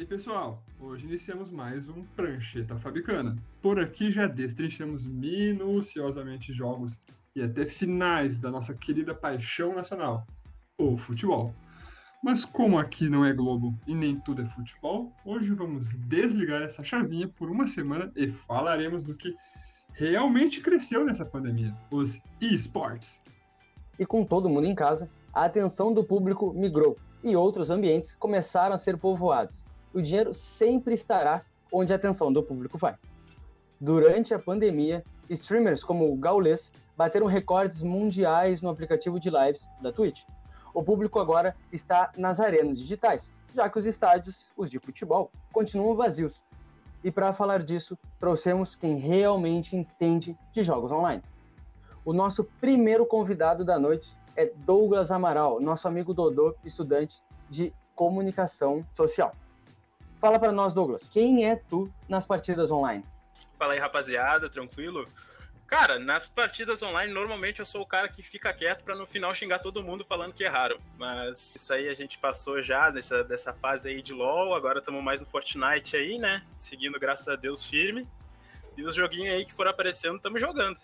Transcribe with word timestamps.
aí, 0.00 0.06
pessoal? 0.06 0.64
Hoje 0.78 1.06
iniciamos 1.06 1.50
mais 1.50 1.86
um 1.86 2.02
Prancheta 2.16 2.74
Fabicana. 2.78 3.36
Por 3.60 3.78
aqui 3.78 4.10
já 4.10 4.26
destrinchamos 4.26 5.04
minuciosamente 5.04 6.54
jogos 6.54 6.98
e 7.36 7.42
até 7.42 7.66
finais 7.66 8.38
da 8.38 8.50
nossa 8.50 8.72
querida 8.72 9.14
paixão 9.14 9.74
nacional, 9.74 10.26
o 10.78 10.96
futebol. 10.96 11.54
Mas 12.24 12.46
como 12.46 12.78
aqui 12.78 13.10
não 13.10 13.26
é 13.26 13.32
Globo 13.34 13.78
e 13.86 13.94
nem 13.94 14.18
tudo 14.18 14.40
é 14.40 14.46
futebol, 14.46 15.12
hoje 15.22 15.52
vamos 15.52 15.94
desligar 15.96 16.62
essa 16.62 16.82
chavinha 16.82 17.28
por 17.28 17.50
uma 17.50 17.66
semana 17.66 18.10
e 18.16 18.28
falaremos 18.28 19.04
do 19.04 19.14
que 19.14 19.36
realmente 19.92 20.62
cresceu 20.62 21.04
nessa 21.04 21.26
pandemia, 21.26 21.76
os 21.90 22.18
esportes. 22.40 23.20
E 23.98 24.06
com 24.06 24.24
todo 24.24 24.48
mundo 24.48 24.66
em 24.66 24.74
casa, 24.74 25.10
a 25.30 25.44
atenção 25.44 25.92
do 25.92 26.02
público 26.02 26.54
migrou 26.54 26.96
e 27.22 27.36
outros 27.36 27.68
ambientes 27.68 28.16
começaram 28.16 28.74
a 28.74 28.78
ser 28.78 28.96
povoados. 28.96 29.62
O 29.92 30.00
dinheiro 30.00 30.32
sempre 30.32 30.94
estará 30.94 31.42
onde 31.72 31.92
a 31.92 31.96
atenção 31.96 32.32
do 32.32 32.42
público 32.42 32.78
vai. 32.78 32.94
Durante 33.80 34.34
a 34.34 34.38
pandemia, 34.38 35.02
streamers 35.28 35.82
como 35.82 36.12
o 36.12 36.16
Gaules 36.16 36.70
bateram 36.96 37.26
recordes 37.26 37.82
mundiais 37.82 38.60
no 38.60 38.68
aplicativo 38.68 39.18
de 39.18 39.30
lives 39.30 39.66
da 39.80 39.92
Twitch. 39.92 40.22
O 40.74 40.82
público 40.82 41.18
agora 41.18 41.56
está 41.72 42.12
nas 42.16 42.38
arenas 42.38 42.78
digitais, 42.78 43.32
já 43.54 43.68
que 43.68 43.78
os 43.78 43.86
estádios, 43.86 44.52
os 44.56 44.70
de 44.70 44.78
futebol, 44.78 45.30
continuam 45.52 45.96
vazios. 45.96 46.42
E 47.02 47.10
para 47.10 47.32
falar 47.32 47.62
disso, 47.62 47.98
trouxemos 48.18 48.76
quem 48.76 48.96
realmente 48.96 49.74
entende 49.74 50.36
de 50.52 50.62
jogos 50.62 50.92
online. 50.92 51.22
O 52.04 52.12
nosso 52.12 52.44
primeiro 52.60 53.06
convidado 53.06 53.64
da 53.64 53.78
noite 53.78 54.14
é 54.36 54.52
Douglas 54.64 55.10
Amaral, 55.10 55.60
nosso 55.60 55.88
amigo 55.88 56.14
Dodô, 56.14 56.54
estudante 56.64 57.20
de 57.48 57.72
comunicação 57.94 58.84
social. 58.92 59.32
Fala 60.20 60.38
para 60.38 60.52
nós, 60.52 60.74
Douglas, 60.74 61.08
quem 61.08 61.46
é 61.48 61.56
tu 61.56 61.90
nas 62.06 62.26
partidas 62.26 62.70
online? 62.70 63.02
Fala 63.58 63.72
aí, 63.72 63.78
rapaziada, 63.78 64.50
tranquilo? 64.50 65.08
Cara, 65.66 65.98
nas 65.98 66.28
partidas 66.28 66.82
online, 66.82 67.10
normalmente 67.10 67.60
eu 67.60 67.64
sou 67.64 67.80
o 67.80 67.86
cara 67.86 68.06
que 68.06 68.22
fica 68.22 68.52
quieto 68.52 68.82
para 68.84 68.94
no 68.94 69.06
final 69.06 69.34
xingar 69.34 69.60
todo 69.60 69.82
mundo 69.82 70.04
falando 70.04 70.34
que 70.34 70.44
erraram. 70.44 70.76
Mas 70.98 71.56
isso 71.56 71.72
aí 71.72 71.88
a 71.88 71.94
gente 71.94 72.18
passou 72.18 72.60
já 72.60 72.90
dessa, 72.90 73.24
dessa 73.24 73.54
fase 73.54 73.88
aí 73.88 74.02
de 74.02 74.12
LoL, 74.12 74.52
agora 74.54 74.80
estamos 74.80 75.02
mais 75.02 75.22
no 75.22 75.26
Fortnite 75.26 75.96
aí, 75.96 76.18
né? 76.18 76.42
Seguindo, 76.54 77.00
graças 77.00 77.28
a 77.28 77.36
Deus, 77.36 77.64
firme. 77.64 78.06
E 78.76 78.84
os 78.84 78.94
joguinhos 78.94 79.34
aí 79.34 79.46
que 79.46 79.54
foram 79.54 79.70
aparecendo, 79.70 80.16
estamos 80.16 80.38
jogando. 80.38 80.76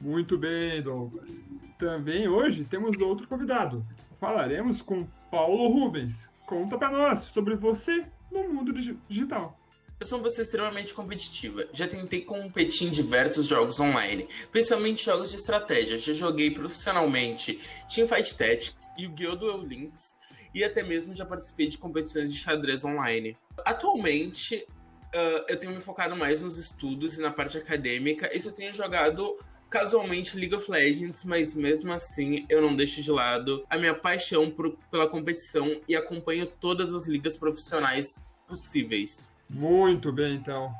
Muito 0.00 0.36
bem, 0.36 0.82
Douglas. 0.82 1.44
Também 1.78 2.26
hoje 2.26 2.64
temos 2.64 3.00
outro 3.00 3.28
convidado. 3.28 3.86
Falaremos 4.18 4.82
com 4.82 5.06
Paulo 5.30 5.68
Rubens. 5.68 6.28
Conta 6.44 6.76
para 6.76 6.90
nós 6.90 7.20
sobre 7.20 7.54
você 7.54 8.04
no 8.30 8.48
mundo 8.48 8.72
digital. 9.08 9.58
Eu 9.98 10.06
sou 10.06 10.18
uma 10.18 10.24
pessoa 10.24 10.42
extremamente 10.42 10.94
competitiva. 10.94 11.68
Já 11.74 11.86
tentei 11.86 12.22
competir 12.22 12.88
em 12.88 12.90
diversos 12.90 13.46
jogos 13.46 13.78
online, 13.78 14.26
principalmente 14.50 15.04
jogos 15.04 15.30
de 15.30 15.36
estratégia. 15.36 15.98
Já 15.98 16.14
joguei 16.14 16.50
profissionalmente 16.50 17.60
Teamfight 17.94 18.34
Tactics, 18.34 18.90
Yu-Gi-Oh! 18.98 19.36
Duel 19.36 19.58
Links 19.58 20.16
e 20.54 20.64
até 20.64 20.82
mesmo 20.82 21.14
já 21.14 21.26
participei 21.26 21.68
de 21.68 21.76
competições 21.76 22.32
de 22.32 22.38
xadrez 22.38 22.82
online. 22.82 23.36
Atualmente, 23.64 24.66
uh, 25.14 25.44
eu 25.46 25.58
tenho 25.58 25.74
me 25.74 25.80
focado 25.80 26.16
mais 26.16 26.40
nos 26.40 26.58
estudos 26.58 27.18
e 27.18 27.20
na 27.20 27.30
parte 27.30 27.58
acadêmica, 27.58 28.30
e 28.34 28.44
eu 28.44 28.52
tenho 28.52 28.74
jogado 28.74 29.38
casualmente 29.70 30.36
League 30.36 30.54
of 30.54 30.68
Legends, 30.70 31.24
mas 31.24 31.54
mesmo 31.54 31.92
assim 31.92 32.44
eu 32.48 32.60
não 32.60 32.74
deixo 32.74 33.00
de 33.00 33.10
lado 33.10 33.64
a 33.70 33.78
minha 33.78 33.94
paixão 33.94 34.50
por, 34.50 34.76
pela 34.90 35.08
competição 35.08 35.80
e 35.88 35.94
acompanho 35.94 36.46
todas 36.46 36.92
as 36.92 37.06
ligas 37.06 37.36
profissionais 37.36 38.22
possíveis. 38.46 39.32
Muito 39.48 40.12
bem, 40.12 40.34
então. 40.34 40.72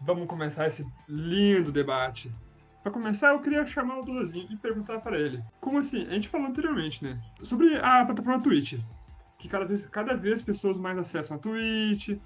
Vamos 0.00 0.28
começar 0.28 0.68
esse 0.68 0.86
lindo 1.08 1.72
debate. 1.72 2.30
Para 2.82 2.92
começar, 2.92 3.30
eu 3.30 3.40
queria 3.40 3.66
chamar 3.66 4.00
o 4.00 4.04
Dudazinho 4.04 4.46
e 4.50 4.56
perguntar 4.56 5.00
para 5.00 5.18
ele. 5.18 5.42
Como 5.60 5.78
assim? 5.78 6.02
A 6.02 6.10
gente 6.10 6.28
falou 6.28 6.46
anteriormente, 6.46 7.02
né? 7.02 7.18
Sobre 7.42 7.76
a 7.78 8.04
plataforma 8.04 8.42
Twitch. 8.42 8.78
Que 9.38 9.48
cada 9.48 9.64
vez, 9.64 9.86
cada 9.86 10.14
vez 10.14 10.42
pessoas 10.42 10.76
mais 10.76 10.98
acessam 10.98 11.36
a 11.36 11.40
Twitch, 11.40 12.18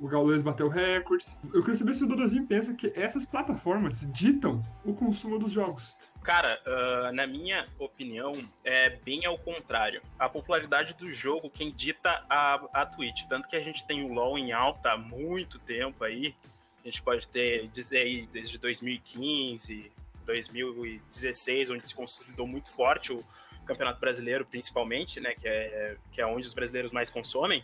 o 0.00 0.08
Gaules 0.08 0.40
bateu 0.40 0.68
recordes. 0.68 1.38
Eu 1.52 1.60
queria 1.60 1.76
saber 1.76 1.94
se 1.94 2.04
o 2.04 2.06
Dodozinho 2.06 2.46
pensa 2.46 2.72
que 2.72 2.90
essas 2.96 3.26
plataformas 3.26 4.08
ditam 4.12 4.62
o 4.84 4.94
consumo 4.94 5.38
dos 5.38 5.52
jogos. 5.52 5.94
Cara, 6.22 6.60
uh, 6.66 7.12
na 7.12 7.26
minha 7.26 7.66
opinião, 7.78 8.32
é 8.64 8.90
bem 8.90 9.26
ao 9.26 9.38
contrário. 9.38 10.02
A 10.18 10.28
popularidade 10.28 10.94
do 10.94 11.12
jogo, 11.12 11.50
quem 11.50 11.70
dita 11.70 12.24
a, 12.30 12.54
a 12.72 12.86
Twitch. 12.86 13.24
Tanto 13.26 13.48
que 13.48 13.56
a 13.56 13.62
gente 13.62 13.86
tem 13.86 14.02
o 14.02 14.12
LoL 14.12 14.38
em 14.38 14.52
alta 14.52 14.92
há 14.92 14.96
muito 14.96 15.58
tempo 15.58 16.02
aí. 16.02 16.34
A 16.82 16.88
gente 16.88 17.02
pode 17.02 17.28
ter, 17.28 17.68
dizer 17.68 17.98
aí, 17.98 18.26
desde 18.32 18.58
2015, 18.58 19.92
2016, 20.24 21.70
onde 21.70 21.86
se 21.86 21.94
consolidou 21.94 22.46
muito 22.46 22.70
forte 22.70 23.12
o 23.12 23.22
Campeonato 23.66 24.00
Brasileiro, 24.00 24.46
principalmente, 24.46 25.20
né? 25.20 25.34
Que 25.34 25.46
é, 25.46 25.96
que 26.10 26.20
é 26.22 26.26
onde 26.26 26.46
os 26.46 26.54
brasileiros 26.54 26.90
mais 26.90 27.10
consomem 27.10 27.62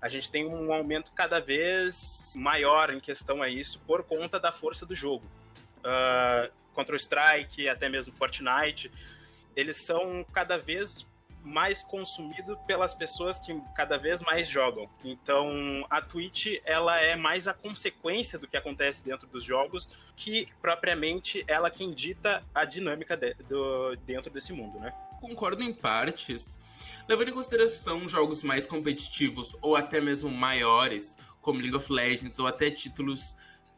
a 0.00 0.08
gente 0.08 0.30
tem 0.30 0.46
um 0.46 0.72
aumento 0.72 1.12
cada 1.12 1.40
vez 1.40 2.32
maior 2.36 2.90
em 2.92 3.00
questão 3.00 3.42
a 3.42 3.48
isso 3.48 3.80
por 3.86 4.02
conta 4.02 4.40
da 4.40 4.50
força 4.50 4.86
do 4.86 4.94
jogo. 4.94 5.24
Uh, 5.78 6.50
Counter-Strike, 6.74 7.68
até 7.68 7.88
mesmo 7.88 8.12
Fortnite, 8.12 8.90
eles 9.54 9.84
são 9.84 10.24
cada 10.32 10.56
vez 10.56 11.06
mais 11.42 11.82
consumidos 11.82 12.58
pelas 12.66 12.94
pessoas 12.94 13.38
que 13.38 13.58
cada 13.74 13.96
vez 13.96 14.20
mais 14.20 14.48
jogam. 14.48 14.88
Então, 15.04 15.86
a 15.88 16.00
Twitch, 16.00 16.60
ela 16.64 17.00
é 17.00 17.16
mais 17.16 17.48
a 17.48 17.54
consequência 17.54 18.38
do 18.38 18.46
que 18.46 18.56
acontece 18.56 19.02
dentro 19.02 19.26
dos 19.26 19.42
jogos 19.42 19.90
que 20.16 20.48
propriamente 20.60 21.44
ela 21.48 21.70
quem 21.70 21.90
dita 21.90 22.42
a 22.54 22.64
dinâmica 22.64 23.16
de, 23.16 23.34
do, 23.48 23.96
dentro 24.04 24.30
desse 24.30 24.52
mundo, 24.52 24.78
né? 24.78 24.92
Concordo 25.20 25.62
em 25.62 25.72
partes, 25.72 26.58
Levando 27.10 27.30
em 27.30 27.34
consideração 27.34 28.08
jogos 28.08 28.40
mais 28.44 28.64
competitivos 28.64 29.56
ou 29.60 29.74
até 29.74 30.00
mesmo 30.00 30.30
maiores, 30.30 31.16
como 31.40 31.58
League 31.58 31.74
of 31.74 31.92
Legends, 31.92 32.38
ou 32.38 32.46
até 32.46 32.70
títulos 32.70 33.34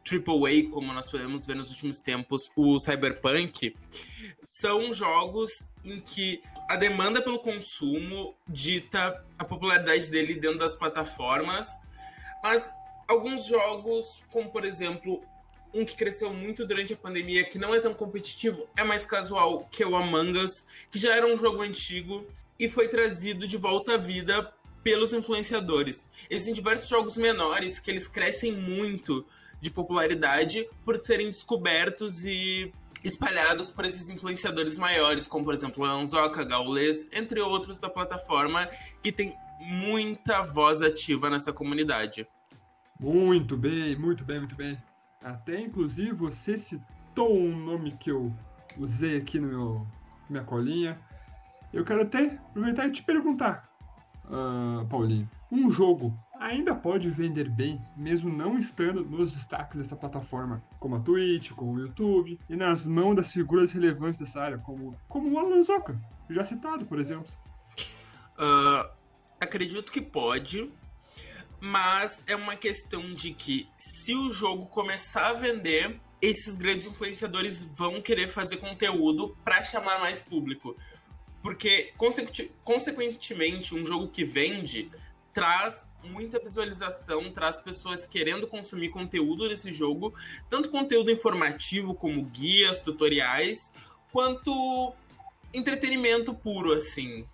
AAA, 0.07 0.69
como 0.69 0.93
nós 0.93 1.09
podemos 1.09 1.43
ver 1.43 1.55
nos 1.55 1.71
últimos 1.71 1.99
tempos, 1.99 2.51
o 2.55 2.77
Cyberpunk, 2.77 3.75
são 4.39 4.93
jogos 4.93 5.67
em 5.83 5.99
que 5.99 6.43
a 6.69 6.75
demanda 6.75 7.23
pelo 7.23 7.39
consumo 7.39 8.35
dita 8.47 9.25
a 9.39 9.43
popularidade 9.43 10.11
dele 10.11 10.35
dentro 10.35 10.59
das 10.59 10.75
plataformas, 10.75 11.69
mas 12.43 12.71
alguns 13.07 13.47
jogos, 13.47 14.21
como 14.31 14.51
por 14.51 14.63
exemplo 14.63 15.23
um 15.73 15.83
que 15.83 15.95
cresceu 15.95 16.31
muito 16.31 16.67
durante 16.67 16.93
a 16.93 16.97
pandemia, 16.97 17.43
que 17.43 17.57
não 17.57 17.73
é 17.73 17.79
tão 17.79 17.95
competitivo, 17.95 18.69
é 18.77 18.83
mais 18.83 19.07
casual, 19.07 19.67
que 19.71 19.81
é 19.81 19.87
o 19.87 19.95
Among 19.95 20.37
Us, 20.37 20.67
que 20.91 20.99
já 20.99 21.15
era 21.15 21.25
um 21.25 21.35
jogo 21.35 21.63
antigo 21.63 22.27
e 22.59 22.69
foi 22.69 22.87
trazido 22.87 23.47
de 23.47 23.57
volta 23.57 23.95
à 23.95 23.97
vida 23.97 24.51
pelos 24.83 25.13
influenciadores. 25.13 26.09
Existem 26.29 26.53
diversos 26.53 26.89
jogos 26.89 27.17
menores 27.17 27.79
que 27.79 27.89
eles 27.89 28.07
crescem 28.07 28.51
muito 28.51 29.25
de 29.61 29.71
popularidade 29.71 30.67
por 30.83 30.97
serem 30.97 31.27
descobertos 31.27 32.25
e 32.25 32.73
espalhados 33.03 33.71
por 33.71 33.85
esses 33.85 34.09
influenciadores 34.09 34.77
maiores, 34.77 35.27
como 35.27 35.45
por 35.45 35.53
exemplo 35.53 35.83
Anzoka, 35.85 36.43
Gaules, 36.43 37.07
entre 37.11 37.39
outros 37.41 37.79
da 37.79 37.89
plataforma, 37.89 38.69
que 39.01 39.11
tem 39.11 39.35
muita 39.59 40.41
voz 40.41 40.81
ativa 40.81 41.29
nessa 41.29 41.51
comunidade. 41.51 42.27
Muito 42.99 43.57
bem, 43.57 43.95
muito 43.97 44.23
bem, 44.23 44.39
muito 44.39 44.55
bem. 44.55 44.77
Até 45.23 45.59
inclusive 45.59 46.11
você 46.11 46.57
citou 46.57 47.37
um 47.37 47.55
nome 47.57 47.91
que 47.97 48.11
eu 48.11 48.33
usei 48.77 49.17
aqui 49.17 49.39
no 49.39 49.47
meu 49.47 49.87
minha 50.29 50.43
colinha, 50.43 50.99
eu 51.73 51.83
quero 51.83 52.03
até 52.03 52.25
aproveitar 52.49 52.87
e 52.87 52.91
te 52.91 53.03
perguntar, 53.03 53.63
uh, 54.25 54.85
Paulinho. 54.87 55.29
Um 55.51 55.69
jogo 55.69 56.17
ainda 56.39 56.75
pode 56.75 57.09
vender 57.09 57.49
bem, 57.49 57.81
mesmo 57.95 58.29
não 58.31 58.57
estando 58.57 59.03
nos 59.03 59.33
destaques 59.33 59.79
dessa 59.79 59.95
plataforma, 59.95 60.63
como 60.79 60.95
a 60.95 60.99
Twitch, 60.99 61.51
como 61.51 61.73
o 61.73 61.79
YouTube, 61.79 62.39
e 62.49 62.55
nas 62.55 62.85
mãos 62.85 63.15
das 63.15 63.31
figuras 63.31 63.71
relevantes 63.71 64.19
dessa 64.19 64.41
área, 64.41 64.57
como, 64.57 64.97
como 65.07 65.31
o 65.31 65.39
Alan 65.39 65.61
Zoka, 65.61 65.99
já 66.29 66.43
citado, 66.43 66.85
por 66.85 66.99
exemplo? 66.99 67.31
Uh, 68.37 68.89
acredito 69.39 69.91
que 69.91 70.01
pode, 70.01 70.71
mas 71.59 72.23
é 72.27 72.35
uma 72.35 72.55
questão 72.55 73.13
de 73.13 73.33
que 73.33 73.69
se 73.77 74.15
o 74.15 74.33
jogo 74.33 74.65
começar 74.65 75.29
a 75.29 75.33
vender, 75.33 75.99
esses 76.21 76.55
grandes 76.55 76.85
influenciadores 76.85 77.63
vão 77.63 78.01
querer 78.01 78.27
fazer 78.27 78.57
conteúdo 78.57 79.37
para 79.43 79.63
chamar 79.63 79.99
mais 79.99 80.19
público. 80.19 80.75
Porque, 81.43 81.93
consequentemente, 82.63 83.75
um 83.75 83.85
jogo 83.85 84.07
que 84.07 84.23
vende 84.23 84.89
traz 85.33 85.85
muita 86.03 86.39
visualização, 86.39 87.31
traz 87.31 87.59
pessoas 87.59 88.05
querendo 88.05 88.47
consumir 88.47 88.89
conteúdo 88.89 89.49
desse 89.49 89.71
jogo, 89.71 90.13
tanto 90.49 90.69
conteúdo 90.69 91.11
informativo 91.11 91.93
como 91.93 92.23
guias, 92.23 92.79
tutoriais, 92.79 93.73
quanto 94.11 94.93
entretenimento 95.53 96.33
puro, 96.33 96.71
assim. 96.71 97.25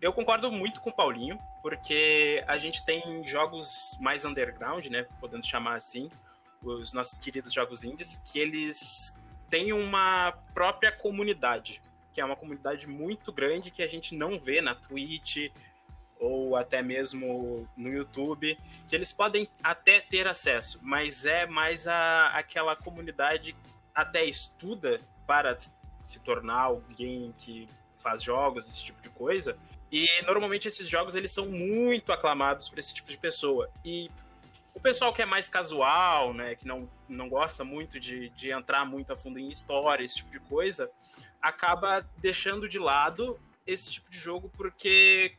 Eu 0.00 0.12
concordo 0.12 0.52
muito 0.52 0.80
com 0.80 0.90
o 0.90 0.92
Paulinho, 0.92 1.38
porque 1.62 2.44
a 2.46 2.58
gente 2.58 2.84
tem 2.84 3.26
jogos 3.26 3.96
mais 3.98 4.26
underground, 4.26 4.84
né? 4.86 5.06
Podendo 5.18 5.46
chamar 5.46 5.76
assim, 5.76 6.10
os 6.62 6.92
nossos 6.92 7.18
queridos 7.18 7.52
jogos 7.52 7.82
indies, 7.82 8.20
que 8.30 8.38
eles 8.38 9.18
têm 9.48 9.72
uma 9.72 10.32
própria 10.52 10.92
comunidade, 10.92 11.80
que 12.14 12.20
é 12.20 12.24
uma 12.24 12.36
comunidade 12.36 12.86
muito 12.86 13.32
grande 13.32 13.72
que 13.72 13.82
a 13.82 13.88
gente 13.88 14.14
não 14.14 14.38
vê 14.38 14.60
na 14.60 14.74
Twitch 14.74 15.50
ou 16.18 16.56
até 16.56 16.80
mesmo 16.80 17.68
no 17.76 17.92
YouTube, 17.92 18.56
que 18.88 18.94
eles 18.94 19.12
podem 19.12 19.48
até 19.62 20.00
ter 20.00 20.26
acesso, 20.26 20.78
mas 20.80 21.26
é 21.26 21.44
mais 21.44 21.88
a, 21.88 22.28
aquela 22.28 22.76
comunidade 22.76 23.54
até 23.92 24.24
estuda 24.24 25.00
para 25.26 25.58
se 26.04 26.20
tornar 26.20 26.62
alguém 26.62 27.34
que 27.36 27.68
faz 27.98 28.22
jogos, 28.22 28.68
esse 28.68 28.84
tipo 28.84 29.02
de 29.02 29.10
coisa, 29.10 29.58
e 29.90 30.08
normalmente 30.22 30.68
esses 30.68 30.88
jogos 30.88 31.14
eles 31.14 31.32
são 31.32 31.46
muito 31.46 32.12
aclamados 32.12 32.68
por 32.68 32.78
esse 32.78 32.94
tipo 32.94 33.10
de 33.10 33.18
pessoa. 33.18 33.70
E 33.84 34.10
o 34.74 34.80
pessoal 34.80 35.12
que 35.12 35.22
é 35.22 35.26
mais 35.26 35.48
casual, 35.48 36.34
né, 36.34 36.54
que 36.54 36.66
não, 36.66 36.88
não 37.08 37.28
gosta 37.28 37.64
muito 37.64 37.98
de, 38.00 38.28
de 38.30 38.50
entrar 38.50 38.84
muito 38.84 39.12
a 39.12 39.16
fundo 39.16 39.38
em 39.38 39.48
história, 39.50 40.04
esse 40.04 40.16
tipo 40.16 40.30
de 40.30 40.40
coisa, 40.40 40.90
acaba 41.44 42.00
deixando 42.16 42.66
de 42.66 42.78
lado 42.78 43.38
esse 43.66 43.92
tipo 43.92 44.10
de 44.10 44.18
jogo 44.18 44.50
porque 44.56 45.34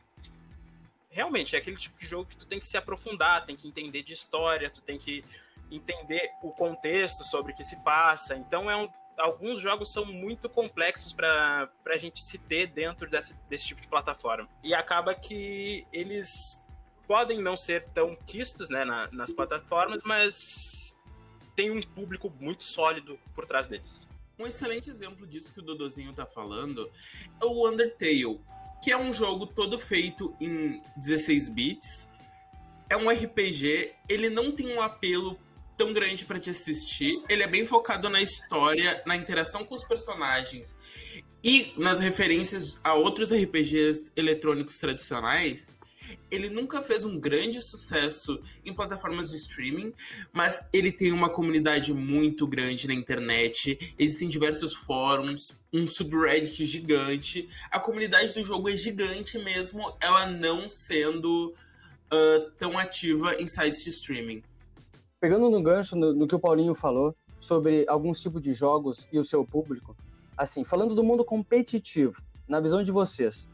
realmente 1.10 1.56
é 1.56 1.58
aquele 1.58 1.76
tipo 1.76 1.98
de 1.98 2.06
jogo 2.06 2.30
que 2.30 2.36
tu 2.36 2.46
tem 2.46 2.60
que 2.60 2.66
se 2.66 2.76
aprofundar, 2.76 3.44
tem 3.44 3.56
que 3.56 3.66
entender 3.66 4.04
de 4.04 4.12
história, 4.12 4.70
tu 4.70 4.80
tem 4.80 4.98
que 4.98 5.24
entender 5.68 6.30
o 6.42 6.52
contexto 6.52 7.24
sobre 7.24 7.52
o 7.52 7.56
que 7.56 7.64
se 7.64 7.74
passa. 7.82 8.36
Então 8.36 8.70
é 8.70 8.76
um, 8.76 8.88
alguns 9.18 9.60
jogos 9.60 9.92
são 9.92 10.04
muito 10.04 10.48
complexos 10.48 11.12
para 11.12 11.68
a 11.86 11.96
gente 11.96 12.22
se 12.22 12.38
ter 12.38 12.68
dentro 12.68 13.10
desse, 13.10 13.34
desse 13.48 13.66
tipo 13.66 13.80
de 13.80 13.88
plataforma. 13.88 14.48
E 14.62 14.74
acaba 14.74 15.12
que 15.12 15.84
eles 15.92 16.62
podem 17.08 17.42
não 17.42 17.56
ser 17.56 17.88
tão 17.88 18.14
quistos 18.14 18.68
né, 18.68 18.84
na, 18.84 19.08
nas 19.10 19.32
plataformas, 19.32 20.04
mas 20.04 20.96
tem 21.56 21.72
um 21.72 21.80
público 21.80 22.32
muito 22.38 22.62
sólido 22.62 23.18
por 23.34 23.44
trás 23.44 23.66
deles. 23.66 24.06
Um 24.38 24.46
excelente 24.46 24.90
exemplo 24.90 25.26
disso 25.26 25.52
que 25.52 25.60
o 25.60 25.62
Dodozinho 25.62 26.12
tá 26.12 26.26
falando 26.26 26.90
é 27.40 27.44
o 27.44 27.68
Undertale, 27.68 28.38
que 28.82 28.92
é 28.92 28.96
um 28.96 29.12
jogo 29.12 29.46
todo 29.46 29.78
feito 29.78 30.34
em 30.38 30.82
16 30.96 31.48
bits. 31.48 32.10
É 32.88 32.96
um 32.96 33.08
RPG, 33.08 33.92
ele 34.08 34.28
não 34.28 34.52
tem 34.52 34.68
um 34.68 34.80
apelo 34.80 35.38
tão 35.76 35.92
grande 35.92 36.24
para 36.24 36.38
te 36.38 36.50
assistir. 36.50 37.22
Ele 37.28 37.42
é 37.42 37.46
bem 37.46 37.66
focado 37.66 38.10
na 38.10 38.20
história, 38.20 39.02
na 39.06 39.16
interação 39.16 39.64
com 39.64 39.74
os 39.74 39.84
personagens 39.84 40.78
e 41.42 41.72
nas 41.76 41.98
referências 41.98 42.78
a 42.84 42.92
outros 42.92 43.32
RPGs 43.32 44.12
eletrônicos 44.16 44.78
tradicionais. 44.78 45.78
Ele 46.30 46.48
nunca 46.48 46.82
fez 46.82 47.04
um 47.04 47.18
grande 47.18 47.60
sucesso 47.60 48.40
em 48.64 48.72
plataformas 48.74 49.30
de 49.30 49.36
streaming, 49.36 49.92
mas 50.32 50.68
ele 50.72 50.92
tem 50.92 51.12
uma 51.12 51.30
comunidade 51.30 51.92
muito 51.92 52.46
grande 52.46 52.86
na 52.86 52.94
internet. 52.94 53.94
Existem 53.98 54.28
diversos 54.28 54.74
fóruns, 54.74 55.56
um 55.72 55.86
subreddit 55.86 56.64
gigante. 56.64 57.48
A 57.70 57.78
comunidade 57.78 58.34
do 58.34 58.44
jogo 58.44 58.68
é 58.68 58.76
gigante 58.76 59.38
mesmo, 59.38 59.96
ela 60.00 60.26
não 60.26 60.68
sendo 60.68 61.54
uh, 62.12 62.50
tão 62.58 62.78
ativa 62.78 63.34
em 63.40 63.46
sites 63.46 63.82
de 63.82 63.90
streaming 63.90 64.42
pegando 65.20 65.50
no 65.50 65.62
gancho 65.62 65.96
no, 65.96 66.12
no, 66.12 66.26
que 66.26 66.34
o 66.34 66.38
Paulinho 66.38 66.74
falou 66.74 67.14
sobre 67.40 67.84
alguns 67.88 68.20
tipos 68.20 68.42
de 68.42 68.52
jogos 68.52 69.08
e 69.12 69.18
o 69.18 69.24
seu 69.24 69.44
público, 69.44 69.96
assim, 70.36 70.64
falando 70.64 70.94
do 70.94 71.04
mundo 71.04 71.24
competitivo, 71.24 72.22
na 72.48 72.60
visão 72.60 72.82
de 72.82 72.92
vocês, 72.92 73.48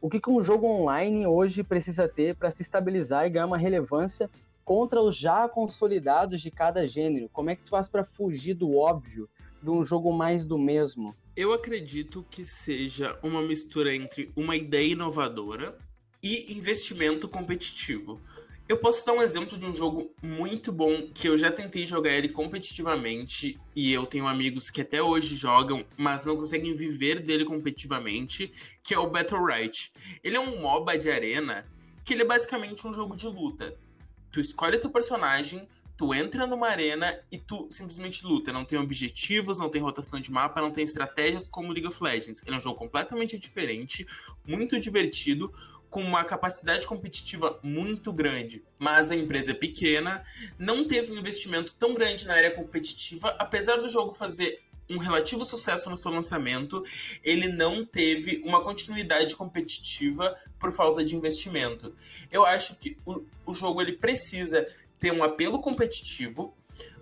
o 0.00 0.08
que, 0.08 0.20
que 0.20 0.30
um 0.30 0.42
jogo 0.42 0.66
online 0.66 1.26
hoje 1.26 1.62
precisa 1.62 2.08
ter 2.08 2.36
para 2.36 2.50
se 2.50 2.62
estabilizar 2.62 3.26
e 3.26 3.30
ganhar 3.30 3.46
uma 3.46 3.58
relevância 3.58 4.30
contra 4.64 5.00
os 5.00 5.16
já 5.16 5.48
consolidados 5.48 6.40
de 6.40 6.50
cada 6.50 6.86
gênero? 6.86 7.28
Como 7.32 7.50
é 7.50 7.56
que 7.56 7.62
tu 7.62 7.70
faz 7.70 7.88
para 7.88 8.04
fugir 8.04 8.54
do 8.54 8.76
óbvio 8.76 9.28
de 9.62 9.70
um 9.70 9.84
jogo 9.84 10.12
mais 10.12 10.44
do 10.44 10.58
mesmo? 10.58 11.14
Eu 11.36 11.52
acredito 11.52 12.24
que 12.30 12.44
seja 12.44 13.18
uma 13.22 13.42
mistura 13.42 13.94
entre 13.94 14.30
uma 14.36 14.56
ideia 14.56 14.92
inovadora 14.92 15.76
e 16.22 16.52
investimento 16.56 17.28
competitivo. 17.28 18.20
Eu 18.68 18.76
posso 18.76 19.06
dar 19.06 19.14
um 19.14 19.22
exemplo 19.22 19.56
de 19.56 19.64
um 19.64 19.74
jogo 19.74 20.14
muito 20.22 20.70
bom 20.70 21.08
que 21.14 21.26
eu 21.26 21.38
já 21.38 21.50
tentei 21.50 21.86
jogar 21.86 22.12
ele 22.12 22.28
competitivamente 22.28 23.58
e 23.74 23.90
eu 23.90 24.04
tenho 24.04 24.26
amigos 24.26 24.68
que 24.68 24.82
até 24.82 25.02
hoje 25.02 25.36
jogam, 25.36 25.86
mas 25.96 26.26
não 26.26 26.36
conseguem 26.36 26.74
viver 26.74 27.20
dele 27.20 27.46
competitivamente, 27.46 28.52
que 28.82 28.92
é 28.92 28.98
o 28.98 29.08
Battle 29.08 29.42
Right. 29.42 29.90
Ele 30.22 30.36
é 30.36 30.40
um 30.40 30.60
MOBA 30.60 30.98
de 30.98 31.10
arena 31.10 31.66
que 32.04 32.12
ele 32.12 32.20
é 32.20 32.26
basicamente 32.26 32.86
um 32.86 32.92
jogo 32.92 33.16
de 33.16 33.26
luta. 33.26 33.74
Tu 34.30 34.38
escolhe 34.38 34.76
teu 34.76 34.90
personagem, 34.90 35.66
tu 35.96 36.12
entra 36.12 36.46
numa 36.46 36.68
arena 36.68 37.18
e 37.32 37.38
tu 37.38 37.66
simplesmente 37.70 38.22
luta. 38.22 38.52
Não 38.52 38.66
tem 38.66 38.78
objetivos, 38.78 39.58
não 39.58 39.70
tem 39.70 39.80
rotação 39.80 40.20
de 40.20 40.30
mapa, 40.30 40.60
não 40.60 40.70
tem 40.70 40.84
estratégias 40.84 41.48
como 41.48 41.72
League 41.72 41.88
of 41.88 42.04
Legends. 42.04 42.42
Ele 42.46 42.54
é 42.54 42.58
um 42.58 42.62
jogo 42.62 42.78
completamente 42.78 43.38
diferente, 43.38 44.06
muito 44.46 44.78
divertido, 44.78 45.54
com 45.90 46.02
uma 46.02 46.24
capacidade 46.24 46.86
competitiva 46.86 47.58
muito 47.62 48.12
grande, 48.12 48.62
mas 48.78 49.10
a 49.10 49.16
empresa 49.16 49.52
é 49.52 49.54
pequena, 49.54 50.24
não 50.58 50.86
teve 50.86 51.12
um 51.12 51.18
investimento 51.18 51.74
tão 51.74 51.94
grande 51.94 52.26
na 52.26 52.34
área 52.34 52.50
competitiva, 52.50 53.34
apesar 53.38 53.76
do 53.76 53.88
jogo 53.88 54.12
fazer 54.12 54.60
um 54.90 54.98
relativo 54.98 55.44
sucesso 55.44 55.90
no 55.90 55.96
seu 55.96 56.10
lançamento, 56.10 56.84
ele 57.22 57.48
não 57.48 57.84
teve 57.84 58.42
uma 58.44 58.62
continuidade 58.62 59.36
competitiva 59.36 60.36
por 60.58 60.72
falta 60.72 61.04
de 61.04 61.14
investimento. 61.14 61.94
Eu 62.30 62.44
acho 62.44 62.76
que 62.76 62.96
o, 63.04 63.22
o 63.44 63.54
jogo 63.54 63.82
ele 63.82 63.92
precisa 63.92 64.66
ter 64.98 65.12
um 65.12 65.22
apelo 65.22 65.60
competitivo, 65.60 66.54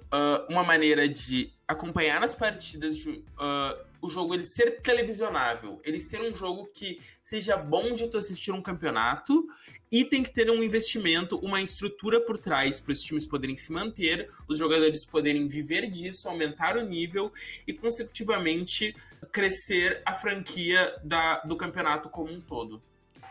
uh, 0.06 0.50
uma 0.50 0.64
maneira 0.64 1.08
de 1.08 1.52
acompanhar 1.66 2.22
as 2.22 2.34
partidas 2.34 2.96
de, 2.96 3.10
uh, 3.10 3.86
o 4.00 4.08
jogo 4.08 4.34
ele 4.34 4.44
ser 4.44 4.80
televisionável, 4.80 5.80
ele 5.84 5.98
ser 5.98 6.20
um 6.20 6.34
jogo 6.34 6.66
que 6.66 7.00
seja 7.24 7.56
bom 7.56 7.92
de 7.92 8.08
tu 8.08 8.16
assistir 8.18 8.52
um 8.52 8.62
campeonato 8.62 9.48
e 9.90 10.04
tem 10.04 10.22
que 10.22 10.32
ter 10.32 10.50
um 10.50 10.62
investimento, 10.62 11.38
uma 11.38 11.60
estrutura 11.60 12.20
por 12.20 12.38
trás 12.38 12.78
para 12.78 12.92
os 12.92 13.02
times 13.02 13.26
poderem 13.26 13.56
se 13.56 13.72
manter, 13.72 14.30
os 14.48 14.58
jogadores 14.58 15.04
poderem 15.04 15.48
viver 15.48 15.88
disso, 15.88 16.28
aumentar 16.28 16.76
o 16.76 16.84
nível 16.84 17.32
e 17.66 17.72
consecutivamente 17.72 18.94
crescer 19.32 20.02
a 20.04 20.12
franquia 20.12 20.96
da, 21.02 21.40
do 21.40 21.56
campeonato 21.56 22.08
como 22.08 22.32
um 22.32 22.40
todo. 22.40 22.82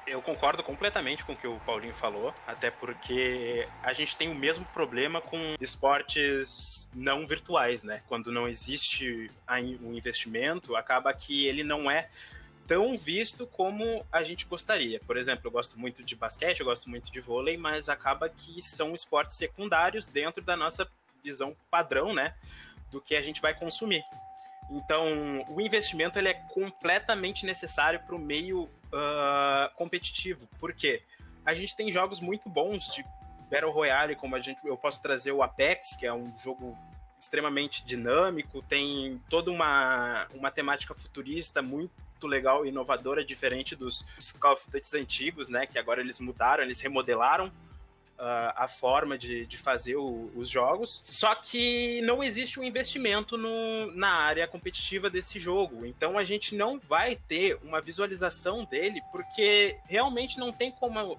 Eu 0.08 0.22
concordo 0.22 0.62
completamente 0.62 1.26
com 1.26 1.34
o 1.34 1.36
que 1.36 1.48
o 1.48 1.60
Paulinho 1.62 1.94
falou, 1.94 2.34
até 2.46 2.70
porque 2.70 3.68
a 3.82 3.92
gente 3.92 4.16
tem 4.16 4.30
o 4.30 4.36
mesmo 4.36 4.64
problema 4.66 5.20
com 5.20 5.56
esportes 5.60 6.88
não 6.94 7.26
virtuais, 7.26 7.82
né? 7.84 8.04
Quando 8.08 8.32
não 8.32 8.48
existe 8.48 9.32
um 9.82 9.94
investimento, 9.94 10.76
acaba 10.76 11.12
que 11.12 11.48
ele 11.48 11.64
não 11.64 11.90
é 11.90 12.08
tão 12.68 12.98
visto 12.98 13.48
como 13.48 14.06
a 14.12 14.24
gente 14.24 14.46
gostaria. 14.46 15.00
Por 15.00 15.18
exemplo, 15.18 15.48
eu 15.48 15.52
gosto 15.52 15.80
muito 15.80 16.04
de 16.04 16.16
basquete, 16.16 16.60
eu 16.60 16.66
gosto 16.66 16.90
muito 16.90 17.12
de 17.12 17.20
vôlei, 17.20 17.58
mas 17.58 17.90
acaba 17.90 18.30
que 18.30 18.62
são 18.62 18.94
esportes 18.94 19.36
secundários 19.36 20.06
dentro 20.06 20.44
da 20.44 20.56
nossa 20.56 20.88
visão 21.24 21.56
padrão, 21.70 22.14
né? 22.14 22.36
Do 22.92 23.02
que 23.02 23.16
a 23.16 23.22
gente 23.24 23.42
vai 23.42 23.56
consumir. 23.56 24.04
Então, 24.70 25.46
o 25.50 25.62
investimento 25.62 26.18
ele 26.18 26.30
é 26.30 26.34
completamente 26.34 27.46
necessário 27.46 28.00
para 28.00 28.16
o 28.16 28.20
meio 28.20 28.70
uh, 28.96 29.76
competitivo. 29.76 30.48
Por 30.60 30.74
quê? 30.74 31.04
A 31.46 31.54
gente 31.54 31.76
tem 31.76 31.92
jogos 31.92 32.20
muito 32.20 32.50
bons 32.50 32.88
de 32.88 33.06
Battle 33.52 33.72
Royale, 33.72 34.16
como 34.16 34.36
a 34.36 34.40
gente, 34.40 34.60
eu 34.66 34.78
posso 34.78 35.02
trazer 35.02 35.32
o 35.32 35.44
Apex, 35.44 35.96
que 35.96 36.06
é 36.06 36.14
um 36.14 36.36
jogo 36.38 36.78
extremamente 37.20 37.86
dinâmico, 37.86 38.62
tem 38.64 39.22
toda 39.30 39.52
uma, 39.52 40.28
uma 40.34 40.52
temática 40.52 40.94
futurista 40.94 41.62
muito 41.62 41.92
legal 42.24 42.66
e 42.66 42.70
inovadora, 42.70 43.24
diferente 43.24 43.76
dos 43.76 44.06
Call 44.40 44.54
of 44.54 44.70
Duty 44.70 44.98
antigos, 44.98 45.50
né? 45.50 45.66
Que 45.66 45.78
agora 45.78 46.02
eles 46.02 46.20
mudaram, 46.20 46.64
eles 46.64 46.82
remodelaram 46.82 47.52
uh, 48.20 48.54
a 48.56 48.68
forma 48.68 49.18
de, 49.18 49.46
de 49.46 49.58
fazer 49.58 49.96
o, 49.96 50.32
os 50.36 50.50
jogos. 50.50 51.02
Só 51.04 51.36
que 51.36 52.02
não 52.02 52.24
existe 52.24 52.60
um 52.60 52.64
investimento 52.64 53.38
no, 53.38 53.92
na 53.96 54.10
área 54.10 54.48
competitiva 54.48 55.10
desse 55.10 55.40
jogo. 55.40 55.86
Então 55.86 56.18
a 56.18 56.24
gente 56.24 56.56
não 56.56 56.80
vai 56.80 57.16
ter 57.16 57.58
uma 57.64 57.82
visualização 57.82 58.66
dele, 58.66 59.02
porque 59.12 59.78
realmente 59.88 60.40
não 60.40 60.52
tem 60.52 60.72
como 60.72 61.18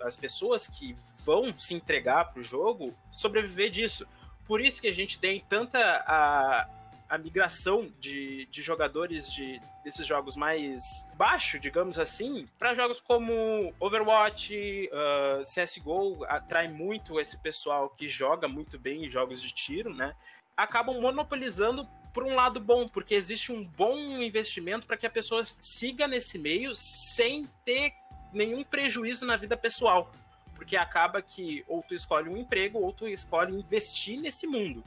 as 0.00 0.16
pessoas 0.16 0.66
que 0.66 0.96
vão 1.24 1.52
se 1.58 1.74
entregar 1.74 2.32
para 2.32 2.40
o 2.40 2.44
jogo 2.44 2.94
sobreviver 3.10 3.70
disso. 3.70 4.06
Por 4.46 4.60
isso 4.60 4.80
que 4.80 4.88
a 4.88 4.94
gente 4.94 5.18
tem 5.18 5.40
tanta 5.40 5.78
a, 6.06 6.68
a 7.08 7.16
migração 7.16 7.92
de, 8.00 8.46
de 8.46 8.62
jogadores 8.62 9.30
de, 9.32 9.60
desses 9.84 10.06
jogos 10.06 10.36
mais 10.36 11.06
baixo, 11.14 11.58
digamos 11.58 11.98
assim, 11.98 12.48
para 12.58 12.74
jogos 12.74 13.00
como 13.00 13.72
Overwatch, 13.78 14.90
uh, 14.92 15.42
CSGO, 15.44 16.24
atrai 16.24 16.68
muito 16.68 17.20
esse 17.20 17.38
pessoal 17.38 17.88
que 17.90 18.08
joga 18.08 18.48
muito 18.48 18.78
bem 18.78 19.04
em 19.04 19.10
jogos 19.10 19.40
de 19.40 19.52
tiro, 19.52 19.94
né? 19.94 20.14
Acabam 20.56 21.00
monopolizando 21.00 21.88
por 22.12 22.24
um 22.24 22.34
lado 22.34 22.58
bom, 22.58 22.88
porque 22.88 23.14
existe 23.14 23.52
um 23.52 23.62
bom 23.62 23.96
investimento 24.22 24.86
para 24.86 24.96
que 24.96 25.06
a 25.06 25.10
pessoa 25.10 25.44
siga 25.44 26.08
nesse 26.08 26.38
meio 26.38 26.74
sem 26.74 27.46
ter 27.64 27.92
nenhum 28.32 28.64
prejuízo 28.64 29.26
na 29.26 29.36
vida 29.36 29.56
pessoal. 29.56 30.10
Porque 30.54 30.76
acaba 30.76 31.20
que 31.20 31.62
ou 31.68 31.82
tu 31.82 31.94
escolhe 31.94 32.30
um 32.30 32.36
emprego 32.36 32.78
ou 32.78 32.90
tu 32.92 33.06
escolhe 33.06 33.54
investir 33.54 34.18
nesse 34.18 34.46
mundo. 34.46 34.82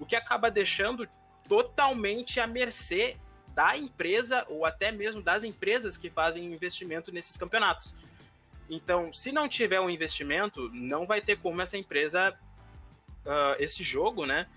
O 0.00 0.04
que 0.04 0.16
acaba 0.16 0.50
deixando 0.50 1.08
totalmente 1.48 2.40
à 2.40 2.46
mercê 2.46 3.16
da 3.48 3.76
empresa 3.76 4.44
ou 4.48 4.66
até 4.66 4.90
mesmo 4.90 5.22
das 5.22 5.44
empresas 5.44 5.96
que 5.96 6.10
fazem 6.10 6.52
investimento 6.52 7.12
nesses 7.12 7.36
campeonatos. 7.36 7.94
Então, 8.68 9.12
se 9.12 9.30
não 9.30 9.48
tiver 9.48 9.80
um 9.80 9.90
investimento, 9.90 10.70
não 10.72 11.06
vai 11.06 11.20
ter 11.20 11.38
como 11.38 11.60
essa 11.62 11.76
empresa, 11.76 12.36
uh, 13.24 13.54
esse 13.58 13.82
jogo, 13.82 14.26
né, 14.26 14.48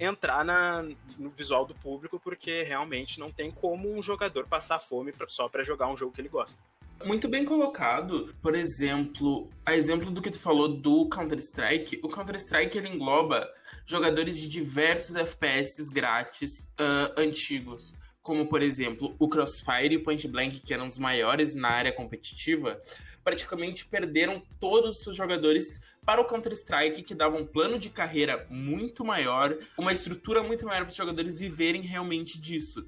entrar 0.00 0.44
na, 0.44 0.82
no 1.18 1.30
visual 1.30 1.64
do 1.64 1.74
público, 1.74 2.18
porque 2.18 2.62
realmente 2.62 3.20
não 3.20 3.30
tem 3.30 3.50
como 3.50 3.92
um 3.92 4.02
jogador 4.02 4.46
passar 4.46 4.80
fome 4.80 5.12
pra, 5.12 5.28
só 5.28 5.48
para 5.48 5.62
jogar 5.62 5.88
um 5.88 5.96
jogo 5.96 6.12
que 6.12 6.20
ele 6.20 6.28
gosta. 6.28 6.60
Muito 7.04 7.28
bem 7.28 7.44
colocado. 7.44 8.34
Por 8.40 8.54
exemplo, 8.54 9.50
a 9.64 9.76
exemplo 9.76 10.10
do 10.10 10.22
que 10.22 10.30
tu 10.30 10.38
falou 10.38 10.68
do 10.68 11.06
Counter-Strike, 11.10 12.00
o 12.02 12.08
Counter-Strike 12.08 12.78
ele 12.78 12.88
engloba 12.88 13.46
jogadores 13.84 14.38
de 14.38 14.48
diversos 14.48 15.14
FPS 15.14 15.90
grátis 15.90 16.74
uh, 16.80 17.20
antigos, 17.20 17.94
como 18.22 18.48
por 18.48 18.62
exemplo 18.62 19.14
o 19.18 19.28
Crossfire 19.28 19.92
e 19.92 19.96
o 19.98 20.02
Point 20.02 20.26
Blank, 20.28 20.60
que 20.60 20.72
eram 20.72 20.86
os 20.86 20.96
maiores 20.96 21.54
na 21.54 21.68
área 21.68 21.92
competitiva, 21.92 22.80
praticamente 23.22 23.84
perderam 23.84 24.42
todos 24.58 24.96
os 24.96 25.02
seus 25.02 25.14
jogadores 25.14 25.78
para 26.06 26.22
o 26.22 26.24
Counter-Strike, 26.24 27.02
que 27.02 27.14
dava 27.14 27.36
um 27.36 27.44
plano 27.44 27.78
de 27.78 27.90
carreira 27.90 28.46
muito 28.48 29.04
maior, 29.04 29.54
uma 29.76 29.92
estrutura 29.92 30.42
muito 30.42 30.64
maior 30.64 30.80
para 30.84 30.90
os 30.90 30.96
jogadores 30.96 31.38
viverem 31.38 31.82
realmente 31.82 32.40
disso. 32.40 32.86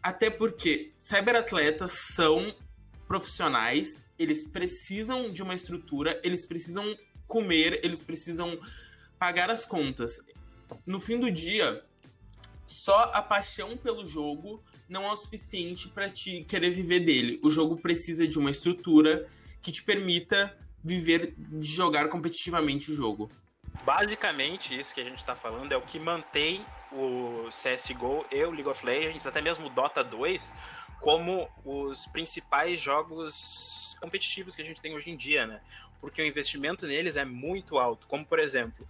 Até 0.00 0.30
porque 0.30 0.92
cyberatletas 0.96 1.92
são 2.14 2.54
profissionais, 3.10 4.00
eles 4.16 4.44
precisam 4.44 5.30
de 5.30 5.42
uma 5.42 5.52
estrutura, 5.52 6.20
eles 6.22 6.46
precisam 6.46 6.96
comer, 7.26 7.80
eles 7.82 8.00
precisam 8.02 8.56
pagar 9.18 9.50
as 9.50 9.64
contas. 9.64 10.20
No 10.86 11.00
fim 11.00 11.18
do 11.18 11.28
dia, 11.28 11.84
só 12.64 13.10
a 13.12 13.20
paixão 13.20 13.76
pelo 13.76 14.06
jogo 14.06 14.62
não 14.88 15.02
é 15.02 15.10
o 15.10 15.16
suficiente 15.16 15.88
para 15.88 16.08
te 16.08 16.44
querer 16.44 16.70
viver 16.70 17.00
dele. 17.00 17.40
O 17.42 17.50
jogo 17.50 17.74
precisa 17.74 18.28
de 18.28 18.38
uma 18.38 18.52
estrutura 18.52 19.28
que 19.60 19.72
te 19.72 19.82
permita 19.82 20.56
viver 20.82 21.34
de 21.36 21.66
jogar 21.66 22.08
competitivamente 22.10 22.92
o 22.92 22.94
jogo. 22.94 23.28
Basicamente, 23.84 24.78
isso 24.78 24.94
que 24.94 25.00
a 25.00 25.04
gente 25.04 25.18
está 25.18 25.34
falando 25.34 25.72
é 25.72 25.76
o 25.76 25.82
que 25.82 25.98
mantém 25.98 26.64
o 26.92 27.48
CSGO 27.48 28.24
e 28.30 28.44
o 28.44 28.52
League 28.52 28.68
of 28.68 28.86
Legends, 28.86 29.26
até 29.26 29.40
mesmo 29.40 29.66
o 29.66 29.70
Dota 29.70 30.04
2, 30.04 30.54
como 31.00 31.48
os 31.64 32.06
principais 32.06 32.80
jogos 32.80 33.96
competitivos 34.00 34.54
que 34.54 34.62
a 34.62 34.64
gente 34.64 34.80
tem 34.80 34.94
hoje 34.94 35.10
em 35.10 35.16
dia, 35.16 35.46
né? 35.46 35.60
Porque 36.00 36.22
o 36.22 36.26
investimento 36.26 36.86
neles 36.86 37.16
é 37.16 37.24
muito 37.24 37.78
alto. 37.78 38.06
Como, 38.06 38.24
por 38.24 38.38
exemplo, 38.38 38.86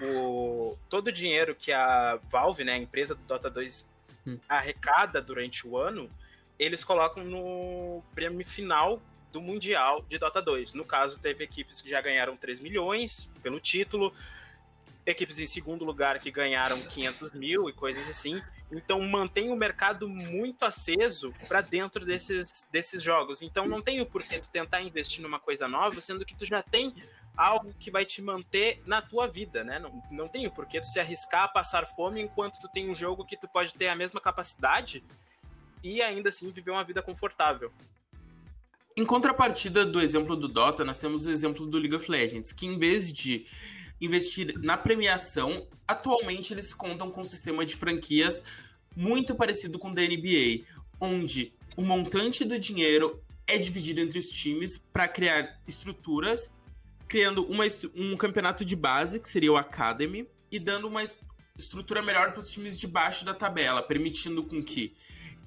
o, 0.00 0.76
todo 0.88 1.08
o 1.08 1.12
dinheiro 1.12 1.54
que 1.54 1.72
a 1.72 2.18
Valve, 2.30 2.64
né, 2.64 2.74
a 2.74 2.78
empresa 2.78 3.14
do 3.14 3.22
Dota 3.22 3.50
2, 3.50 3.88
hum. 4.26 4.38
arrecada 4.48 5.20
durante 5.20 5.66
o 5.66 5.76
ano, 5.76 6.10
eles 6.58 6.84
colocam 6.84 7.24
no 7.24 8.02
prêmio 8.14 8.46
final 8.46 9.00
do 9.32 9.40
Mundial 9.40 10.04
de 10.08 10.18
Dota 10.18 10.40
2. 10.40 10.74
No 10.74 10.84
caso, 10.84 11.18
teve 11.18 11.44
equipes 11.44 11.82
que 11.82 11.90
já 11.90 12.00
ganharam 12.00 12.36
3 12.36 12.60
milhões 12.60 13.30
pelo 13.42 13.60
título, 13.60 14.12
equipes 15.04 15.38
em 15.38 15.46
segundo 15.46 15.84
lugar 15.84 16.18
que 16.18 16.30
ganharam 16.30 16.80
500 16.80 17.32
mil 17.32 17.68
e 17.68 17.72
coisas 17.72 18.08
assim. 18.08 18.40
Então 18.70 19.00
mantém 19.00 19.50
o 19.50 19.56
mercado 19.56 20.08
muito 20.08 20.64
aceso 20.64 21.32
para 21.46 21.60
dentro 21.60 22.04
desses, 22.04 22.68
desses 22.70 23.02
jogos. 23.02 23.42
Então 23.42 23.66
não 23.68 23.80
tem 23.80 24.00
o 24.00 24.06
porquê 24.06 24.40
tu 24.40 24.50
tentar 24.50 24.82
investir 24.82 25.22
numa 25.22 25.38
coisa 25.38 25.68
nova, 25.68 26.00
sendo 26.00 26.24
que 26.24 26.34
tu 26.34 26.44
já 26.44 26.62
tem 26.62 26.94
algo 27.36 27.72
que 27.78 27.90
vai 27.90 28.04
te 28.04 28.20
manter 28.20 28.82
na 28.86 29.00
tua 29.00 29.28
vida, 29.28 29.62
né? 29.62 29.78
Não, 29.78 30.02
não 30.10 30.26
tem 30.26 30.46
o 30.46 30.50
porquê 30.50 30.80
tu 30.80 30.86
se 30.86 30.98
arriscar 30.98 31.44
a 31.44 31.48
passar 31.48 31.86
fome 31.86 32.20
enquanto 32.20 32.58
tu 32.58 32.68
tem 32.68 32.90
um 32.90 32.94
jogo 32.94 33.24
que 33.24 33.36
tu 33.36 33.46
pode 33.46 33.74
ter 33.74 33.88
a 33.88 33.94
mesma 33.94 34.20
capacidade 34.20 35.04
e 35.82 36.02
ainda 36.02 36.30
assim 36.30 36.50
viver 36.50 36.70
uma 36.70 36.82
vida 36.82 37.02
confortável. 37.02 37.70
Em 38.96 39.04
contrapartida 39.04 39.84
do 39.84 40.00
exemplo 40.00 40.34
do 40.34 40.48
Dota, 40.48 40.84
nós 40.84 40.96
temos 40.96 41.26
o 41.26 41.30
exemplo 41.30 41.66
do 41.66 41.78
League 41.78 41.94
of 41.94 42.10
Legends, 42.10 42.50
que 42.52 42.66
em 42.66 42.78
vez 42.78 43.12
de 43.12 43.46
investir 44.00 44.58
na 44.60 44.76
premiação, 44.76 45.66
atualmente 45.86 46.52
eles 46.52 46.74
contam 46.74 47.10
com 47.10 47.20
um 47.20 47.24
sistema 47.24 47.64
de 47.64 47.74
franquias 47.74 48.42
muito 48.94 49.34
parecido 49.34 49.78
com 49.78 49.90
o 49.90 49.94
da 49.94 50.02
NBA, 50.02 50.64
onde 51.00 51.52
o 51.76 51.82
montante 51.82 52.44
do 52.44 52.58
dinheiro 52.58 53.22
é 53.46 53.58
dividido 53.58 54.00
entre 54.00 54.18
os 54.18 54.28
times 54.28 54.76
para 54.76 55.06
criar 55.06 55.60
estruturas, 55.68 56.50
criando 57.06 57.44
uma, 57.44 57.64
um 57.94 58.16
campeonato 58.16 58.64
de 58.64 58.74
base, 58.74 59.20
que 59.20 59.28
seria 59.28 59.52
o 59.52 59.56
Academy, 59.56 60.26
e 60.50 60.58
dando 60.58 60.88
uma 60.88 61.04
estrutura 61.56 62.02
melhor 62.02 62.32
para 62.32 62.40
os 62.40 62.50
times 62.50 62.78
de 62.78 62.86
baixo 62.86 63.24
da 63.24 63.34
tabela, 63.34 63.82
permitindo 63.82 64.42
com 64.42 64.62
que 64.62 64.94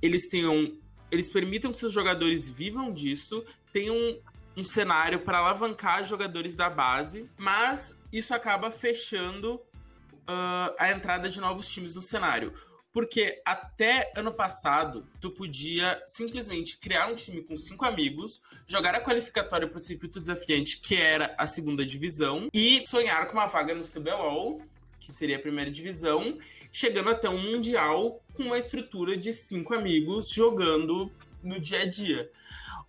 eles 0.02 0.28
tenham. 0.28 0.78
Eles 1.12 1.28
permitam 1.28 1.72
que 1.72 1.78
seus 1.78 1.92
jogadores 1.92 2.48
vivam 2.50 2.94
disso, 2.94 3.44
tenham 3.74 4.20
um 4.60 4.64
cenário 4.64 5.22
para 5.22 5.38
alavancar 5.38 6.04
jogadores 6.04 6.56
da 6.56 6.70
base, 6.70 7.30
mas 7.38 7.98
isso 8.12 8.34
acaba 8.34 8.70
fechando 8.70 9.56
uh, 9.56 10.76
a 10.78 10.92
entrada 10.92 11.30
de 11.30 11.40
novos 11.40 11.70
times 11.70 11.96
no 11.96 12.02
cenário. 12.02 12.54
Porque 12.92 13.42
até 13.46 14.12
ano 14.16 14.34
passado, 14.34 15.08
tu 15.22 15.30
podia 15.30 16.02
simplesmente 16.08 16.78
criar 16.78 17.08
um 17.08 17.16
time 17.16 17.42
com 17.44 17.56
cinco 17.56 17.86
amigos, 17.86 18.42
jogar 18.68 18.96
a 18.96 19.02
qualificatória 19.02 19.68
para 19.68 19.78
o 19.78 19.80
circuito 19.80 20.20
desafiante, 20.20 20.82
que 20.82 20.96
era 20.96 21.34
a 21.38 21.46
segunda 21.46 21.86
divisão, 21.86 22.50
e 22.54 22.84
sonhar 22.88 23.28
com 23.28 23.34
uma 23.34 23.46
vaga 23.46 23.76
no 23.76 23.84
CBLOL, 23.84 24.60
que 25.00 25.14
seria 25.14 25.38
a 25.38 25.40
primeira 25.40 25.72
divisão, 25.72 26.38
chegando 26.72 27.12
até 27.12 27.30
um 27.30 27.42
Mundial 27.42 28.22
com 28.34 28.44
uma 28.44 28.58
estrutura 28.58 29.16
de 29.16 29.32
cinco 29.34 29.74
amigos 29.74 30.30
jogando 30.30 31.12
no 31.44 31.60
dia 31.60 31.84
a 31.84 31.86
dia. 31.86 32.30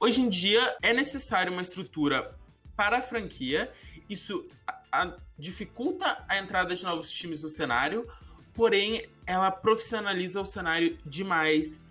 Hoje 0.03 0.23
em 0.23 0.31
dia 0.31 0.79
é 0.81 0.95
necessário 0.95 1.53
uma 1.53 1.61
estrutura 1.61 2.35
para 2.75 2.97
a 2.99 3.03
franquia. 3.03 3.71
Isso 4.09 4.49
a, 4.67 4.81
a, 4.91 5.17
dificulta 5.39 6.25
a 6.27 6.39
entrada 6.39 6.75
de 6.75 6.83
novos 6.83 7.11
times 7.11 7.43
no 7.43 7.51
cenário, 7.51 8.09
porém 8.55 9.07
ela 9.27 9.51
profissionaliza 9.51 10.41
o 10.41 10.47
cenário 10.47 10.97
demais, 11.05 11.85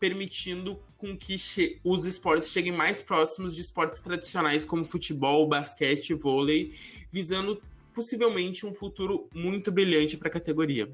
permitindo 0.00 0.82
com 0.98 1.16
que 1.16 1.36
os 1.84 2.04
esportes 2.04 2.50
cheguem 2.50 2.72
mais 2.72 3.00
próximos 3.00 3.54
de 3.54 3.62
esportes 3.62 4.00
tradicionais 4.00 4.64
como 4.64 4.84
futebol, 4.84 5.46
basquete, 5.46 6.14
vôlei, 6.14 6.76
visando 7.12 7.62
possivelmente 7.94 8.66
um 8.66 8.74
futuro 8.74 9.28
muito 9.32 9.70
brilhante 9.70 10.16
para 10.16 10.26
a 10.26 10.32
categoria. 10.32 10.92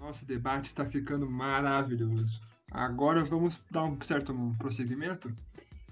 Nosso 0.00 0.26
debate 0.26 0.64
está 0.64 0.84
ficando 0.84 1.30
maravilhoso. 1.30 2.40
Agora 2.68 3.22
vamos 3.22 3.60
dar 3.70 3.84
um 3.84 3.96
certo 4.02 4.34
prosseguimento 4.58 5.32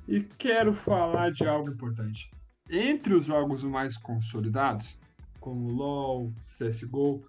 e 0.08 0.22
quero 0.22 0.72
falar 0.72 1.30
de 1.30 1.46
algo 1.46 1.70
importante. 1.70 2.30
Entre 2.70 3.12
os 3.12 3.26
jogos 3.26 3.62
mais 3.62 3.98
consolidados, 3.98 4.98
como 5.38 5.70
LoL, 5.70 6.32
CSGO, 6.40 7.22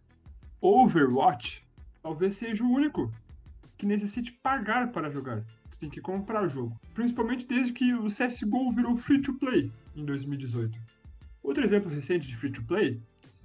Overwatch, 0.61 1.61
talvez 2.01 2.35
seja 2.35 2.63
o 2.63 2.71
único 2.71 3.11
que 3.77 3.85
necessite 3.85 4.31
pagar 4.31 4.91
para 4.93 5.11
jogar. 5.11 5.43
Você 5.69 5.79
tem 5.79 5.89
que 5.89 6.01
comprar 6.01 6.43
o 6.43 6.49
jogo. 6.49 6.79
Principalmente 6.93 7.45
desde 7.45 7.73
que 7.73 7.93
o 7.93 8.07
CSGO 8.07 8.71
virou 8.71 8.95
free 8.95 9.21
to 9.21 9.33
play 9.33 9.69
em 9.95 10.05
2018. 10.05 10.79
Outro 11.43 11.63
exemplo 11.63 11.91
recente 11.91 12.27
de 12.27 12.35
free 12.35 12.51
to 12.51 12.63
play 12.63 13.01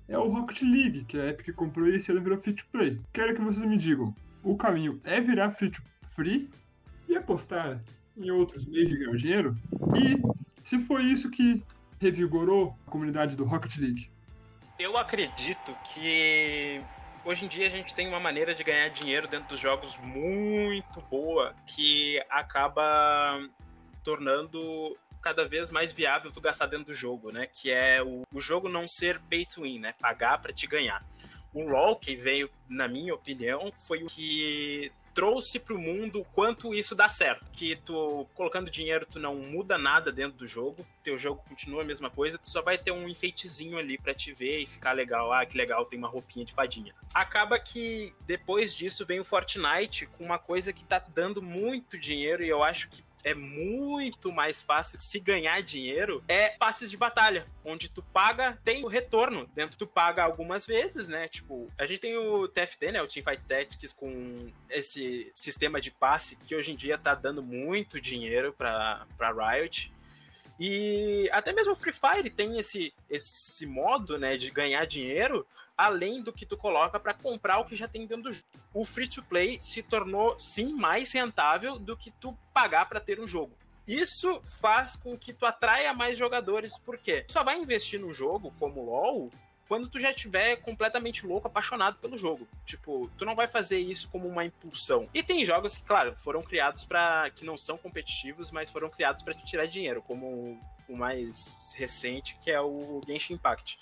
é 0.09 0.17
o 0.17 0.29
Rocket 0.29 0.63
League, 0.63 1.05
que 1.07 1.19
a 1.19 1.29
Epic 1.29 1.55
comprou 1.55 1.89
e 1.89 1.97
esse 1.97 2.13
ano 2.13 2.23
virou 2.23 2.39
free 2.39 2.55
to 2.55 2.67
play. 2.71 3.01
Quero 3.13 3.35
que 3.35 3.41
vocês 3.41 3.67
me 3.67 3.77
digam: 3.77 4.15
o 4.45 4.57
caminho 4.57 5.01
é 5.05 5.21
virar 5.21 5.51
free 5.51 5.71
to 5.71 5.83
free 6.15 6.49
e 7.09 7.17
apostar 7.17 7.81
em 8.17 8.31
outros 8.31 8.65
meios 8.65 8.89
de 8.89 8.97
ganhar 8.97 9.17
dinheiro? 9.17 9.57
E 9.97 10.21
se 10.63 10.79
foi 10.81 11.05
isso 11.05 11.31
que 11.31 11.63
revigorou 12.01 12.77
a 12.87 12.91
comunidade 12.91 13.37
do 13.37 13.45
Rocket 13.45 13.77
League? 13.77 14.11
Eu 14.79 14.97
acredito 14.97 15.77
que 15.93 16.81
hoje 17.25 17.45
em 17.45 17.49
dia 17.49 17.67
a 17.67 17.71
gente 17.71 17.95
tem 17.95 18.09
uma 18.09 18.21
maneira 18.21 18.55
de 18.55 18.65
ganhar 18.65 18.89
dinheiro 18.89 19.29
dentro 19.29 19.49
dos 19.49 19.61
jogos 19.61 19.97
muito 19.99 21.01
boa 21.11 21.55
que 21.67 22.21
acaba 22.29 23.41
tornando 24.03 24.95
cada 25.23 25.49
vez 25.49 25.71
mais 25.71 25.93
viável 25.93 26.31
tu 26.31 26.41
gastar 26.41 26.67
dentro 26.67 26.87
do 26.87 26.95
jogo, 26.95 27.33
né? 27.33 27.47
Que 27.47 27.71
é 27.71 28.03
o, 28.03 28.25
o 28.33 28.41
jogo 28.41 28.69
não 28.69 28.87
ser 28.87 29.19
pay 29.21 29.47
to 29.47 29.63
win, 29.63 29.79
né? 29.79 29.95
Pagar 29.99 30.39
para 30.39 30.53
te 30.53 30.67
ganhar. 30.67 31.03
O 31.53 31.63
LoL 31.63 31.97
que 31.97 32.15
veio, 32.15 32.51
na 32.69 32.87
minha 32.87 33.15
opinião, 33.15 33.73
foi 33.87 34.03
o 34.03 34.07
que 34.07 34.93
trouxe 35.15 35.59
para 35.59 35.75
o 35.75 35.79
mundo 35.79 36.21
o 36.21 36.25
quanto 36.25 36.75
isso 36.75 36.95
dá 36.95 37.09
certo. 37.09 37.51
Que 37.53 37.77
tu 37.77 38.27
colocando 38.35 38.71
dinheiro, 38.71 39.07
tu 39.07 39.19
não 39.19 39.37
muda 39.37 39.79
nada 39.79 40.11
dentro 40.11 40.37
do 40.37 40.47
jogo, 40.47 40.85
teu 41.03 41.19
jogo 41.19 41.43
continua 41.49 41.83
a 41.83 41.85
mesma 41.85 42.11
coisa, 42.11 42.37
tu 42.37 42.51
só 42.51 42.61
vai 42.61 42.77
ter 42.77 42.91
um 42.91 43.09
enfeitezinho 43.09 43.79
ali 43.79 43.97
para 43.97 44.13
te 44.13 44.33
ver 44.33 44.59
e 44.59 44.67
ficar 44.67 44.93
legal. 44.93 45.33
Ah, 45.33 45.47
que 45.47 45.57
legal, 45.57 45.87
tem 45.87 45.99
uma 45.99 46.09
roupinha 46.09 46.45
de 46.45 46.53
fadinha. 46.53 46.95
Acaba 47.15 47.59
que 47.59 48.13
depois 48.27 48.75
disso 48.75 49.07
vem 49.07 49.21
o 49.21 49.25
Fortnite 49.25 50.07
com 50.07 50.25
uma 50.25 50.39
coisa 50.39 50.73
que 50.73 50.85
tá 50.85 50.99
dando 50.99 51.41
muito 51.41 51.97
dinheiro 51.97 52.43
e 52.45 52.49
eu 52.49 52.63
acho 52.63 52.89
que 52.89 53.03
é 53.25 53.35
muito 53.35 54.31
mais 54.31 54.63
fácil 54.63 55.01
se 55.01 55.19
ganhar 55.19 55.63
dinheiro 55.63 56.23
é 56.29 56.51
passes 56.51 56.91
de 56.91 56.97
batalha, 56.97 57.47
onde 57.65 57.89
tu 57.89 58.03
paga, 58.03 58.59
tem 58.63 58.85
o 58.85 58.89
retorno 58.89 59.49
dentro, 59.55 59.77
tu 59.77 59.87
paga 59.87 60.23
algumas 60.23 60.67
vezes, 60.67 61.09
né? 61.09 61.27
Tipo, 61.29 61.69
a 61.79 61.87
gente 61.87 62.01
tem 62.01 62.17
o 62.17 62.47
TFT, 62.47 62.93
né? 62.93 63.03
O 63.03 63.09
Teamfight 63.09 63.43
Tactics 63.49 63.93
com 63.93 64.53
esse 64.69 65.33
sistema 65.35 65.81
de 65.81 65.91
passe 65.91 66.37
que 66.37 66.55
hoje 66.55 66.73
em 66.73 66.77
dia 66.77 66.99
tá 66.99 67.15
dando 67.15 67.43
muito 67.43 68.01
dinheiro 68.01 68.53
pra, 68.53 69.07
pra 69.17 69.33
Riot. 69.33 69.93
E 70.59 71.29
até 71.33 71.53
mesmo 71.53 71.73
o 71.73 71.77
Free 71.77 71.93
Fire 71.93 72.31
tem 72.31 72.59
esse, 72.59 72.95
esse 73.11 73.67
modo, 73.67 74.19
né, 74.19 74.37
de 74.37 74.51
ganhar 74.51 74.85
dinheiro, 74.87 75.47
além 75.77 76.23
do 76.23 76.33
que 76.33 76.47
tu 76.47 76.57
coloca 76.57 77.01
para 77.01 77.15
comprar 77.15 77.59
o 77.59 77.65
que 77.65 77.77
já 77.77 77.89
tem 77.89 78.07
dentro 78.07 78.25
do 78.25 78.33
jogo. 78.33 78.47
O 78.73 78.85
free 78.85 79.09
to 79.09 79.23
play 79.23 79.59
se 79.61 79.83
tornou 79.83 80.39
sim 80.39 80.73
mais 80.73 81.13
rentável 81.13 81.79
do 81.79 81.97
que 81.97 82.11
tu 82.13 82.37
pagar 82.53 82.89
para 82.89 83.01
ter 83.01 83.21
um 83.21 83.27
jogo. 83.27 83.57
Isso 83.87 84.41
faz 84.61 84.97
com 84.97 85.19
que 85.19 85.33
tu 85.33 85.45
atraia 85.45 85.93
mais 85.93 86.17
jogadores, 86.17 86.79
porque 86.79 87.25
só 87.29 87.45
vai 87.45 87.59
investir 87.59 88.01
no 88.01 88.15
jogo 88.15 88.55
como 88.59 88.83
LoL 88.83 89.31
quando 89.69 89.89
tu 89.89 89.99
já 89.99 90.11
estiver 90.11 90.57
completamente 90.57 91.27
louco, 91.27 91.47
apaixonado 91.47 91.99
pelo 91.99 92.19
jogo. 92.19 92.47
Tipo, 92.67 93.11
tu 93.17 93.25
não 93.25 93.35
vai 93.35 93.47
fazer 93.47 93.79
isso 93.79 94.09
como 94.11 94.29
uma 94.29 94.45
impulsão. 94.45 95.09
E 95.15 95.23
tem 95.23 95.45
jogos 95.45 95.77
que, 95.77 95.85
claro, 95.85 96.15
foram 96.17 96.43
criados 96.43 96.85
para 96.85 97.31
que 97.31 97.45
não 97.45 97.57
são 97.57 97.77
competitivos, 97.77 98.51
mas 98.51 98.71
foram 98.71 98.91
criados 98.91 99.23
para 99.23 99.35
te 99.35 99.45
tirar 99.45 99.67
dinheiro, 99.67 100.03
como 100.03 100.61
o 100.89 100.97
mais 100.97 101.73
recente, 101.77 102.37
que 102.43 102.51
é 102.51 102.61
o 102.61 103.01
Genshin 103.07 103.35
Impact, 103.35 103.79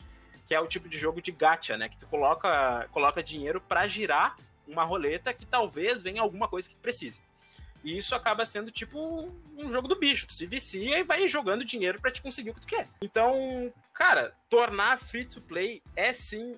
que 0.47 0.55
é 0.55 0.61
o 0.61 0.67
tipo 0.67 0.89
de 0.89 0.99
jogo 0.99 1.21
de 1.21 1.33
gacha, 1.33 1.77
né, 1.77 1.89
que 1.89 1.97
tu 1.97 2.07
coloca 2.07 2.89
coloca 2.93 3.23
dinheiro 3.23 3.61
para 3.61 3.87
girar 3.89 4.37
uma 4.67 4.85
roleta 4.85 5.33
que 5.33 5.45
talvez 5.45 6.03
venha 6.03 6.23
alguma 6.23 6.49
coisa 6.49 6.69
que 6.69 6.77
precise. 6.77 7.21
E 7.85 7.97
isso 7.97 8.15
acaba 8.15 8.47
sendo 8.47 8.71
tipo 8.71 9.31
um 9.57 9.71
jogo 9.71 9.89
do 9.89 9.99
bicho. 9.99 10.27
Tu 10.27 10.35
se 10.35 10.47
vicia 10.47 10.99
e 10.99 11.05
vai 11.05 11.29
jogando 11.29 11.65
dinheiro 11.65 12.01
para 12.01 12.11
te 12.11 12.23
conseguir 12.23 12.51
o 12.51 12.55
que 12.55 12.61
tu 12.61 12.67
quer. 12.67 12.89
Então, 13.01 13.73
cara, 13.93 14.35
tornar 14.49 15.01
free 15.01 15.25
to 15.25 15.41
play 15.41 15.83
é 15.97 16.13
sim 16.13 16.57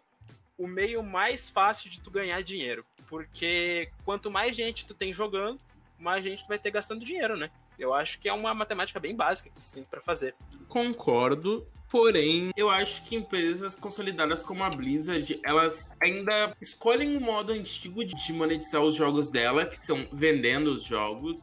o 0.58 0.66
meio 0.66 1.02
mais 1.02 1.48
fácil 1.48 1.90
de 1.90 2.00
tu 2.00 2.10
ganhar 2.10 2.42
dinheiro. 2.42 2.84
Porque 3.08 3.90
quanto 4.04 4.30
mais 4.30 4.54
gente 4.54 4.86
tu 4.86 4.94
tem 4.94 5.12
jogando, 5.12 5.58
mais 5.98 6.24
gente 6.24 6.44
tu 6.44 6.48
vai 6.48 6.58
ter 6.58 6.70
gastando 6.70 7.04
dinheiro, 7.04 7.36
né? 7.36 7.50
Eu 7.78 7.92
acho 7.92 8.18
que 8.20 8.28
é 8.28 8.32
uma 8.32 8.54
matemática 8.54 9.00
bem 9.00 9.16
básica 9.16 9.50
que 9.50 9.58
você 9.58 9.74
tem 9.74 9.84
para 9.84 10.00
fazer. 10.00 10.34
Concordo. 10.68 11.66
Porém, 11.94 12.50
eu 12.56 12.68
acho 12.68 13.04
que 13.04 13.14
empresas 13.14 13.76
consolidadas 13.76 14.42
como 14.42 14.64
a 14.64 14.68
Blizzard, 14.68 15.38
elas 15.44 15.94
ainda 16.02 16.52
escolhem 16.60 17.16
um 17.16 17.20
modo 17.20 17.52
antigo 17.52 18.04
de 18.04 18.32
monetizar 18.32 18.82
os 18.82 18.96
jogos 18.96 19.28
dela, 19.28 19.64
que 19.64 19.76
são 19.76 20.04
vendendo 20.12 20.72
os 20.72 20.82
jogos. 20.82 21.38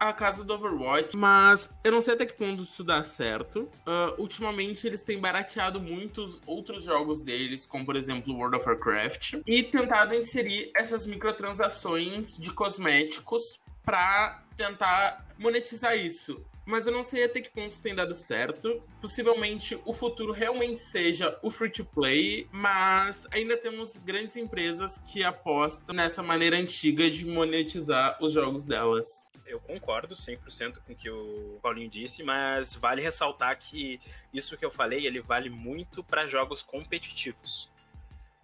A 0.00 0.14
casa 0.14 0.42
do 0.44 0.54
Overwatch, 0.54 1.14
mas 1.14 1.76
eu 1.84 1.92
não 1.92 2.00
sei 2.00 2.14
até 2.14 2.24
que 2.24 2.32
ponto 2.32 2.62
isso 2.62 2.82
dá 2.82 3.04
certo. 3.04 3.68
Uh, 3.86 4.18
ultimamente 4.18 4.86
eles 4.86 5.02
têm 5.02 5.18
barateado 5.18 5.78
muitos 5.78 6.40
outros 6.46 6.82
jogos 6.82 7.20
deles, 7.20 7.66
como 7.66 7.84
por 7.84 7.96
exemplo 7.96 8.32
World 8.32 8.56
of 8.56 8.66
Warcraft, 8.66 9.42
e 9.46 9.62
tentado 9.62 10.14
inserir 10.14 10.70
essas 10.74 11.06
microtransações 11.06 12.38
de 12.38 12.50
cosméticos 12.50 13.60
para 13.84 14.42
tentar 14.56 15.26
monetizar 15.38 15.98
isso 15.98 16.42
mas 16.66 16.84
eu 16.84 16.92
não 16.92 17.04
sei 17.04 17.24
até 17.24 17.40
que 17.40 17.48
ponto 17.48 17.70
isso 17.70 17.82
tem 17.82 17.94
dado 17.94 18.12
certo. 18.12 18.82
Possivelmente 19.00 19.80
o 19.84 19.92
futuro 19.92 20.32
realmente 20.32 20.80
seja 20.80 21.38
o 21.40 21.48
free 21.48 21.70
to 21.70 21.84
play, 21.84 22.48
mas 22.50 23.24
ainda 23.30 23.56
temos 23.56 23.96
grandes 23.96 24.36
empresas 24.36 24.98
que 24.98 25.22
apostam 25.22 25.94
nessa 25.94 26.24
maneira 26.24 26.56
antiga 26.56 27.08
de 27.08 27.24
monetizar 27.24 28.18
os 28.20 28.32
jogos 28.32 28.66
delas. 28.66 29.24
Eu 29.46 29.60
concordo 29.60 30.16
100% 30.16 30.78
com 30.84 30.92
o 30.92 30.96
que 30.96 31.08
o 31.08 31.60
Paulinho 31.62 31.88
disse, 31.88 32.24
mas 32.24 32.74
vale 32.74 33.00
ressaltar 33.00 33.56
que 33.56 34.00
isso 34.34 34.56
que 34.56 34.64
eu 34.64 34.70
falei, 34.70 35.06
ele 35.06 35.20
vale 35.20 35.48
muito 35.48 36.02
para 36.02 36.26
jogos 36.26 36.64
competitivos. 36.64 37.70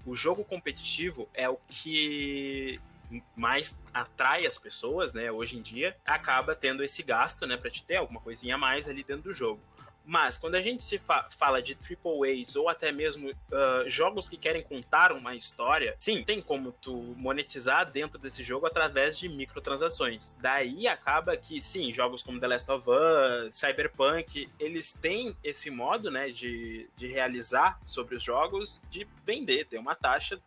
O 0.06 0.14
jogo 0.14 0.44
competitivo 0.44 1.28
é 1.34 1.48
o 1.48 1.56
que 1.68 2.78
mais 3.34 3.76
atrai 3.92 4.46
as 4.46 4.58
pessoas, 4.58 5.12
né, 5.12 5.30
hoje 5.30 5.56
em 5.56 5.62
dia, 5.62 5.96
acaba 6.04 6.54
tendo 6.54 6.82
esse 6.82 7.02
gasto, 7.02 7.46
né, 7.46 7.56
para 7.56 7.70
te 7.70 7.84
ter 7.84 7.96
alguma 7.96 8.20
coisinha 8.20 8.54
a 8.54 8.58
mais 8.58 8.88
ali 8.88 9.02
dentro 9.02 9.24
do 9.24 9.34
jogo. 9.34 9.60
Mas 10.04 10.36
quando 10.36 10.56
a 10.56 10.60
gente 10.60 10.82
se 10.82 10.98
fa 10.98 11.28
fala 11.30 11.62
de 11.62 11.74
triple 11.74 12.42
A's 12.42 12.56
ou 12.56 12.68
até 12.68 12.90
mesmo 12.90 13.30
uh, 13.30 13.88
jogos 13.88 14.28
que 14.28 14.36
querem 14.36 14.62
contar 14.62 15.12
uma 15.12 15.34
história, 15.34 15.94
sim, 15.98 16.24
tem 16.24 16.42
como 16.42 16.72
tu 16.72 16.92
monetizar 17.16 17.90
dentro 17.90 18.18
desse 18.18 18.42
jogo 18.42 18.66
através 18.66 19.16
de 19.16 19.28
microtransações. 19.28 20.36
Daí 20.40 20.88
acaba 20.88 21.36
que, 21.36 21.62
sim, 21.62 21.92
jogos 21.92 22.22
como 22.22 22.40
The 22.40 22.48
Last 22.48 22.70
of 22.70 22.84
Us, 22.88 23.56
Cyberpunk, 23.56 24.50
eles 24.58 24.92
têm 24.92 25.36
esse 25.42 25.70
modo, 25.70 26.10
né, 26.10 26.30
de, 26.30 26.88
de 26.96 27.06
realizar 27.06 27.78
sobre 27.84 28.16
os 28.16 28.22
jogos, 28.22 28.82
de 28.90 29.06
vender, 29.24 29.66
ter 29.66 29.78
uma 29.78 29.94
taxa 29.94 30.40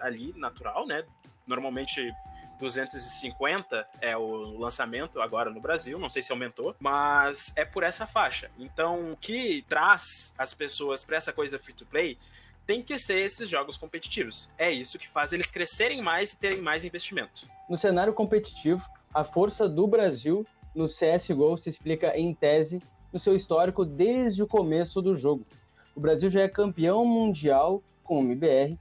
ali 0.00 0.34
natural, 0.36 0.86
né, 0.86 1.04
normalmente 1.46 2.12
250 2.58 3.86
é 4.00 4.16
o 4.16 4.58
lançamento 4.58 5.20
agora 5.20 5.50
no 5.50 5.60
Brasil, 5.60 5.98
não 5.98 6.10
sei 6.10 6.22
se 6.22 6.32
aumentou, 6.32 6.74
mas 6.80 7.52
é 7.54 7.64
por 7.64 7.82
essa 7.82 8.06
faixa. 8.06 8.50
Então, 8.58 9.12
o 9.12 9.16
que 9.16 9.64
traz 9.68 10.34
as 10.38 10.54
pessoas 10.54 11.04
para 11.04 11.16
essa 11.16 11.32
coisa 11.32 11.58
free 11.58 11.74
to 11.74 11.86
play 11.86 12.18
tem 12.66 12.82
que 12.82 12.98
ser 12.98 13.18
esses 13.18 13.48
jogos 13.48 13.76
competitivos. 13.76 14.48
É 14.58 14.70
isso 14.70 14.98
que 14.98 15.08
faz 15.08 15.32
eles 15.32 15.50
crescerem 15.50 16.02
mais 16.02 16.32
e 16.32 16.38
terem 16.38 16.60
mais 16.60 16.84
investimento. 16.84 17.46
No 17.68 17.76
cenário 17.76 18.12
competitivo, 18.12 18.82
a 19.14 19.22
força 19.22 19.68
do 19.68 19.86
Brasil 19.86 20.44
no 20.74 20.86
CSGO 20.86 21.56
se 21.56 21.70
explica 21.70 22.16
em 22.18 22.34
tese 22.34 22.82
no 23.12 23.20
seu 23.20 23.36
histórico 23.36 23.84
desde 23.84 24.42
o 24.42 24.46
começo 24.46 25.00
do 25.00 25.16
jogo. 25.16 25.46
O 25.94 26.00
Brasil 26.00 26.28
já 26.28 26.42
é 26.42 26.48
campeão 26.48 27.04
mundial 27.06 27.82
com 28.02 28.18
o 28.18 28.22
MBR 28.22 28.76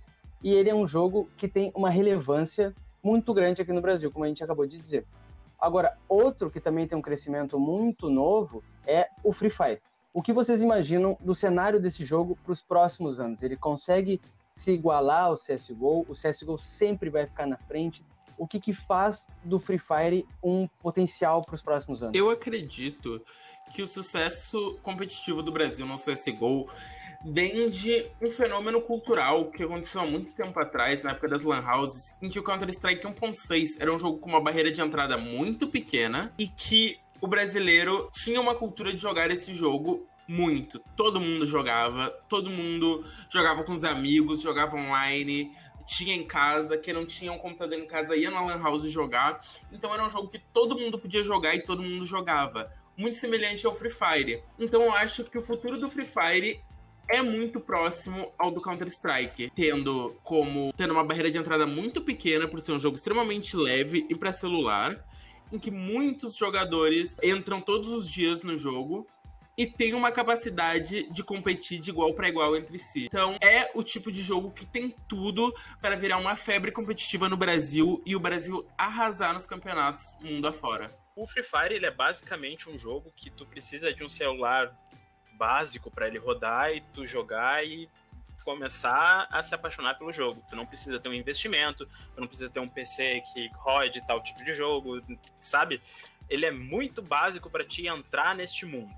e 0.46 0.54
ele 0.54 0.70
é 0.70 0.76
um 0.76 0.86
jogo 0.86 1.28
que 1.36 1.48
tem 1.48 1.72
uma 1.74 1.90
relevância 1.90 2.72
muito 3.04 3.34
grande 3.34 3.64
aqui 3.64 3.74
no 3.74 3.82
Brasil, 3.82 4.12
como 4.12 4.26
a 4.26 4.28
gente 4.28 4.44
acabou 4.44 4.68
de 4.68 4.78
dizer. 4.78 5.04
Agora, 5.60 5.98
outro 6.08 6.52
que 6.52 6.60
também 6.60 6.88
tem 6.88 6.96
um 6.96 7.02
crescimento 7.02 7.60
muito 7.60 8.12
novo 8.12 8.64
é 8.86 9.10
o 9.24 9.34
Free 9.34 9.50
Fire. 9.50 9.82
O 10.14 10.22
que 10.22 10.32
vocês 10.32 10.62
imaginam 10.62 11.18
do 11.20 11.34
cenário 11.34 11.82
desse 11.82 12.06
jogo 12.06 12.38
para 12.44 12.52
os 12.52 12.62
próximos 12.62 13.20
anos? 13.20 13.42
Ele 13.42 13.58
consegue 13.58 14.22
se 14.54 14.72
igualar 14.72 15.24
ao 15.24 15.36
CSGO? 15.36 16.06
O 16.08 16.14
CSGO 16.14 16.60
sempre 16.60 17.10
vai 17.10 17.26
ficar 17.26 17.48
na 17.48 17.58
frente? 17.58 18.06
O 18.38 18.46
que, 18.46 18.60
que 18.60 18.72
faz 18.72 19.28
do 19.44 19.58
Free 19.58 19.80
Fire 19.80 20.28
um 20.44 20.68
potencial 20.80 21.42
para 21.42 21.56
os 21.56 21.62
próximos 21.64 22.04
anos? 22.04 22.16
Eu 22.16 22.30
acredito 22.30 23.20
que 23.74 23.82
o 23.82 23.88
sucesso 23.88 24.78
competitivo 24.84 25.42
do 25.42 25.52
Brasil 25.52 25.88
no 25.88 25.96
CSGO 25.96 26.70
vem 27.26 27.70
de 27.70 28.06
um 28.22 28.30
fenômeno 28.30 28.80
cultural 28.80 29.50
que 29.50 29.64
aconteceu 29.64 30.02
há 30.02 30.06
muito 30.06 30.36
tempo 30.36 30.58
atrás, 30.60 31.04
na 31.04 31.12
época 31.12 31.30
das 31.30 31.44
Lan 31.44 31.66
Houses, 31.68 32.16
em 32.22 32.30
que 32.30 32.38
o 32.38 32.44
Counter-Strike 32.44 33.06
1.6 33.06 33.70
era 33.80 33.94
um 33.94 33.98
jogo 33.98 34.20
com 34.20 34.30
uma 34.30 34.42
barreira 34.42 34.72
de 34.72 34.80
entrada 34.80 35.18
muito 35.18 35.68
pequena 35.68 36.32
e 36.38 36.48
que 36.48 37.00
o 37.20 37.28
brasileiro 37.28 38.08
tinha 38.14 38.40
uma 38.40 38.54
cultura 38.54 38.94
de 38.94 39.00
jogar 39.00 39.32
esse 39.32 39.54
jogo 39.54 40.08
muito. 40.28 40.80
Todo 40.96 41.20
mundo 41.20 41.48
jogava, 41.48 42.10
todo 42.30 42.50
mundo 42.50 43.04
jogava 43.30 43.64
com 43.64 43.74
os 43.74 43.84
amigos, 43.84 44.42
jogava 44.42 44.76
online, 44.76 45.52
tinha 45.88 46.14
em 46.14 46.26
casa, 46.26 46.78
quem 46.78 46.94
não 46.94 47.06
tinha 47.06 47.32
um 47.32 47.38
computador 47.38 47.78
em 47.78 47.88
casa 47.88 48.16
ia 48.16 48.30
na 48.30 48.42
Lan 48.42 48.62
House 48.62 48.90
jogar. 48.92 49.42
Então 49.72 49.94
era 49.94 50.06
um 50.06 50.10
jogo 50.10 50.28
que 50.28 50.40
todo 50.54 50.78
mundo 50.78 51.00
podia 51.00 51.24
jogar 51.24 51.56
e 51.56 51.62
todo 51.62 51.82
mundo 51.82 52.06
jogava. 52.06 52.72
Muito 52.96 53.16
semelhante 53.16 53.66
ao 53.66 53.74
Free 53.74 53.90
Fire. 53.90 54.44
Então 54.60 54.84
eu 54.84 54.94
acho 54.94 55.24
que 55.24 55.38
o 55.38 55.42
futuro 55.42 55.80
do 55.80 55.90
Free 55.90 56.06
Fire 56.06 56.62
é 57.08 57.22
muito 57.22 57.60
próximo 57.60 58.34
ao 58.38 58.52
do 58.52 58.62
Counter-Strike, 58.62 59.52
tendo 59.56 60.16
como 60.24 60.74
tendo 60.76 60.92
uma 60.92 61.04
barreira 61.04 61.30
de 61.30 61.38
entrada 61.38 61.66
muito 61.66 62.02
pequena 62.02 62.48
por 62.48 62.60
ser 62.62 62.72
um 62.72 62.80
jogo 62.80 62.96
extremamente 62.96 63.56
leve 63.56 64.06
e 64.10 64.16
para 64.16 64.32
celular, 64.32 65.06
em 65.52 65.60
que 65.60 65.72
muitos 65.72 66.36
jogadores 66.36 67.18
entram 67.24 67.62
todos 67.62 67.90
os 67.90 68.10
dias 68.10 68.44
no 68.44 68.58
jogo 68.58 69.06
e 69.58 69.66
tem 69.66 69.94
uma 69.94 70.12
capacidade 70.12 71.10
de 71.10 71.24
competir 71.24 71.80
de 71.80 71.90
igual 71.90 72.14
para 72.14 72.28
igual 72.28 72.58
entre 72.58 72.78
si. 72.78 73.06
Então, 73.06 73.38
é 73.42 73.72
o 73.74 73.84
tipo 73.84 74.12
de 74.12 74.22
jogo 74.22 74.52
que 74.52 74.66
tem 74.66 74.94
tudo 75.08 75.54
para 75.82 75.96
virar 75.96 76.18
uma 76.18 76.36
febre 76.36 76.72
competitiva 76.72 77.30
no 77.30 77.38
Brasil 77.38 78.02
e 78.06 78.16
o 78.16 78.20
Brasil 78.20 78.68
arrasar 78.78 79.34
nos 79.34 79.46
campeonatos 79.46 80.14
mundo 80.22 80.48
afora. 80.48 80.92
O 81.16 81.26
Free 81.26 81.44
Fire 81.44 81.74
ele 81.74 81.86
é 81.86 81.92
basicamente 81.92 82.70
um 82.70 82.78
jogo 82.78 83.14
que 83.16 83.30
tu 83.30 83.46
precisa 83.46 83.94
de 83.94 84.04
um 84.04 84.10
celular 84.10 84.76
básico 85.36 85.92
para 85.92 86.08
ele 86.08 86.18
rodar 86.18 86.72
e 86.72 86.82
tu 86.94 87.06
jogar 87.06 87.66
e 87.66 87.90
começar 88.44 89.28
a 89.32 89.42
se 89.42 89.56
apaixonar 89.56 89.98
pelo 89.98 90.14
jogo. 90.14 90.44
Tu 90.50 90.56
não 90.56 90.66
precisa 90.66 91.00
ter 91.00 91.10
um 91.10 91.14
investimento, 91.14 91.86
tu 91.86 92.22
não 92.22 92.28
precisa 92.28 92.50
ter 92.50 92.60
um 92.60 92.70
PC 92.70 93.24
que 93.34 93.50
rode 93.56 94.06
tal 94.06 94.22
tipo 94.22 94.44
de 94.44 94.54
jogo, 94.54 95.02
sabe? 95.42 95.82
Ele 96.30 96.46
é 96.46 96.52
muito 96.52 97.02
básico 97.02 97.50
para 97.50 97.64
te 97.64 97.88
entrar 97.88 98.36
neste 98.36 98.66
mundo. 98.66 98.94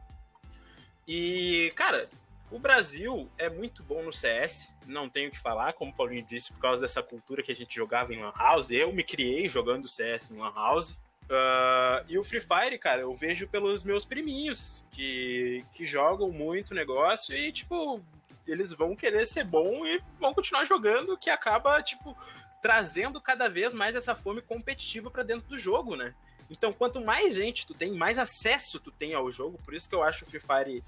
E, 1.07 1.71
cara, 1.75 2.09
o 2.51 2.59
Brasil 2.59 3.29
é 3.37 3.49
muito 3.49 3.81
bom 3.83 4.03
no 4.03 4.13
CS, 4.13 4.73
não 4.85 5.09
tenho 5.09 5.29
o 5.29 5.31
que 5.31 5.39
falar, 5.39 5.73
como 5.73 5.91
o 5.91 5.93
Paulinho 5.93 6.25
disse, 6.29 6.51
por 6.51 6.59
causa 6.59 6.81
dessa 6.81 7.01
cultura 7.01 7.41
que 7.41 7.51
a 7.51 7.55
gente 7.55 7.73
jogava 7.73 8.13
em 8.13 8.21
Lan 8.21 8.33
House. 8.37 8.71
Eu 8.71 8.91
me 8.91 9.03
criei 9.03 9.47
jogando 9.47 9.87
CS 9.87 10.31
em 10.31 10.37
Lan 10.37 10.53
House. 10.53 10.97
Uh, 11.29 12.05
e 12.07 12.17
o 12.17 12.23
Free 12.23 12.39
Fire, 12.39 12.77
cara, 12.79 13.01
eu 13.01 13.13
vejo 13.13 13.47
pelos 13.47 13.83
meus 13.83 14.05
priminhos 14.05 14.85
que, 14.91 15.63
que 15.73 15.85
jogam 15.85 16.31
muito 16.31 16.73
negócio 16.73 17.35
e, 17.35 17.51
tipo, 17.51 18.01
eles 18.47 18.71
vão 18.71 18.95
querer 18.95 19.25
ser 19.25 19.43
bom 19.43 19.85
e 19.85 20.01
vão 20.19 20.33
continuar 20.33 20.63
jogando, 20.63 21.17
que 21.17 21.29
acaba, 21.29 21.83
tipo, 21.83 22.15
trazendo 22.61 23.19
cada 23.19 23.49
vez 23.49 23.73
mais 23.73 23.95
essa 23.95 24.15
fome 24.15 24.41
competitiva 24.41 25.11
para 25.11 25.23
dentro 25.23 25.47
do 25.47 25.57
jogo, 25.57 25.95
né? 25.95 26.13
Então, 26.49 26.71
quanto 26.71 27.01
mais 27.01 27.35
gente 27.35 27.67
tu 27.67 27.73
tem, 27.73 27.91
mais 27.91 28.17
acesso 28.17 28.79
tu 28.79 28.89
tem 28.89 29.13
ao 29.13 29.29
jogo. 29.29 29.59
Por 29.65 29.73
isso 29.73 29.89
que 29.89 29.95
eu 29.95 30.03
acho 30.03 30.23
o 30.23 30.27
Free 30.27 30.39
Fire 30.39 30.83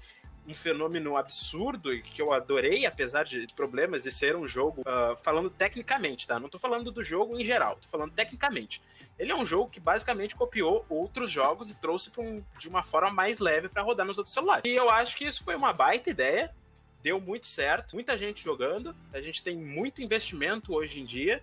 um 0.46 0.54
fenômeno 0.54 1.16
absurdo 1.16 1.92
e 1.92 2.02
que 2.02 2.20
eu 2.20 2.32
adorei, 2.32 2.86
apesar 2.86 3.24
de 3.24 3.46
problemas 3.54 4.02
de 4.04 4.12
ser 4.12 4.36
um 4.36 4.48
jogo, 4.48 4.82
uh, 4.82 5.16
falando 5.22 5.50
tecnicamente, 5.50 6.26
tá? 6.26 6.38
Não 6.38 6.48
tô 6.48 6.58
falando 6.58 6.90
do 6.90 7.02
jogo 7.02 7.38
em 7.38 7.44
geral, 7.44 7.76
tô 7.76 7.88
falando 7.88 8.12
tecnicamente. 8.12 8.82
Ele 9.18 9.32
é 9.32 9.36
um 9.36 9.44
jogo 9.44 9.70
que 9.70 9.78
basicamente 9.78 10.34
copiou 10.34 10.84
outros 10.88 11.30
jogos 11.30 11.70
e 11.70 11.74
trouxe 11.74 12.10
um, 12.18 12.42
de 12.58 12.68
uma 12.68 12.82
forma 12.82 13.10
mais 13.10 13.38
leve 13.38 13.68
para 13.68 13.82
rodar 13.82 14.06
nos 14.06 14.16
outros 14.16 14.32
celulares. 14.32 14.64
E 14.64 14.74
eu 14.74 14.88
acho 14.88 15.16
que 15.16 15.24
isso 15.24 15.44
foi 15.44 15.54
uma 15.54 15.72
baita 15.72 16.08
ideia, 16.08 16.54
deu 17.02 17.20
muito 17.20 17.46
certo, 17.46 17.94
muita 17.94 18.16
gente 18.16 18.42
jogando, 18.42 18.94
a 19.12 19.20
gente 19.20 19.42
tem 19.42 19.56
muito 19.56 20.02
investimento 20.02 20.74
hoje 20.74 21.00
em 21.00 21.04
dia. 21.04 21.42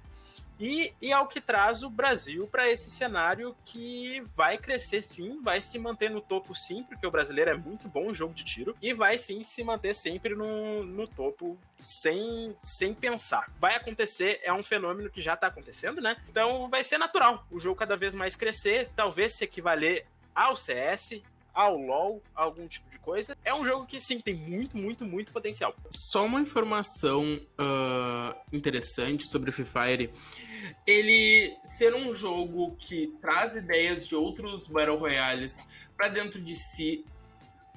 E, 0.59 0.91
e 0.99 1.11
é 1.11 1.19
o 1.19 1.27
que 1.27 1.39
traz 1.39 1.83
o 1.83 1.89
Brasil 1.89 2.47
para 2.47 2.69
esse 2.69 2.89
cenário 2.89 3.55
que 3.63 4.23
vai 4.33 4.57
crescer 4.57 5.03
sim, 5.03 5.39
vai 5.41 5.61
se 5.61 5.77
manter 5.77 6.09
no 6.09 6.19
topo 6.19 6.55
sim, 6.55 6.83
porque 6.83 7.05
o 7.05 7.11
brasileiro 7.11 7.51
é 7.51 7.55
muito 7.55 7.87
bom 7.87 8.09
em 8.09 8.15
jogo 8.15 8.33
de 8.33 8.43
tiro, 8.43 8.75
e 8.81 8.93
vai 8.93 9.17
sim 9.17 9.43
se 9.43 9.63
manter 9.63 9.93
sempre 9.93 10.33
no, 10.33 10.83
no 10.83 11.07
topo 11.07 11.59
sem, 11.79 12.55
sem 12.59 12.93
pensar. 12.93 13.51
Vai 13.59 13.75
acontecer, 13.75 14.39
é 14.41 14.51
um 14.51 14.63
fenômeno 14.63 15.11
que 15.11 15.21
já 15.21 15.35
está 15.35 15.47
acontecendo, 15.47 16.01
né? 16.01 16.17
Então 16.27 16.67
vai 16.69 16.83
ser 16.83 16.97
natural 16.97 17.45
o 17.51 17.59
jogo 17.59 17.75
cada 17.75 17.95
vez 17.95 18.15
mais 18.15 18.35
crescer, 18.35 18.89
talvez 18.95 19.33
se 19.33 19.43
equivaler 19.43 20.07
ao 20.33 20.55
CS, 20.55 21.21
ao 21.57 21.75
LoL, 21.75 22.21
algum 22.35 22.67
tipo 22.67 22.87
de 22.91 22.99
coisa. 22.99 23.35
É 23.43 23.51
um 23.51 23.65
jogo 23.65 23.87
que, 23.87 23.99
sim, 23.99 24.19
tem 24.19 24.35
muito, 24.35 24.77
muito, 24.77 25.03
muito 25.03 25.33
potencial. 25.33 25.75
Só 25.89 26.23
uma 26.23 26.39
informação 26.39 27.41
uh, 27.59 28.35
interessante 28.53 29.23
sobre 29.23 29.51
Free 29.51 29.65
Fire. 29.65 30.13
Ele 30.85 31.57
ser 31.63 31.95
um 31.95 32.13
jogo 32.13 32.75
que 32.75 33.07
traz 33.19 33.55
ideias 33.55 34.07
de 34.07 34.15
outros 34.15 34.67
Battle 34.67 34.97
Royales 34.97 35.65
para 35.97 36.09
dentro 36.09 36.39
de 36.39 36.55
si 36.55 37.03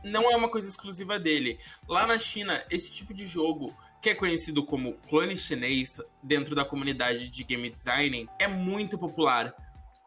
não 0.05 0.31
é 0.31 0.37
uma 0.37 0.51
coisa 0.51 0.69
exclusiva 0.69 1.19
dele. 1.19 1.59
Lá 1.89 2.07
na 2.07 2.19
China, 2.19 2.63
esse 2.71 2.93
tipo 2.93 3.15
de 3.15 3.27
jogo, 3.27 3.75
que 4.03 4.11
é 4.11 4.15
conhecido 4.15 4.63
como 4.63 4.95
clone 5.09 5.39
chinês 5.39 6.01
dentro 6.23 6.55
da 6.55 6.67
comunidade 6.67 7.31
de 7.31 7.45
game 7.45 7.71
design, 7.71 8.29
é 8.39 8.47
muito 8.47 8.99
popular 8.99 9.55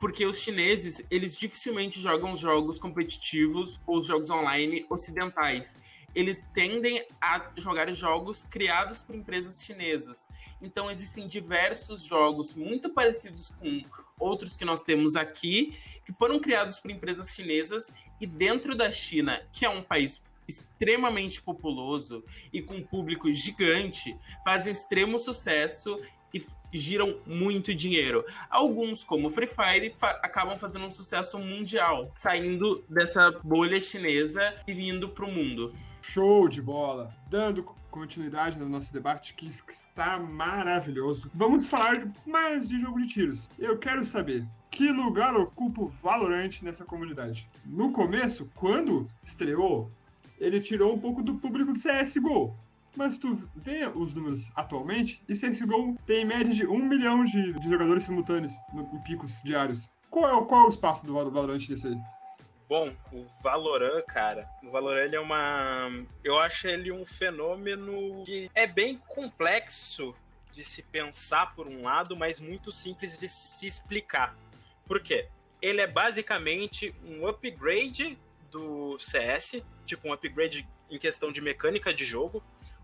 porque 0.04 0.26
os 0.26 0.38
chineses, 0.38 1.02
eles 1.10 1.38
dificilmente 1.38 1.98
jogam 2.02 2.36
jogos 2.36 2.78
competitivos 2.78 3.80
ou 3.88 4.04
jogos 4.04 4.30
online 4.30 4.86
ocidentais. 4.90 5.78
Eles 6.14 6.44
tendem 6.54 7.08
a 7.22 7.50
jogar 7.56 7.90
jogos 7.94 8.44
criados 8.44 9.02
por 9.02 9.16
empresas 9.16 9.64
chinesas. 9.64 10.28
Então 10.62 10.92
existem 10.92 11.26
diversos 11.26 12.04
jogos 12.04 12.54
muito 12.54 12.90
parecidos 12.90 13.50
com 13.58 13.82
outros 14.20 14.58
que 14.58 14.66
nós 14.66 14.82
temos 14.82 15.16
aqui, 15.16 15.74
que 16.06 16.12
foram 16.12 16.38
criados 16.38 16.80
por 16.80 16.92
empresas 16.92 17.34
chinesas 17.34 17.90
e 18.20 18.28
dentro 18.28 18.76
da 18.76 18.92
China, 18.92 19.42
que 19.54 19.64
é 19.64 19.70
um 19.70 19.82
país 19.82 20.22
extremamente 20.46 21.42
populoso 21.42 22.26
e 22.52 22.62
com 22.62 22.76
um 22.76 22.84
público 22.84 23.32
gigante, 23.32 24.20
fazem 24.44 24.74
extremo 24.74 25.18
sucesso 25.18 25.98
e 26.34 26.46
giram 26.74 27.20
muito 27.26 27.74
dinheiro. 27.74 28.26
Alguns, 28.50 29.04
como 29.04 29.30
Free 29.30 29.48
Fire, 29.48 29.94
fa 29.96 30.12
acabam 30.24 30.58
fazendo 30.58 30.86
um 30.86 30.92
sucesso 30.92 31.38
mundial, 31.38 32.12
saindo 32.16 32.84
dessa 32.90 33.32
bolha 33.44 33.82
chinesa 33.82 34.56
e 34.68 34.74
vindo 34.74 35.10
para 35.10 35.26
o 35.26 35.32
mundo. 35.32 35.74
Show 36.02 36.50
de 36.50 36.62
bola! 36.62 37.16
Dando 37.30 37.64
continuidade 37.92 38.58
no 38.58 38.68
nosso 38.68 38.92
debate 38.92 39.36
que 39.36 39.48
está 39.48 40.18
maravilhoso. 40.18 41.30
Vamos 41.36 41.68
falar 41.68 42.08
mais 42.26 42.68
de 42.68 42.80
jogo 42.80 43.00
de 43.00 43.08
tiros. 43.08 43.48
Eu 43.60 43.78
quero 43.78 44.04
saber 44.04 44.44
que 44.72 44.92
lugar 44.92 45.36
ocupa 45.36 45.84
o 45.84 45.88
Valorant 46.02 46.64
nessa 46.64 46.84
comunidade. 46.84 47.48
No 47.64 47.92
começo, 47.92 48.50
quando 48.56 49.08
estreou, 49.24 49.92
ele 50.40 50.60
tirou 50.60 50.96
um 50.96 51.00
pouco 51.00 51.22
do 51.22 51.36
público 51.36 51.72
do 51.72 51.80
CSGO. 51.80 52.56
Mas 52.96 53.18
tu 53.18 53.50
vê 53.56 53.88
os 53.88 54.14
números 54.14 54.52
atualmente, 54.56 55.24
e 55.28 55.34
CSGO 55.34 55.98
tem 56.06 56.22
em 56.22 56.26
média 56.26 56.54
de 56.54 56.66
1 56.68 56.78
milhão 56.78 57.26
de, 57.26 57.54
de 57.54 57.70
jogadores 57.70 58.04
simultâneos 58.04 58.54
no, 58.72 58.84
em 58.94 59.02
picos 59.02 59.42
diários. 59.44 59.90
Qual 60.10 60.26
é, 60.26 60.46
qual 60.46 60.62
é 60.62 60.66
o 60.68 60.70
espaço 60.70 61.06
do 61.06 61.14
Valorant 61.14 61.68
desse 61.68 61.88
aí? 61.88 61.98
Bom, 62.70 62.94
o 63.12 63.26
Valorant, 63.42 64.04
cara, 64.08 64.48
o 64.64 64.72
Valorant 64.72 65.06
ele 65.06 65.16
é 65.16 65.20
uma. 65.20 65.90
Eu 66.24 66.40
acho 66.40 66.68
ele 66.68 66.92
um 66.92 67.06
fenômeno 67.06 68.24
que 68.24 68.50
é 68.54 68.66
bem 68.66 68.98
complexo 69.08 70.16
de 70.52 70.64
se 70.64 70.82
pensar 70.84 71.54
por 71.56 71.68
um 71.68 71.82
lado, 71.82 72.16
mas 72.16 72.40
muito 72.40 72.72
simples 72.72 73.20
de 73.20 73.28
se 73.28 73.66
explicar. 73.66 74.36
Por 74.86 75.02
quê? 75.02 75.28
Ele 75.62 75.82
é 75.82 75.88
basicamente 75.88 76.94
um 77.04 77.28
upgrade 77.28 78.18
do 78.52 78.98
CS, 79.00 79.64
tipo 79.86 80.08
um 80.08 80.14
upgrade 80.14 80.68
em 80.90 81.00
questão 81.00 81.32
de 81.32 81.42
mecânica 81.42 81.94
de 81.94 82.06
jogo. 82.06 82.44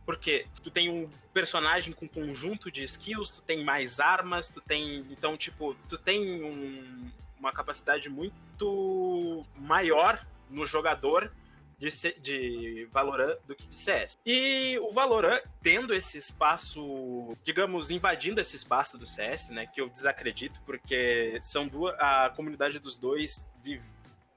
Porque 0.09 0.47
tu 0.63 0.71
tem 0.71 0.89
um 0.89 1.07
personagem 1.31 1.93
com 1.93 2.07
conjunto 2.07 2.71
de 2.71 2.83
skills, 2.83 3.29
tu 3.29 3.43
tem 3.43 3.63
mais 3.63 3.99
armas, 3.99 4.49
tu 4.49 4.59
tem. 4.59 5.05
Então, 5.11 5.37
tipo, 5.37 5.75
tu 5.87 5.99
tem 5.99 6.43
um, 6.43 7.11
uma 7.39 7.51
capacidade 7.51 8.09
muito 8.09 9.45
maior 9.55 10.25
no 10.49 10.65
jogador 10.65 11.31
de, 11.77 11.89
de 12.21 12.89
Valorant 12.91 13.37
do 13.45 13.53
que 13.53 13.67
de 13.67 13.75
CS. 13.75 14.17
E 14.25 14.79
o 14.79 14.91
Valorant, 14.91 15.43
tendo 15.61 15.93
esse 15.93 16.17
espaço, 16.17 17.37
digamos, 17.43 17.91
invadindo 17.91 18.41
esse 18.41 18.55
espaço 18.55 18.97
do 18.97 19.05
CS, 19.05 19.49
né? 19.51 19.67
Que 19.67 19.79
eu 19.79 19.89
desacredito, 19.89 20.59
porque 20.65 21.37
são 21.43 21.67
duas. 21.67 21.93
A 21.99 22.31
comunidade 22.35 22.79
dos 22.79 22.97
dois 22.97 23.47
vive, 23.63 23.85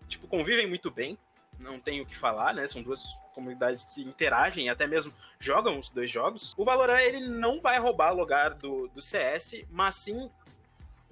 tipo, 0.07 0.29
convivem 0.29 0.69
muito 0.69 0.91
bem. 0.91 1.17
Não 1.59 1.81
tenho 1.81 2.03
o 2.05 2.07
que 2.07 2.15
falar, 2.15 2.53
né? 2.53 2.69
São 2.69 2.83
duas 2.83 3.22
comunidades 3.33 3.85
que 3.85 4.03
interagem, 4.03 4.69
até 4.69 4.87
mesmo 4.87 5.13
jogam 5.39 5.79
os 5.79 5.91
dois 5.91 6.11
jogos, 6.11 6.55
o 6.57 6.65
Valorant 6.65 7.01
ele 7.01 7.21
não 7.21 7.61
vai 7.61 7.79
roubar 7.79 8.13
o 8.13 8.17
lugar 8.17 8.55
do, 8.55 8.89
do 8.89 9.03
CS, 9.03 9.65
mas 9.71 9.97
sim 9.97 10.31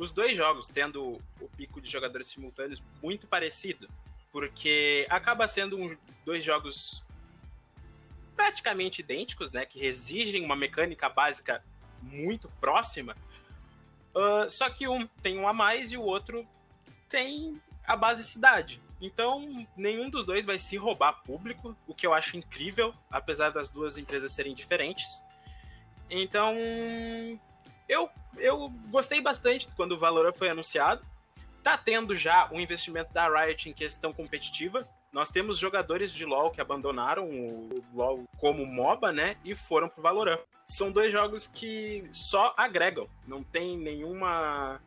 os 0.01 0.13
dois 0.13 0.37
jogos, 0.37 0.67
tendo 0.67 1.21
o 1.41 1.49
pico 1.57 1.81
de 1.81 1.91
jogadores 1.91 2.29
simultâneos 2.29 2.83
muito 3.03 3.27
parecido. 3.27 3.87
Porque 4.33 5.07
acaba 5.11 5.47
sendo 5.47 5.77
um, 5.77 5.95
dois 6.25 6.43
jogos 6.43 7.05
praticamente 8.35 9.03
idênticos, 9.03 9.53
né? 9.53 9.67
Que 9.67 9.85
exigem 9.85 10.43
uma 10.43 10.57
mecânica 10.57 11.09
básica 11.09 11.63
muito 12.01 12.49
próxima. 12.61 13.15
Uh, 14.15 14.49
só 14.49 14.71
que 14.71 14.89
um 14.89 15.07
tem 15.23 15.39
um 15.39 15.47
a 15.47 15.53
mais 15.53 15.93
e 15.93 15.99
o 15.99 16.03
outro 16.03 16.47
tem 17.09 17.61
a 17.85 17.95
basicidade. 17.95 18.81
Então, 19.01 19.67
nenhum 19.77 20.11
dos 20.11 20.27
dois 20.27 20.45
vai 20.45 20.59
se 20.59 20.77
roubar 20.77 21.23
público, 21.23 21.75
o 21.87 21.95
que 21.95 22.07
eu 22.07 22.13
acho 22.13 22.37
incrível, 22.37 22.95
apesar 23.11 23.51
das 23.51 23.71
duas 23.71 23.97
empresas 23.97 24.33
serem 24.33 24.55
diferentes. 24.55 25.23
Então, 26.11 26.55
eu, 27.89 28.11
eu 28.37 28.69
gostei 28.91 29.21
bastante 29.21 29.67
quando 29.75 29.93
o 29.93 29.99
Valorant 29.99 30.35
foi 30.35 30.51
anunciado. 30.51 31.03
Tá 31.63 31.79
tendo 31.79 32.15
já 32.15 32.49
um 32.53 32.61
investimento 32.61 33.13
da 33.13 33.29
Riot 33.29 33.71
em 33.71 33.73
questão 33.73 34.13
competitiva. 34.13 34.87
Nós 35.13 35.31
temos 35.31 35.59
jogadores 35.59 36.13
de 36.13 36.25
LoL 36.25 36.51
que 36.51 36.61
abandonaram 36.61 37.29
o 37.29 37.83
LoL 37.95 38.25
como 38.39 38.67
MOBA, 38.67 39.13
né, 39.13 39.37
e 39.45 39.55
foram 39.55 39.89
pro 39.89 40.03
Valorant. 40.03 40.39
São 40.65 40.93
dois 40.93 41.11
jogos 41.11 41.47
que 41.47 42.09
só 42.13 42.55
agregam, 42.57 43.09
não 43.27 43.43
tem 43.43 43.77
nenhuma 43.77 44.81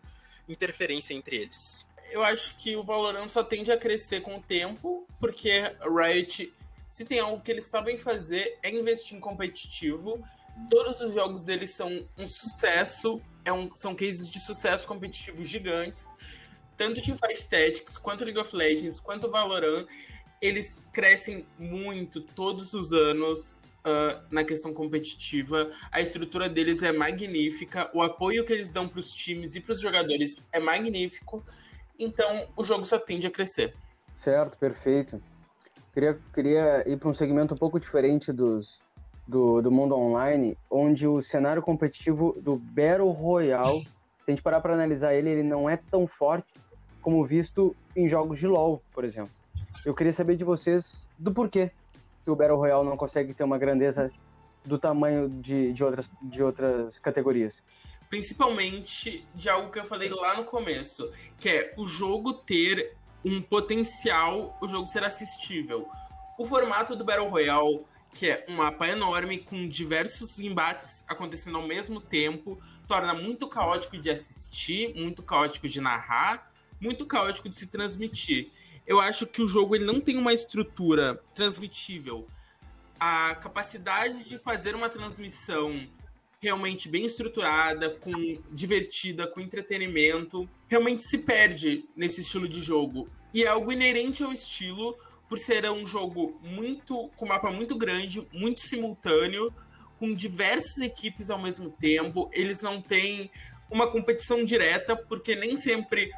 interferência 0.48 1.14
entre 1.14 1.38
eles 1.38 1.86
eu 2.14 2.24
acho 2.24 2.56
que 2.58 2.76
o 2.76 2.84
Valorant 2.84 3.28
só 3.28 3.44
tende 3.44 3.72
a 3.72 3.78
crescer 3.78 4.22
com 4.22 4.38
o 4.38 4.42
tempo, 4.42 5.08
porque 5.20 5.64
Riot, 5.82 6.54
se 6.88 7.04
tem 7.04 7.20
algo 7.20 7.42
que 7.42 7.52
eles 7.52 7.66
sabem 7.66 7.98
fazer, 7.98 8.60
é 8.62 8.70
investir 8.70 9.18
em 9.18 9.20
competitivo. 9.20 10.24
Todos 10.70 11.02
os 11.02 11.12
jogos 11.12 11.44
deles 11.44 11.72
são 11.72 12.08
um 12.16 12.28
sucesso, 12.28 13.20
é 13.44 13.52
um, 13.52 13.74
são 13.76 13.96
cases 13.96 14.30
de 14.30 14.40
sucesso 14.40 14.88
competitivo 14.88 15.44
gigantes. 15.44 16.14
Tanto 16.78 17.02
Teamfight 17.02 17.50
Tactics, 17.50 17.98
quanto 17.98 18.24
League 18.24 18.40
of 18.40 18.56
Legends, 18.56 19.00
quanto 19.00 19.32
Valorant, 19.32 19.88
eles 20.40 20.84
crescem 20.94 21.48
muito 21.58 22.22
todos 22.22 22.76
os 22.76 22.94
anos 22.94 23.60
uh, 23.80 24.24
na 24.30 24.44
questão 24.44 24.72
competitiva. 24.72 25.72
A 25.92 26.00
estrutura 26.00 26.48
deles 26.48 26.84
é 26.84 26.92
magnífica, 26.92 27.90
o 27.92 28.04
apoio 28.04 28.46
que 28.46 28.54
eles 28.54 28.70
dão 28.70 28.88
para 28.88 29.00
os 29.00 29.12
times 29.16 29.56
e 29.56 29.62
para 29.62 29.74
os 29.74 29.82
jogadores 29.82 30.36
é 30.52 30.60
magnífico. 30.60 31.44
Então 31.98 32.48
o 32.56 32.64
jogo 32.64 32.86
só 32.86 32.98
tende 33.00 33.28
a 33.28 33.32
crescer. 33.32 33.74
Certo, 34.14 34.58
perfeito. 34.58 35.22
Queria, 35.94 36.20
queria 36.34 36.90
ir 36.90 36.98
para 36.98 37.10
um 37.10 37.14
segmento 37.14 37.54
um 37.54 37.58
pouco 37.58 37.80
diferente 37.80 38.32
dos, 38.32 38.84
do, 39.28 39.62
do 39.62 39.72
mundo 39.72 39.96
online, 39.96 40.58
onde 40.70 41.08
o 41.08 41.22
cenário 41.22 41.62
competitivo 41.62 42.36
do 42.42 42.58
Battle 42.58 43.12
Royale, 43.12 43.84
se 43.84 44.30
a 44.30 44.32
gente 44.32 44.42
parar 44.42 44.60
para 44.62 44.74
analisar 44.74 45.14
ele, 45.14 45.30
ele 45.30 45.44
não 45.44 45.70
é 45.70 45.78
tão 45.78 46.08
forte 46.08 46.54
como 47.02 47.24
visto 47.26 47.76
em 47.96 48.08
jogos 48.08 48.40
de 48.40 48.48
LoL, 48.48 48.82
por 48.94 49.04
exemplo. 49.04 49.34
Eu 49.86 49.94
queria 49.94 50.14
saber 50.14 50.36
de 50.36 50.44
vocês 50.44 51.08
do 51.20 51.32
porquê 51.32 51.70
que 52.24 52.32
o 52.32 52.36
Battle 52.36 52.58
Royale 52.58 52.88
não 52.88 52.96
consegue 52.96 53.34
ter 53.34 53.44
uma 53.44 53.58
grandeza 53.58 54.10
do 54.66 54.80
tamanho 54.80 55.30
de, 55.30 55.74
de, 55.74 55.84
outras, 55.84 56.10
de 56.22 56.42
outras 56.42 56.98
categorias. 57.00 57.62
Principalmente 58.14 59.26
de 59.34 59.50
algo 59.50 59.72
que 59.72 59.80
eu 59.80 59.86
falei 59.86 60.08
lá 60.08 60.38
no 60.38 60.46
começo, 60.46 61.12
que 61.40 61.50
é 61.50 61.74
o 61.76 61.88
jogo 61.88 62.32
ter 62.32 62.96
um 63.26 63.42
potencial, 63.42 64.56
o 64.62 64.70
jogo 64.70 64.86
ser 64.86 65.04
assistível. 65.04 65.90
O 66.38 66.46
formato 66.46 66.96
do 66.96 67.04
Battle 67.04 67.28
Royale, 67.28 67.84
que 68.14 68.30
é 68.30 68.46
um 68.48 68.58
mapa 68.58 68.88
enorme 68.88 69.40
com 69.40 69.68
diversos 69.68 70.40
embates 70.40 71.04
acontecendo 71.08 71.58
ao 71.58 71.66
mesmo 71.66 72.00
tempo, 72.00 72.62
torna 72.88 73.16
muito 73.16 73.48
caótico 73.48 73.98
de 73.98 74.12
assistir, 74.12 74.94
muito 74.94 75.24
caótico 75.24 75.68
de 75.68 75.82
narrar, 75.82 76.52
muito 76.80 77.08
caótico 77.08 77.50
de 77.50 77.56
se 77.56 77.66
transmitir. 77.66 78.52
Eu 78.86 79.00
acho 79.00 79.26
que 79.26 79.42
o 79.42 79.48
jogo 79.48 79.76
ele 79.76 79.86
não 79.86 80.00
tem 80.00 80.20
uma 80.20 80.34
estrutura 80.34 81.20
transmitível. 81.34 82.28
A 83.00 83.34
capacidade 83.34 84.24
de 84.24 84.38
fazer 84.38 84.76
uma 84.76 84.88
transmissão 84.88 85.90
realmente 86.44 86.90
bem 86.90 87.06
estruturada, 87.06 87.90
com 87.90 88.12
divertida, 88.52 89.26
com 89.26 89.40
entretenimento, 89.40 90.48
realmente 90.68 91.02
se 91.08 91.20
perde 91.20 91.86
nesse 91.96 92.20
estilo 92.20 92.50
de 92.50 92.62
jogo. 92.62 93.08
E 93.34 93.46
é 93.46 93.48
algo 93.48 93.72
inerente 93.72 94.22
ao 94.22 94.34
estilo, 94.34 94.98
por 95.30 95.40
ser 95.40 95.66
um 95.72 95.88
jogo 95.88 96.38
muito 96.44 97.10
com 97.16 97.26
mapa 97.26 97.50
muito 97.50 97.78
grande, 97.78 98.28
muito 98.34 98.60
simultâneo, 98.60 99.54
com 99.98 100.14
diversas 100.14 100.78
equipes 100.80 101.30
ao 101.30 101.40
mesmo 101.40 101.72
tempo. 101.72 102.30
Eles 102.34 102.60
não 102.60 102.82
têm 102.82 103.32
uma 103.72 103.90
competição 103.90 104.44
direta, 104.44 104.98
porque 104.98 105.38
nem 105.38 105.56
sempre 105.56 106.12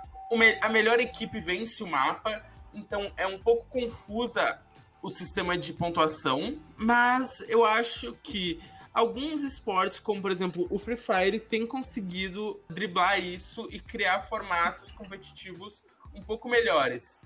a 0.59 0.69
melhor 0.69 0.99
equipe 0.99 1.39
vence 1.39 1.83
o 1.83 1.87
mapa. 1.87 2.43
Então 2.73 3.11
é 3.15 3.27
um 3.27 3.37
pouco 3.37 3.67
confusa 3.69 4.59
o 5.03 5.09
sistema 5.09 5.55
de 5.55 5.71
pontuação, 5.71 6.57
mas 6.75 7.29
eu 7.47 7.63
acho 7.63 8.17
que 8.23 8.59
alguns 8.95 9.43
esportes, 9.43 9.99
como 9.99 10.21
por 10.21 10.31
exemplo 10.31 10.65
o 10.69 10.79
Free 10.79 10.95
Fire, 10.95 11.39
têm 11.39 11.67
conseguido 11.67 12.59
driblar 12.69 13.19
isso 13.19 13.67
e 13.69 13.79
criar 13.79 14.21
formatos 14.21 14.93
competitivos 14.93 15.83
um 16.13 16.23
pouco 16.23 16.47
melhores. 16.47 17.21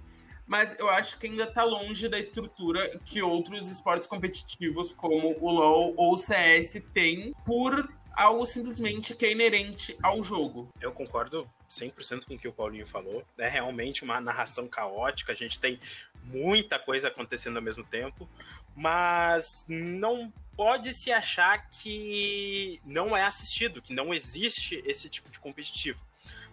Mas 0.47 0.77
eu 0.79 0.89
acho 0.89 1.19
que 1.19 1.27
ainda 1.27 1.43
está 1.43 1.63
longe 1.63 2.09
da 2.09 2.17
estrutura 2.19 2.97
que 3.05 3.21
outros 3.21 3.69
esportes 3.69 4.07
competitivos, 4.07 4.91
como 4.91 5.37
o 5.39 5.51
LoL 5.51 5.93
ou 5.95 6.15
o 6.15 6.17
CS, 6.17 6.81
têm 6.91 7.35
por 7.45 7.87
algo 8.13 8.47
simplesmente 8.47 9.13
que 9.13 9.27
é 9.27 9.31
inerente 9.31 9.95
ao 10.01 10.23
jogo. 10.23 10.73
Eu 10.81 10.91
concordo 10.91 11.47
100% 11.69 12.25
com 12.25 12.33
o 12.33 12.39
que 12.39 12.47
o 12.47 12.51
Paulinho 12.51 12.87
falou. 12.87 13.23
É 13.37 13.47
realmente 13.47 14.03
uma 14.03 14.19
narração 14.19 14.67
caótica, 14.67 15.33
a 15.33 15.35
gente 15.35 15.59
tem 15.59 15.79
muita 16.23 16.79
coisa 16.79 17.09
acontecendo 17.09 17.57
ao 17.57 17.63
mesmo 17.63 17.83
tempo, 17.83 18.27
mas 18.75 19.63
não 19.67 20.33
pode 20.59 20.93
se 20.93 21.09
achar 21.09 21.69
que 21.69 22.81
não 22.85 23.15
é 23.15 23.23
assistido, 23.23 23.81
que 23.81 23.93
não 23.93 24.13
existe 24.13 24.83
esse 24.85 25.07
tipo 25.07 25.31
de 25.31 25.39
competitivo. 25.39 26.05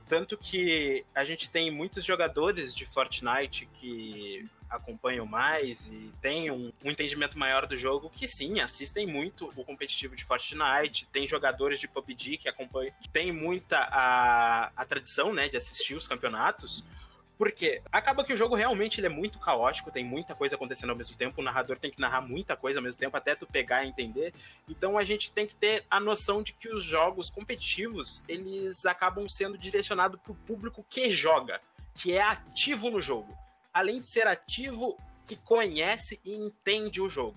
Tanto 0.09 0.39
que 0.39 1.05
a 1.13 1.25
gente 1.25 1.51
tem 1.51 1.73
muitos 1.73 2.05
jogadores 2.05 2.73
de 2.73 2.87
Fortnite 2.87 3.69
que 3.75 4.49
acompanham 4.71 5.27
mais 5.27 5.89
e 5.89 6.13
têm 6.21 6.53
um, 6.53 6.73
um, 6.85 6.91
entendimento 6.93 7.37
maior 7.37 7.67
do 7.67 7.77
jogo 7.77 8.09
que 8.09 8.29
sim, 8.29 8.61
assistem 8.61 9.09
muito 9.09 9.53
o 9.57 9.65
competitivo 9.65 10.15
de 10.15 10.25
Fortnite. 10.25 11.09
Tem 11.11 11.27
jogadores 11.27 11.81
de 11.81 11.89
PUBG 11.89 12.39
que 12.39 12.49
acompanham, 12.49 12.95
que 13.01 13.09
tem 13.09 13.33
muita 13.33 13.77
a, 13.91 14.71
a 14.77 14.85
tradição, 14.85 15.35
né, 15.35 15.49
de 15.49 15.57
assistir 15.57 15.97
os 15.97 16.07
campeonatos. 16.07 16.85
Porque 17.39 17.83
acaba 17.93 18.25
que 18.25 18.33
o 18.33 18.37
jogo 18.37 18.55
realmente 18.55 18.99
ele 18.99 19.09
é 19.09 19.11
muito 19.11 19.39
caótico, 19.39 19.91
tem 19.91 20.05
muita 20.05 20.35
coisa 20.35 20.57
acontecendo 20.57 20.91
ao 20.91 20.97
mesmo 20.97 21.15
tempo, 21.17 21.41
o 21.41 21.45
narrador 21.45 21.79
tem 21.79 21.91
que 21.91 22.01
narrar 22.01 22.23
muita 22.23 22.57
coisa 22.57 22.79
ao 22.79 22.83
mesmo 22.83 22.99
tempo 22.99 23.17
até 23.17 23.35
tu 23.35 23.47
pegar 23.47 23.85
e 23.85 23.89
entender. 23.89 24.33
Então 24.69 24.97
a 24.97 25.05
gente 25.05 25.31
tem 25.31 25.47
que 25.47 25.55
ter 25.55 25.85
a 25.91 26.01
noção 26.01 26.43
de 26.43 26.55
que 26.55 26.69
os 26.69 26.83
jogos 26.83 27.29
competitivos, 27.29 28.23
eles 28.27 28.87
acabam 28.87 29.29
sendo 29.29 29.59
direcionados 29.59 30.19
para 30.21 30.33
o 30.33 30.37
público 30.37 30.85
que 30.89 31.11
joga, 31.11 31.61
que 31.95 32.13
é 32.13 32.23
ativo 32.23 32.91
no 32.91 33.03
jogo. 33.03 33.37
Além 33.73 34.01
de 34.01 34.07
ser 34.07 34.27
ativo, 34.27 34.97
que 35.27 35.37
conhece 35.37 36.19
e 36.25 36.35
entende 36.35 37.03
o 37.03 37.11
jogo. 37.11 37.37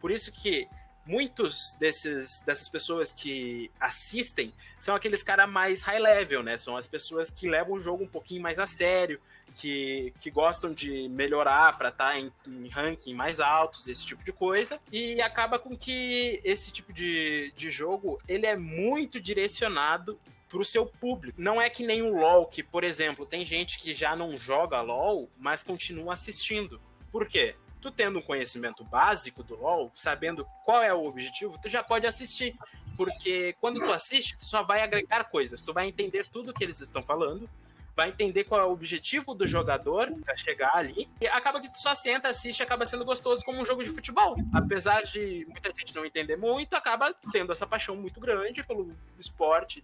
Por 0.00 0.10
isso 0.10 0.32
que 0.32 0.66
muitos 1.08 1.74
desses, 1.80 2.40
dessas 2.40 2.68
pessoas 2.68 3.14
que 3.14 3.70
assistem 3.80 4.52
são 4.78 4.94
aqueles 4.94 5.22
caras 5.22 5.48
mais 5.48 5.82
high 5.82 5.98
level, 5.98 6.42
né? 6.42 6.58
São 6.58 6.76
as 6.76 6.86
pessoas 6.86 7.30
que 7.30 7.48
levam 7.48 7.76
o 7.76 7.82
jogo 7.82 8.04
um 8.04 8.08
pouquinho 8.08 8.42
mais 8.42 8.58
a 8.58 8.66
sério, 8.66 9.18
que, 9.56 10.12
que 10.20 10.30
gostam 10.30 10.72
de 10.72 11.08
melhorar 11.08 11.76
para 11.78 11.88
estar 11.88 12.12
tá 12.12 12.18
em, 12.18 12.30
em 12.46 12.68
ranking 12.68 13.14
mais 13.14 13.40
altos, 13.40 13.88
esse 13.88 14.04
tipo 14.04 14.22
de 14.22 14.32
coisa. 14.32 14.78
E 14.92 15.20
acaba 15.22 15.58
com 15.58 15.74
que 15.74 16.40
esse 16.44 16.70
tipo 16.70 16.92
de, 16.92 17.52
de 17.56 17.70
jogo 17.70 18.20
ele 18.28 18.44
é 18.44 18.56
muito 18.56 19.18
direcionado 19.18 20.20
para 20.46 20.58
o 20.58 20.64
seu 20.64 20.84
público. 20.84 21.40
Não 21.40 21.60
é 21.60 21.70
que 21.70 21.86
nem 21.86 22.02
o 22.02 22.14
LoL, 22.14 22.46
que, 22.46 22.62
por 22.62 22.84
exemplo, 22.84 23.24
tem 23.24 23.44
gente 23.44 23.78
que 23.78 23.94
já 23.94 24.14
não 24.14 24.36
joga 24.36 24.80
LoL, 24.82 25.28
mas 25.38 25.62
continua 25.62 26.12
assistindo. 26.12 26.80
Por 27.10 27.26
quê? 27.26 27.54
Tu 27.80 27.90
tendo 27.90 28.18
um 28.18 28.22
conhecimento 28.22 28.84
básico 28.84 29.42
do 29.42 29.56
LoL, 29.56 29.90
sabendo 29.94 30.46
qual 30.64 30.82
é 30.82 30.92
o 30.92 31.04
objetivo, 31.04 31.58
tu 31.60 31.68
já 31.68 31.82
pode 31.82 32.06
assistir. 32.06 32.56
Porque 32.96 33.54
quando 33.60 33.78
tu 33.78 33.92
assiste, 33.92 34.36
tu 34.36 34.44
só 34.44 34.62
vai 34.62 34.82
agregar 34.82 35.24
coisas. 35.24 35.62
Tu 35.62 35.72
vai 35.72 35.86
entender 35.86 36.26
tudo 36.28 36.52
que 36.52 36.64
eles 36.64 36.80
estão 36.80 37.00
falando, 37.00 37.48
vai 37.94 38.08
entender 38.08 38.44
qual 38.44 38.60
é 38.60 38.64
o 38.64 38.72
objetivo 38.72 39.34
do 39.34 39.46
jogador 39.46 40.12
para 40.24 40.36
chegar 40.36 40.70
ali. 40.74 41.08
E 41.20 41.26
acaba 41.26 41.60
que 41.60 41.68
tu 41.68 41.78
só 41.78 41.94
senta, 41.94 42.28
assiste, 42.28 42.62
acaba 42.62 42.86
sendo 42.86 43.04
gostoso 43.04 43.44
como 43.44 43.60
um 43.60 43.66
jogo 43.66 43.82
de 43.82 43.90
futebol. 43.90 44.36
Apesar 44.54 45.02
de 45.02 45.44
muita 45.48 45.72
gente 45.76 45.94
não 45.94 46.04
entender 46.04 46.36
muito, 46.36 46.74
acaba 46.74 47.14
tendo 47.32 47.52
essa 47.52 47.66
paixão 47.66 47.96
muito 47.96 48.20
grande 48.20 48.62
pelo 48.62 48.92
esporte. 49.18 49.82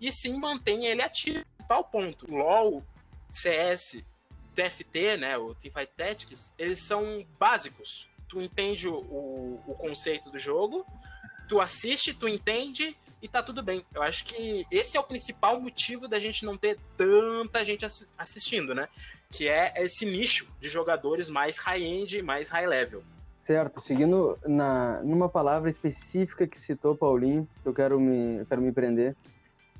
E 0.00 0.12
sim 0.12 0.38
mantém 0.38 0.86
ele 0.86 1.00
ativo. 1.00 1.44
Tal 1.66 1.84
ponto. 1.84 2.30
LoL, 2.30 2.82
CS, 3.30 4.04
TFT, 4.54 5.16
né, 5.16 5.36
o 5.36 5.54
Teamfight 5.54 5.92
Tactics, 5.96 6.52
eles 6.58 6.86
são 6.86 7.26
básicos. 7.38 8.08
Tu 8.28 8.40
entende 8.40 8.88
o, 8.88 8.96
o, 8.96 9.62
o, 9.66 9.74
conceito 9.74 10.30
do 10.30 10.38
jogo, 10.38 10.86
tu 11.48 11.60
assiste, 11.60 12.14
tu 12.14 12.26
entende 12.26 12.96
e 13.20 13.28
tá 13.28 13.42
tudo 13.42 13.62
bem. 13.62 13.84
Eu 13.94 14.02
acho 14.02 14.24
que 14.24 14.66
esse 14.70 14.96
é 14.96 15.00
o 15.00 15.04
principal 15.04 15.60
motivo 15.60 16.08
da 16.08 16.18
gente 16.18 16.44
não 16.44 16.56
ter 16.56 16.78
tanta 16.96 17.64
gente 17.64 17.86
assistindo, 18.16 18.74
né? 18.74 18.88
Que 19.30 19.48
é 19.48 19.72
esse 19.82 20.06
nicho 20.06 20.50
de 20.60 20.68
jogadores 20.68 21.28
mais 21.28 21.58
high-end, 21.58 22.22
mais 22.22 22.48
high-level. 22.48 23.02
Certo, 23.40 23.78
seguindo 23.80 24.38
na, 24.46 25.02
numa 25.02 25.28
palavra 25.28 25.68
específica 25.68 26.46
que 26.46 26.58
citou 26.58 26.96
Paulinho, 26.96 27.46
que 27.62 27.68
eu 27.68 27.74
quero 27.74 28.00
me, 28.00 28.42
quero 28.46 28.62
me 28.62 28.72
prender, 28.72 29.14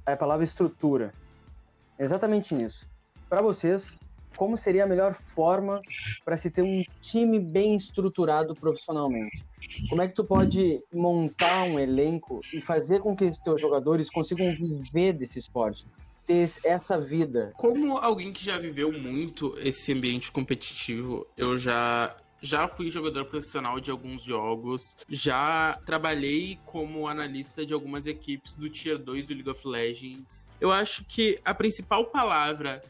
é 0.06 0.12
a 0.12 0.16
palavra 0.16 0.44
estrutura. 0.44 1.14
Exatamente 1.98 2.54
nisso. 2.54 2.86
Para 3.28 3.40
vocês, 3.40 3.96
como 4.36 4.56
seria 4.56 4.84
a 4.84 4.86
melhor 4.86 5.14
forma 5.34 5.80
para 6.24 6.36
se 6.36 6.50
ter 6.50 6.62
um 6.62 6.82
time 7.00 7.38
bem 7.38 7.76
estruturado 7.76 8.54
profissionalmente? 8.54 9.44
Como 9.88 10.02
é 10.02 10.08
que 10.08 10.14
tu 10.14 10.24
pode 10.24 10.82
montar 10.92 11.64
um 11.64 11.78
elenco 11.78 12.40
e 12.52 12.60
fazer 12.60 13.00
com 13.00 13.16
que 13.16 13.24
os 13.24 13.38
teus 13.38 13.60
jogadores 13.60 14.10
consigam 14.10 14.50
viver 14.54 15.12
desse 15.14 15.38
esporte? 15.38 15.86
Ter 16.26 16.50
essa 16.64 16.98
vida. 16.98 17.52
Como 17.56 17.98
alguém 17.98 18.32
que 18.32 18.44
já 18.44 18.58
viveu 18.58 18.90
muito 18.90 19.54
esse 19.58 19.92
ambiente 19.92 20.32
competitivo, 20.32 21.26
eu 21.36 21.58
já 21.58 22.16
já 22.44 22.68
fui 22.68 22.90
jogador 22.90 23.24
profissional 23.24 23.80
de 23.80 23.90
alguns 23.90 24.22
jogos, 24.22 24.82
já 25.08 25.72
trabalhei 25.86 26.58
como 26.66 27.08
analista 27.08 27.64
de 27.64 27.72
algumas 27.72 28.04
equipes 28.04 28.54
do 28.54 28.68
Tier 28.68 28.98
2 28.98 29.28
do 29.28 29.34
League 29.34 29.48
of 29.48 29.66
Legends. 29.66 30.46
Eu 30.60 30.70
acho 30.70 31.06
que 31.06 31.40
a 31.42 31.54
principal 31.54 32.04
palavra 32.04 32.82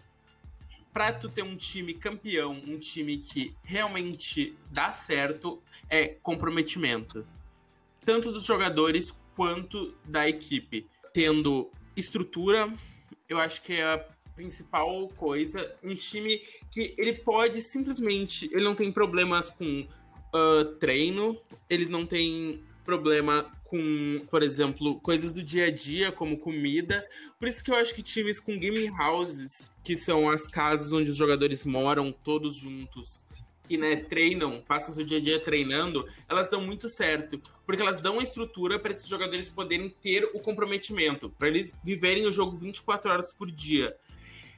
para 0.95 1.13
tu 1.13 1.29
ter 1.29 1.43
um 1.43 1.57
time 1.57 1.93
campeão, 1.93 2.53
um 2.69 2.79
time 2.79 3.19
que 3.19 3.53
realmente 3.65 4.57
dá 4.71 4.93
certo, 4.93 5.61
é 5.91 6.07
comprometimento. 6.07 7.27
Tanto 8.07 8.31
dos 8.31 8.45
jogadores 8.45 9.13
quanto 9.35 9.93
da 10.05 10.29
equipe. 10.29 10.87
Tendo 11.13 11.69
estrutura, 11.97 12.73
eu 13.29 13.39
acho 13.39 13.61
que 13.63 13.73
é 13.73 13.83
a 13.83 13.99
principal 14.37 15.09
coisa. 15.17 15.75
Um 15.83 15.97
time 15.97 16.41
que 16.71 16.95
ele 16.97 17.15
pode 17.15 17.61
simplesmente. 17.61 18.49
Ele 18.53 18.63
não 18.63 18.77
tem 18.77 18.93
problemas 18.93 19.51
com 19.51 19.81
uh, 19.81 20.65
treino, 20.79 21.37
ele 21.69 21.87
não 21.87 22.07
tem 22.07 22.63
problema 22.85 23.51
com, 23.65 24.21
por 24.31 24.43
exemplo, 24.43 25.01
coisas 25.01 25.33
do 25.33 25.43
dia 25.43 25.67
a 25.67 25.71
dia, 25.71 26.13
como 26.13 26.39
comida. 26.39 27.05
Por 27.39 27.49
isso 27.49 27.65
que 27.65 27.71
eu 27.71 27.77
acho 27.77 27.95
que 27.95 28.03
times 28.03 28.39
com 28.39 28.59
gaming 28.59 28.91
houses, 28.91 29.73
que 29.83 29.97
são 29.97 30.29
as 30.29 30.47
casas 30.47 30.93
onde 30.93 31.11
os 31.11 31.17
jogadores 31.17 31.65
moram 31.65 32.13
todos 32.13 32.55
juntos 32.55 33.27
e 33.69 33.77
né, 33.77 33.97
treinam, 33.97 34.63
passam 34.67 34.95
seu 34.95 35.05
dia 35.05 35.19
a 35.19 35.21
dia 35.21 35.41
treinando, 35.41 36.07
elas 36.29 36.49
dão 36.49 36.61
muito 36.61 36.89
certo, 36.89 37.41
porque 37.65 37.81
elas 37.81 38.01
dão 38.01 38.15
uma 38.15 38.23
estrutura 38.23 38.79
para 38.79 38.93
esses 38.93 39.09
jogadores 39.09 39.49
poderem 39.49 39.89
ter 39.89 40.25
o 40.35 40.41
comprometimento, 40.41 41.31
para 41.31 41.49
eles 41.49 41.79
viverem 41.83 42.27
o 42.27 42.33
jogo 42.33 42.57
24 42.57 43.11
horas 43.11 43.33
por 43.33 43.51
dia. 43.51 43.97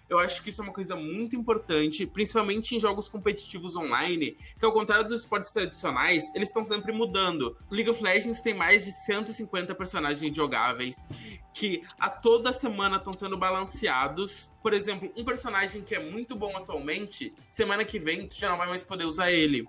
Eu 0.08 0.18
acho 0.18 0.42
que 0.42 0.50
isso 0.50 0.60
é 0.60 0.64
uma 0.64 0.72
coisa 0.72 0.94
muito 0.94 1.34
importante, 1.34 2.06
principalmente 2.06 2.76
em 2.76 2.80
jogos 2.80 3.08
competitivos 3.08 3.74
online, 3.74 4.36
que 4.58 4.64
ao 4.64 4.72
contrário 4.72 5.08
dos 5.08 5.22
esportes 5.22 5.50
tradicionais, 5.50 6.24
eles 6.34 6.48
estão 6.48 6.64
sempre 6.64 6.92
mudando. 6.92 7.56
League 7.70 7.90
of 7.90 8.02
Legends 8.02 8.40
tem 8.40 8.54
mais 8.54 8.84
de 8.84 8.92
150 8.92 9.74
personagens 9.74 10.34
jogáveis 10.34 11.08
que 11.52 11.82
a 11.98 12.08
toda 12.08 12.52
semana 12.52 12.96
estão 12.96 13.12
sendo 13.12 13.36
balanceados. 13.36 14.50
Por 14.62 14.72
exemplo, 14.72 15.10
um 15.16 15.24
personagem 15.24 15.82
que 15.82 15.94
é 15.94 15.98
muito 15.98 16.36
bom 16.36 16.56
atualmente, 16.56 17.34
semana 17.50 17.84
que 17.84 17.98
vem 17.98 18.28
tu 18.28 18.36
já 18.36 18.50
não 18.50 18.58
vai 18.58 18.68
mais 18.68 18.82
poder 18.82 19.04
usar 19.04 19.30
ele 19.30 19.68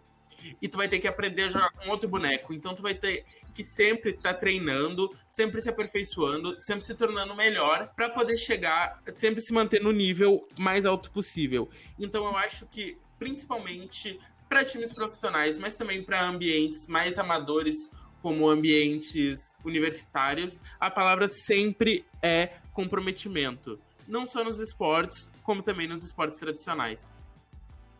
e 0.61 0.67
tu 0.67 0.77
vai 0.77 0.87
ter 0.87 0.99
que 0.99 1.07
aprender 1.07 1.43
a 1.43 1.49
jogar 1.49 1.71
com 1.71 1.89
outro 1.89 2.07
boneco. 2.07 2.53
Então 2.53 2.75
tu 2.75 2.81
vai 2.81 2.93
ter 2.93 3.25
que 3.53 3.63
sempre 3.63 4.11
estar 4.11 4.33
tá 4.33 4.39
treinando, 4.39 5.09
sempre 5.29 5.61
se 5.61 5.69
aperfeiçoando, 5.69 6.59
sempre 6.59 6.85
se 6.85 6.95
tornando 6.95 7.35
melhor 7.35 7.91
para 7.95 8.09
poder 8.09 8.37
chegar, 8.37 9.01
sempre 9.13 9.41
se 9.41 9.53
manter 9.53 9.81
no 9.81 9.91
nível 9.91 10.47
mais 10.57 10.85
alto 10.85 11.11
possível. 11.11 11.69
Então 11.99 12.25
eu 12.25 12.37
acho 12.37 12.65
que 12.67 12.97
principalmente 13.17 14.19
para 14.47 14.63
times 14.63 14.93
profissionais, 14.93 15.57
mas 15.57 15.75
também 15.75 16.03
para 16.03 16.23
ambientes 16.23 16.87
mais 16.87 17.17
amadores 17.17 17.91
como 18.21 18.49
ambientes 18.49 19.55
universitários, 19.63 20.59
a 20.79 20.89
palavra 20.89 21.27
sempre 21.27 22.05
é 22.21 22.57
comprometimento. 22.73 23.79
Não 24.07 24.25
só 24.25 24.43
nos 24.43 24.59
esportes, 24.59 25.29
como 25.43 25.61
também 25.61 25.87
nos 25.87 26.03
esportes 26.03 26.39
tradicionais. 26.39 27.17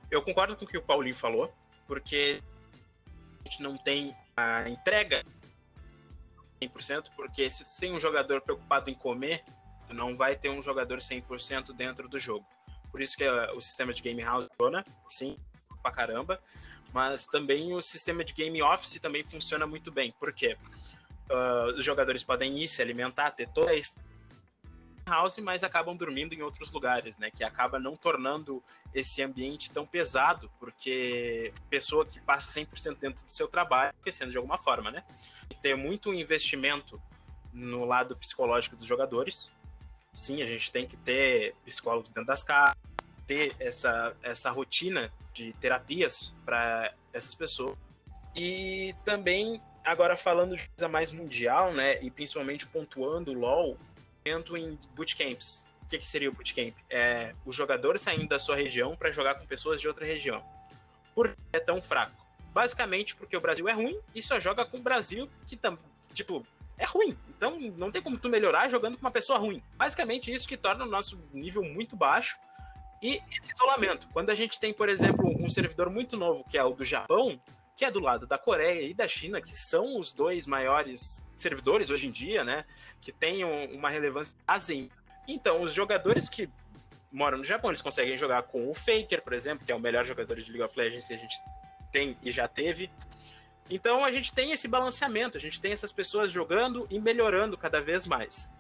Eu 0.10 0.22
concordo 0.22 0.56
com 0.56 0.66
o 0.66 0.68
que 0.68 0.78
o 0.78 0.82
Paulinho 0.82 1.16
falou 1.16 1.54
porque 1.88 2.42
a 3.46 3.50
gente 3.50 3.64
não 3.64 3.78
tem 3.78 4.16
a 4.36 4.70
entrega 4.70 5.24
100%, 6.62 7.06
porque 7.16 7.50
se 7.50 7.80
tem 7.80 7.94
um 7.94 8.00
jogador 8.00 8.42
preocupado 8.42 8.90
em 8.90 8.94
comer, 8.94 9.44
não 9.90 10.16
vai 10.16 10.36
ter 10.36 10.50
um 10.50 10.62
jogador 10.62 11.00
100% 11.00 11.74
dentro 11.76 12.08
do 12.10 12.20
jogo. 12.20 12.46
Por 12.92 13.02
isso 13.02 13.16
que 13.16 13.24
é 13.24 13.52
o 13.52 13.62
sistema 13.62 13.94
de 13.94 14.02
Game 14.02 14.22
House 14.22 14.48
funciona, 14.48 14.84
sim, 15.10 15.38
pra 15.82 15.92
caramba, 15.92 16.42
mas 16.94 17.28
também 17.28 17.74
o 17.74 17.82
sistema 17.82 18.24
de 18.24 18.34
Game 18.34 18.62
Office 18.62 19.00
também 19.00 19.24
funciona 19.24 19.68
muito 19.68 19.92
bem, 19.92 20.14
porque 20.20 20.58
uh, 21.30 21.78
os 21.78 21.84
jogadores 21.84 22.24
podem 22.24 22.58
ir 22.60 22.68
se 22.68 22.82
alimentar, 22.82 23.32
ter 23.32 23.48
toda 23.50 23.72
a 23.72 23.76
house, 25.08 25.38
mas 25.40 25.64
acabam 25.64 25.96
dormindo 25.96 26.34
em 26.34 26.42
outros 26.42 26.72
lugares, 26.72 27.18
né? 27.18 27.32
Que 27.32 27.44
acaba 27.44 27.80
não 27.80 27.96
tornando 27.96 28.64
esse 28.94 29.22
ambiente 29.22 29.72
tão 29.72 29.86
pesado, 29.86 30.52
porque 30.60 31.54
pessoa 31.70 32.06
que 32.06 32.20
passa 32.20 32.60
100% 32.60 32.98
dentro 33.00 33.26
do 33.26 33.32
seu 33.32 33.48
trabalho, 33.48 33.94
crescendo 34.02 34.32
de 34.32 34.38
alguma 34.38 34.58
forma, 34.58 34.92
né? 34.92 35.04
Ter 35.62 35.76
muito 35.76 36.14
investimento 36.14 37.02
no 37.54 37.86
lado 37.86 38.16
psicológico 38.16 38.76
dos 38.76 38.86
jogadores. 38.86 39.52
Sim, 40.14 40.42
a 40.42 40.48
gente 40.48 40.72
tem 40.72 40.88
que 40.88 40.98
ter 40.98 41.56
psicólogos 41.66 42.10
dentro 42.10 42.28
das 42.28 42.44
casas, 42.44 42.76
ter 43.26 43.56
essa, 43.60 44.16
essa 44.24 44.50
rotina 44.52 45.12
de 45.34 45.54
terapias 45.54 46.34
para 46.46 46.94
essas 47.14 47.36
pessoas. 47.36 47.78
E 48.36 48.96
também, 49.04 49.62
agora 49.84 50.16
falando 50.16 50.56
de 50.56 50.68
coisa 50.70 50.88
mais 50.88 51.12
mundial, 51.12 51.74
né? 51.74 52.02
E 52.04 52.10
principalmente 52.10 52.68
pontuando 52.68 53.32
o 53.32 53.34
LoL, 53.34 53.78
em 54.58 54.78
bootcamps. 54.96 55.66
O 55.84 55.88
que, 55.88 55.98
que 55.98 56.06
seria 56.06 56.30
o 56.30 56.34
bootcamp? 56.34 56.76
É 56.90 57.34
o 57.46 57.52
jogador 57.52 57.98
saindo 57.98 58.28
da 58.28 58.40
sua 58.40 58.56
região 58.56 58.96
para 58.96 59.12
jogar 59.12 59.36
com 59.36 59.46
pessoas 59.46 59.80
de 59.80 59.88
outra 59.88 60.06
região. 60.06 60.44
Por 61.16 61.30
que 61.30 61.36
é 61.54 61.60
tão 61.60 61.82
fraco? 61.82 62.12
Basicamente 62.54 63.16
porque 63.16 63.38
o 63.38 63.42
Brasil 63.42 63.68
é 63.68 63.74
ruim 63.74 64.00
e 64.14 64.22
só 64.22 64.40
joga 64.40 64.66
com 64.66 64.78
o 64.78 64.82
Brasil 64.82 65.30
que, 65.46 65.56
tam, 65.56 65.78
tipo, 66.14 66.46
é 66.78 66.86
ruim. 66.86 67.18
Então 67.30 67.60
não 67.78 67.92
tem 67.92 68.02
como 68.02 68.18
tu 68.18 68.30
melhorar 68.30 68.70
jogando 68.70 68.98
com 68.98 69.06
uma 69.06 69.12
pessoa 69.12 69.40
ruim. 69.40 69.64
Basicamente 69.76 70.34
isso 70.34 70.48
que 70.48 70.58
torna 70.58 70.86
o 70.86 70.90
nosso 70.90 71.20
nível 71.34 71.64
muito 71.64 71.96
baixo. 71.96 72.38
E 73.02 73.22
esse 73.32 73.52
isolamento. 73.52 74.08
Quando 74.12 74.30
a 74.30 74.36
gente 74.36 74.60
tem, 74.60 74.74
por 74.74 74.90
exemplo, 74.90 75.30
um 75.40 75.50
servidor 75.50 75.90
muito 75.90 76.18
novo, 76.18 76.44
que 76.50 76.58
é 76.58 76.64
o 76.64 76.74
do 76.74 76.84
Japão, 76.84 77.40
que 77.78 77.86
é 77.86 77.92
do 77.92 78.00
lado 78.00 78.26
da 78.26 78.40
Coreia 78.40 78.82
e 78.82 78.94
da 78.94 79.08
China, 79.08 79.40
que 79.40 79.56
são 79.56 80.00
os 80.00 80.12
dois 80.12 80.48
maiores 80.48 81.24
servidores 81.38 81.92
hoje 81.92 82.08
em 82.08 82.12
dia, 82.12 82.44
né? 82.44 82.66
Que 83.00 83.12
tenham 83.12 83.66
uma 83.66 83.88
relevância 83.88 84.36
assim. 84.48 84.90
Então, 85.28 85.62
os 85.62 85.76
jogadores 85.76 86.28
que 86.28 86.50
moram 87.12 87.38
no 87.38 87.46
Japão, 87.46 87.70
eles 87.70 87.82
conseguem 87.82 88.18
jogar 88.18 88.42
com 88.44 88.68
o 88.68 88.74
Faker, 88.74 89.22
por 89.22 89.32
exemplo, 89.32 89.64
que 89.64 89.72
é 89.72 89.76
o 89.76 89.80
melhor 89.80 90.08
jogador 90.08 90.42
de 90.42 90.52
League 90.52 90.64
of 90.64 90.78
Legends 90.78 91.06
que 91.06 91.14
a 91.14 91.18
gente 91.18 91.38
tem 91.92 92.18
e 92.24 92.32
já 92.32 92.48
teve. 92.48 92.90
Então 93.70 94.04
a 94.04 94.12
gente 94.12 94.34
tem 94.34 94.52
esse 94.52 94.68
balanceamento, 94.68 95.38
a 95.38 95.42
gente 95.42 95.62
tem 95.62 95.72
essas 95.72 95.92
pessoas 95.92 96.32
jogando 96.32 96.88
e 96.90 97.00
melhorando 97.00 97.56
cada 97.56 97.80
vez 97.80 98.08
mais. 98.08 98.52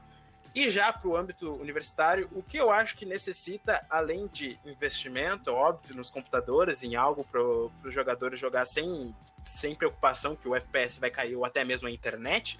E 0.57 0.71
já 0.71 0.91
para 0.91 1.07
o 1.07 1.15
âmbito 1.15 1.53
universitário, 1.53 2.27
o 2.33 2.41
que 2.41 2.57
eu 2.57 2.71
acho 2.71 2.95
que 2.95 3.05
necessita, 3.05 3.85
além 3.87 4.25
de 4.25 4.57
investimento, 4.65 5.53
óbvio, 5.53 5.95
nos 5.95 6.09
computadores, 6.09 6.81
em 6.81 6.95
algo 6.95 7.23
para 7.23 7.39
os 7.39 7.93
jogadores 7.93 8.39
jogar 8.39 8.65
sem, 8.65 9.15
sem 9.43 9.75
preocupação 9.75 10.35
que 10.35 10.47
o 10.47 10.55
FPS 10.55 10.99
vai 10.99 11.11
cair 11.11 11.35
ou 11.35 11.45
até 11.45 11.63
mesmo 11.63 11.87
a 11.87 11.91
internet, 11.91 12.57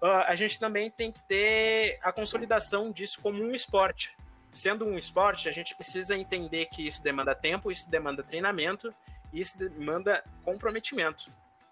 uh, 0.00 0.24
a 0.26 0.34
gente 0.34 0.58
também 0.58 0.90
tem 0.90 1.12
que 1.12 1.20
ter 1.24 1.98
a 2.02 2.10
consolidação 2.10 2.90
disso 2.90 3.20
como 3.20 3.42
um 3.42 3.54
esporte. 3.54 4.16
Sendo 4.50 4.86
um 4.86 4.96
esporte, 4.96 5.50
a 5.50 5.52
gente 5.52 5.76
precisa 5.76 6.16
entender 6.16 6.64
que 6.72 6.86
isso 6.88 7.02
demanda 7.02 7.34
tempo, 7.34 7.70
isso 7.70 7.90
demanda 7.90 8.22
treinamento, 8.22 8.88
isso 9.34 9.58
demanda 9.58 10.24
comprometimento. 10.42 11.26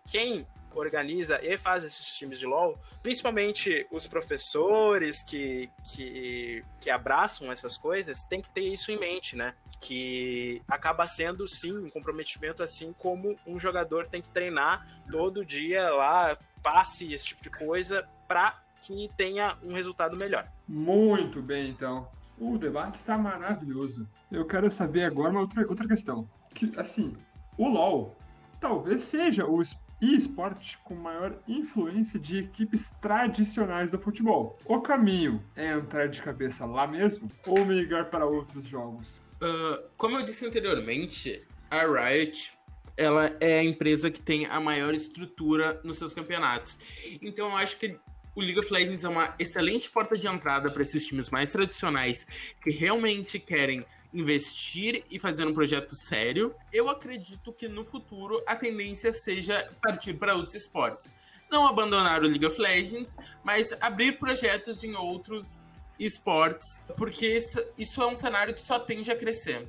Quem 0.07 0.47
organiza 0.75 1.41
e 1.43 1.57
faz 1.59 1.85
esses 1.85 2.07
times 2.15 2.39
de 2.39 2.47
LoL, 2.47 2.79
principalmente 3.03 3.87
os 3.91 4.07
professores 4.07 5.23
que, 5.23 5.71
que, 5.85 6.65
que 6.81 6.91
abraçam 6.91 7.51
essas 7.51 7.77
coisas, 7.77 8.23
tem 8.25 8.41
que 8.41 8.51
ter 8.51 8.63
isso 8.63 8.91
em 8.91 8.99
mente, 8.99 9.37
né? 9.37 9.55
Que 9.81 10.63
acaba 10.69 11.07
sendo, 11.07 11.49
sim, 11.49 11.77
um 11.77 11.91
comprometimento, 11.91 12.63
assim 12.63 12.95
como 12.99 13.37
um 13.47 13.59
jogador 13.59 14.07
tem 14.07 14.21
que 14.21 14.29
treinar 14.29 14.87
todo 15.11 15.45
dia 15.45 15.91
lá, 15.91 16.37
passe, 16.63 17.13
esse 17.13 17.27
tipo 17.27 17.43
de 17.43 17.51
coisa, 17.51 18.07
para 18.29 18.63
que 18.81 19.11
tenha 19.17 19.57
um 19.63 19.75
resultado 19.75 20.17
melhor. 20.17 20.51
Muito 20.67 21.43
bem, 21.43 21.71
então. 21.71 22.09
O 22.39 22.57
debate 22.57 22.95
está 22.95 23.19
maravilhoso. 23.19 24.09
Eu 24.33 24.47
quero 24.47 24.71
saber 24.71 25.05
agora 25.05 25.31
uma 25.31 25.41
outra, 25.41 25.67
outra 25.69 25.87
questão. 25.87 26.27
Que, 26.55 26.73
assim, 26.79 27.15
o 27.59 27.69
LoL 27.69 28.17
talvez 28.59 29.03
seja 29.03 29.47
o 29.47 29.63
e 30.01 30.15
esporte 30.15 30.79
com 30.85 30.95
maior 30.95 31.39
influência 31.47 32.19
de 32.19 32.39
equipes 32.39 32.91
tradicionais 33.01 33.91
do 33.91 33.99
futebol. 33.99 34.59
O 34.65 34.81
caminho 34.81 35.43
é 35.57 35.73
entrar 35.73 36.09
de 36.09 36.23
cabeça 36.23 36.65
lá 36.65 36.87
mesmo 36.87 37.31
ou 37.47 37.65
migrar 37.65 38.07
para 38.11 38.25
outros 38.25 38.67
jogos? 38.67 39.21
Uh, 39.43 39.83
como 39.97 40.19
eu 40.19 40.25
disse 40.25 40.47
anteriormente, 40.47 41.43
a 41.71 41.87
Riot 41.87 42.53
ela 42.97 43.35
é 43.41 43.61
a 43.61 43.65
empresa 43.65 44.11
que 44.11 44.21
tem 44.21 44.45
a 44.45 44.61
maior 44.61 44.93
estrutura 44.93 45.81
nos 45.83 45.97
seus 45.97 46.13
campeonatos. 46.13 46.79
Então 47.23 47.49
eu 47.49 47.57
acho 47.57 47.79
que 47.79 47.99
o 48.35 48.41
League 48.41 48.59
of 48.59 48.73
Legends 48.73 49.05
é 49.05 49.09
uma 49.09 49.35
excelente 49.39 49.91
porta 49.91 50.17
de 50.17 50.27
entrada 50.27 50.71
para 50.71 50.83
esses 50.83 51.07
times 51.07 51.31
mais 51.31 51.51
tradicionais 51.51 52.27
que 52.63 52.71
realmente 52.71 53.39
querem 53.39 53.85
investir 54.13 55.05
e 55.11 55.19
fazer 55.19 55.47
um 55.47 55.55
projeto 55.55 55.95
sério. 55.95 56.55
Eu 56.73 56.89
acredito 56.89 57.53
que 57.53 57.69
no 57.69 57.85
futuro 57.85 58.43
a 58.47 58.57
tendência 58.57 59.13
seja 59.13 59.69
partir 59.83 60.15
para 60.15 60.35
outros 60.35 60.55
esportes. 60.55 61.15
Não 61.51 61.67
abandonar 61.67 62.23
o 62.23 62.27
League 62.27 62.47
of 62.47 62.61
Legends, 62.61 63.17
mas 63.43 63.77
abrir 63.81 64.19
projetos 64.19 64.85
em 64.85 64.95
outros 64.95 65.67
esportes, 65.99 66.83
porque 66.97 67.39
isso 67.77 68.03
é 68.03 68.07
um 68.07 68.17
cenário 68.17 68.55
que 68.55 68.63
só 68.63 68.79
tende 68.79 69.11
a 69.11 69.17
crescer. 69.17 69.69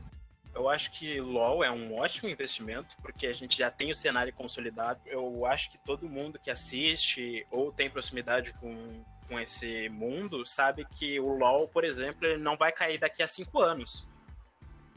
Eu 0.53 0.69
acho 0.69 0.91
que 0.91 1.19
LoL 1.19 1.63
é 1.63 1.71
um 1.71 1.97
ótimo 1.97 2.29
investimento, 2.29 2.95
porque 3.01 3.25
a 3.25 3.33
gente 3.33 3.57
já 3.57 3.71
tem 3.71 3.89
o 3.89 3.95
cenário 3.95 4.33
consolidado. 4.33 4.99
Eu 5.05 5.45
acho 5.45 5.71
que 5.71 5.77
todo 5.77 6.09
mundo 6.09 6.37
que 6.37 6.51
assiste 6.51 7.45
ou 7.49 7.71
tem 7.71 7.89
proximidade 7.89 8.53
com, 8.53 8.91
com 9.27 9.39
esse 9.39 9.87
mundo 9.89 10.45
sabe 10.45 10.85
que 10.85 11.19
o 11.19 11.33
LoL, 11.37 11.69
por 11.69 11.85
exemplo, 11.85 12.27
ele 12.27 12.41
não 12.41 12.57
vai 12.57 12.71
cair 12.71 12.99
daqui 12.99 13.23
a 13.23 13.27
cinco 13.27 13.59
anos 13.59 14.07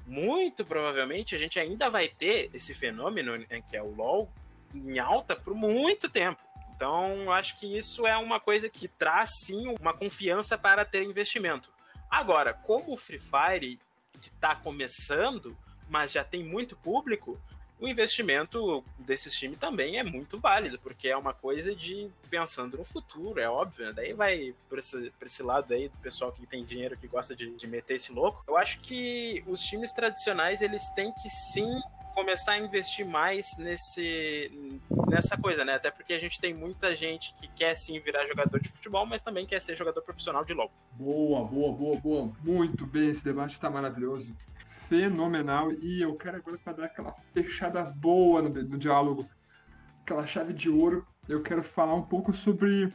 muito 0.07 0.65
provavelmente 0.65 1.35
a 1.35 1.39
gente 1.39 1.59
ainda 1.59 1.89
vai 1.89 2.09
ter 2.09 2.51
esse 2.53 2.75
fenômeno 2.75 3.37
né, 3.37 3.63
que 3.69 3.77
é 3.77 3.83
o 3.83 3.95
LoL 3.95 4.31
em 4.75 4.99
alta 4.99 5.35
por 5.37 5.55
muito 5.55 6.09
tempo. 6.09 6.43
Então, 6.75 7.33
acho 7.33 7.59
que 7.59 7.79
isso 7.79 8.07
é 8.07 8.17
uma 8.17 8.41
coisa 8.41 8.69
que 8.69 8.89
traz 8.89 9.31
sim 9.47 9.75
uma 9.81 9.95
confiança 9.95 10.59
para 10.59 10.85
ter 10.85 11.05
investimento. 11.05 11.71
Agora, 12.11 12.53
como 12.53 12.93
o 12.93 12.97
Free 12.97 13.21
Fire 13.21 13.79
está 14.21 14.55
começando, 14.55 15.57
mas 15.89 16.13
já 16.13 16.25
tem 16.25 16.43
muito 16.43 16.77
público, 16.77 17.41
o 17.81 17.89
investimento 17.89 18.85
desses 18.99 19.35
times 19.35 19.59
também 19.59 19.99
é 19.99 20.03
muito 20.03 20.39
válido, 20.39 20.79
porque 20.79 21.09
é 21.09 21.16
uma 21.16 21.35
coisa 21.35 21.75
de 21.75 22.09
pensando 22.31 22.79
no 22.79 22.85
futuro, 22.85 23.41
é 23.41 23.49
óbvio. 23.49 23.87
Né? 23.87 23.93
Daí 23.93 24.12
vai 24.12 24.55
por 24.68 24.79
esse, 24.79 25.12
esse 25.20 25.43
lado 25.43 25.75
aí 25.75 25.89
do 25.89 25.99
pessoal 25.99 26.33
que 26.33 26.47
tem 26.47 26.64
dinheiro 26.64 26.97
que 26.97 27.07
gosta 27.07 27.35
de, 27.35 27.51
de 27.51 27.66
meter 27.66 27.97
esse 27.97 28.12
louco. 28.12 28.45
Eu 28.47 28.57
acho 28.57 28.79
que 28.81 29.43
os 29.47 29.61
times 29.61 29.93
tradicionais 29.93 30.62
eles 30.62 30.89
têm 30.91 31.12
que 31.12 31.29
sim 31.29 31.81
começar 32.14 32.53
a 32.53 32.59
investir 32.59 33.05
mais 33.05 33.57
nesse, 33.59 34.79
nessa 35.09 35.37
coisa, 35.37 35.64
né? 35.64 35.75
Até 35.75 35.91
porque 35.91 36.14
a 36.14 36.18
gente 36.18 36.41
tem 36.41 36.55
muita 36.55 36.95
gente 36.95 37.35
que 37.35 37.49
quer 37.49 37.75
sim 37.75 37.99
virar 37.99 38.25
jogador 38.27 38.61
de 38.61 38.68
futebol, 38.68 39.05
mas 39.05 39.20
também 39.20 39.45
quer 39.45 39.61
ser 39.61 39.77
jogador 39.77 40.01
profissional 40.01 40.45
de 40.45 40.55
LoL. 40.55 40.70
Boa, 40.93 41.45
boa, 41.45 41.72
boa, 41.72 41.97
boa. 41.97 42.33
Muito 42.43 42.87
bem, 42.87 43.11
esse 43.11 43.25
debate 43.25 43.61
tá 43.61 43.68
maravilhoso. 43.68 44.35
Fenomenal. 44.89 45.72
E 45.72 46.03
eu 46.03 46.14
quero 46.16 46.37
agora 46.37 46.59
para 46.59 46.72
dar 46.74 46.85
aquela 46.87 47.14
fechada 47.32 47.82
boa 47.85 48.43
no, 48.43 48.51
no 48.51 48.78
diálogo, 48.78 49.28
aquela 50.03 50.26
chave 50.26 50.53
de 50.53 50.68
ouro. 50.68 51.07
Eu 51.28 51.43
quero 51.43 51.62
falar 51.62 51.95
um 51.95 52.03
pouco 52.03 52.32
sobre 52.32 52.93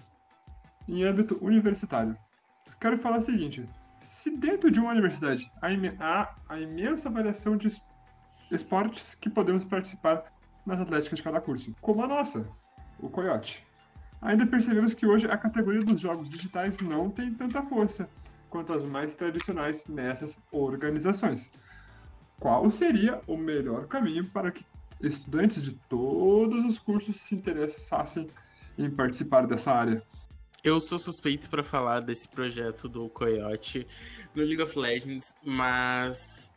em 0.87 1.03
âmbito 1.03 1.37
universitário. 1.43 2.17
Quero 2.79 2.97
falar 2.97 3.17
o 3.17 3.21
seguinte: 3.21 3.67
se 3.99 4.29
dentro 4.29 4.71
de 4.71 4.79
uma 4.79 4.91
universidade 4.91 5.51
há 5.61 6.35
a 6.47 6.59
imensa 6.59 7.09
variação 7.09 7.57
de 7.57 7.67
esportes 8.51 9.15
que 9.15 9.29
podemos 9.29 9.63
participar 9.63 10.25
nas 10.65 10.79
atléticas 10.79 11.17
de 11.17 11.23
cada 11.23 11.41
curso, 11.41 11.75
como 11.81 12.03
a 12.03 12.07
nossa, 12.07 12.47
o 12.99 13.09
Coyote. 13.09 13.65
Ainda 14.21 14.45
percebemos 14.45 14.93
que 14.93 15.05
hoje 15.05 15.27
a 15.27 15.37
categoria 15.37 15.81
dos 15.81 15.99
jogos 15.99 16.29
digitais 16.29 16.79
não 16.81 17.09
tem 17.09 17.33
tanta 17.33 17.61
força 17.63 18.09
quanto 18.49 18.73
as 18.73 18.83
mais 18.83 19.15
tradicionais 19.15 19.87
nessas 19.87 20.37
organizações. 20.51 21.51
Qual 22.39 22.69
seria 22.69 23.21
o 23.27 23.35
melhor 23.35 23.87
caminho 23.87 24.25
para 24.25 24.51
que 24.51 24.65
estudantes 25.01 25.61
de 25.61 25.73
todos 25.73 26.63
os 26.63 26.79
cursos 26.79 27.19
se 27.19 27.35
interessassem 27.35 28.27
em 28.77 28.89
participar 28.89 29.45
dessa 29.45 29.71
área? 29.71 30.01
Eu 30.63 30.79
sou 30.79 30.99
suspeito 30.99 31.49
para 31.49 31.63
falar 31.63 32.01
desse 32.01 32.27
projeto 32.27 32.87
do 32.87 33.09
Coyote 33.09 33.87
no 34.35 34.43
League 34.43 34.61
of 34.61 34.77
Legends, 34.77 35.35
mas 35.43 36.53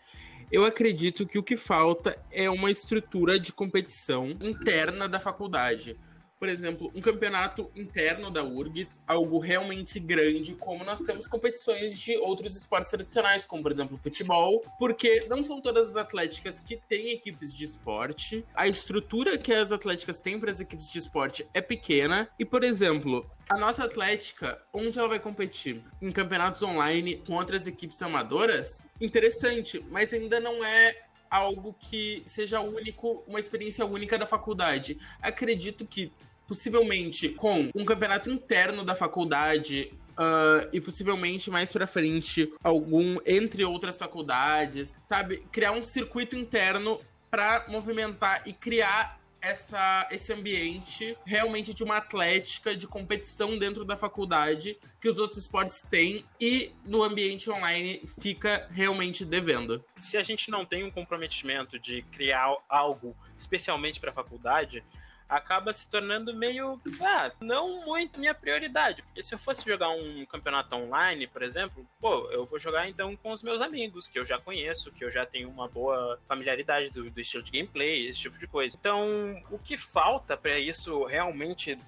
eu 0.51 0.65
acredito 0.65 1.27
que 1.27 1.39
o 1.39 1.43
que 1.43 1.57
falta 1.57 2.17
é 2.31 2.51
uma 2.51 2.71
estrutura 2.71 3.39
de 3.39 3.53
competição 3.53 4.31
interna 4.41 5.09
da 5.09 5.19
faculdade. 5.19 5.99
Por 6.43 6.49
exemplo, 6.49 6.91
um 6.93 7.01
campeonato 7.01 7.71
interno 7.73 8.29
da 8.29 8.43
URGS, 8.43 9.01
algo 9.07 9.39
realmente 9.39 10.01
grande, 10.01 10.57
como 10.57 10.83
nós 10.83 11.01
temos 11.01 11.29
competições 11.29 11.97
de 11.97 12.17
outros 12.17 12.57
esportes 12.57 12.91
tradicionais, 12.91 13.47
como 13.47 13.63
por 13.63 13.71
exemplo 13.71 13.97
futebol, 13.97 14.61
porque 14.77 15.25
não 15.29 15.45
são 15.45 15.61
todas 15.61 15.91
as 15.91 15.97
atléticas 15.97 16.59
que 16.59 16.77
têm 16.77 17.13
equipes 17.13 17.55
de 17.55 17.65
esporte. 17.65 18.45
A 18.57 18.67
estrutura 18.67 19.39
que 19.39 19.55
as 19.55 19.71
atléticas 19.71 20.19
têm 20.19 20.37
para 20.41 20.51
as 20.51 20.59
equipes 20.59 20.91
de 20.91 20.99
esporte 20.99 21.47
é 21.55 21.61
pequena. 21.61 22.29
E, 22.37 22.45
por 22.45 22.65
exemplo, 22.65 23.25
a 23.49 23.57
nossa 23.57 23.85
Atlética, 23.85 24.61
onde 24.73 24.99
ela 24.99 25.07
vai 25.07 25.21
competir? 25.21 25.81
Em 26.01 26.11
campeonatos 26.11 26.61
online 26.65 27.23
com 27.25 27.35
outras 27.35 27.69
equipes 27.69 28.03
amadoras? 28.03 28.83
Interessante, 29.01 29.79
mas 29.93 30.13
ainda 30.13 30.41
não 30.41 30.65
é 30.65 31.03
algo 31.31 31.75
que 31.81 32.23
seja 32.27 32.61
único, 32.61 33.25
uma 33.27 33.41
experiência 33.41 33.87
única 33.87 34.19
da 34.19 34.27
faculdade. 34.27 34.99
Acredito 35.23 35.87
que 35.87 36.13
possivelmente 36.53 37.31
com 37.31 37.71
um 37.75 37.83
campeonato 37.83 38.31
interno 38.31 38.85
da 38.85 38.95
faculdade 38.95 39.91
Uh, 40.13 40.69
e 40.75 40.79
possivelmente 40.79 41.51
mais 41.51 41.73
para 41.73 41.87
frente 41.87 42.53
algum 42.63 43.17
entre 43.25 43.65
outras 43.65 43.99
faculdades, 43.99 44.95
sabe, 45.03 45.43
criar 45.51 45.73
um 45.73 45.81
circuito 45.81 46.37
interno 46.37 47.01
para 47.31 47.65
movimentar 47.67 48.43
e 48.45 48.53
criar 48.53 49.19
essa, 49.41 50.07
esse 50.11 50.31
ambiente 50.31 51.17
realmente 51.25 51.73
de 51.73 51.83
uma 51.83 51.97
atlética, 51.97 52.77
de 52.77 52.87
competição 52.87 53.59
dentro 53.59 53.87
da 53.87 53.97
faculdade 53.97 54.79
que 55.01 55.09
os 55.09 55.19
outros 55.19 55.39
esportes 55.39 55.81
têm 55.81 56.27
e 56.39 56.73
no 56.85 57.03
ambiente 57.03 57.51
online 57.51 58.03
fica 58.21 58.69
realmente 58.71 59.25
devendo. 59.25 59.83
Se 59.99 60.19
a 60.19 60.23
gente 60.23 60.51
não 60.51 60.67
tem 60.67 60.85
um 60.85 60.91
comprometimento 60.91 61.79
de 61.79 62.03
criar 62.13 62.55
algo 62.69 63.17
especialmente 63.39 63.99
para 63.99 64.11
a 64.11 64.15
faculdade, 64.15 64.85
acaba 65.33 65.73
se 65.73 65.89
tornando 65.89 66.35
meio, 66.35 66.81
ah, 67.01 67.33
não 67.41 67.85
muito 67.87 68.21
minha 68.21 68.35
prioridade. 68.35 69.03
Porque 69.03 69.23
se 69.23 69.35
eu 69.35 69.39
fosse 69.39 69.65
jogar 69.65 69.89
um 69.89 70.27
campeonato 70.27 70.77
online, 70.77 71.27
por 71.27 71.43
exemplo, 71.43 71.87
pô, 71.99 72.31
eu 72.31 72.45
vou 72.45 72.59
jogar 72.59 72.89
então 72.89 73.17
com 73.17 73.33
os 73.33 73.43
meus 73.43 73.63
amigos, 73.63 74.09
que 74.09 74.19
eu 74.19 74.27
já 74.27 74.39
conheço, 74.39 74.93
que 74.93 75.05
eu 75.05 75.11
já 75.11 75.25
tenho 75.25 75.49
uma 75.49 75.67
boa 75.67 76.21
familiaridade 76.29 76.91
do, 76.91 77.11
do 77.11 77.21
estilo 77.21 77.43
de 77.43 77.51
gameplay, 77.51 78.07
esse 78.07 78.21
tipo 78.21 78.39
de 78.39 78.47
coisa. 78.47 78.77
Então, 78.79 79.43
o 79.51 79.59
que 79.59 79.77
falta 79.77 80.37
para 80.37 80.59
isso 80.59 81.05
realmente 81.05 81.79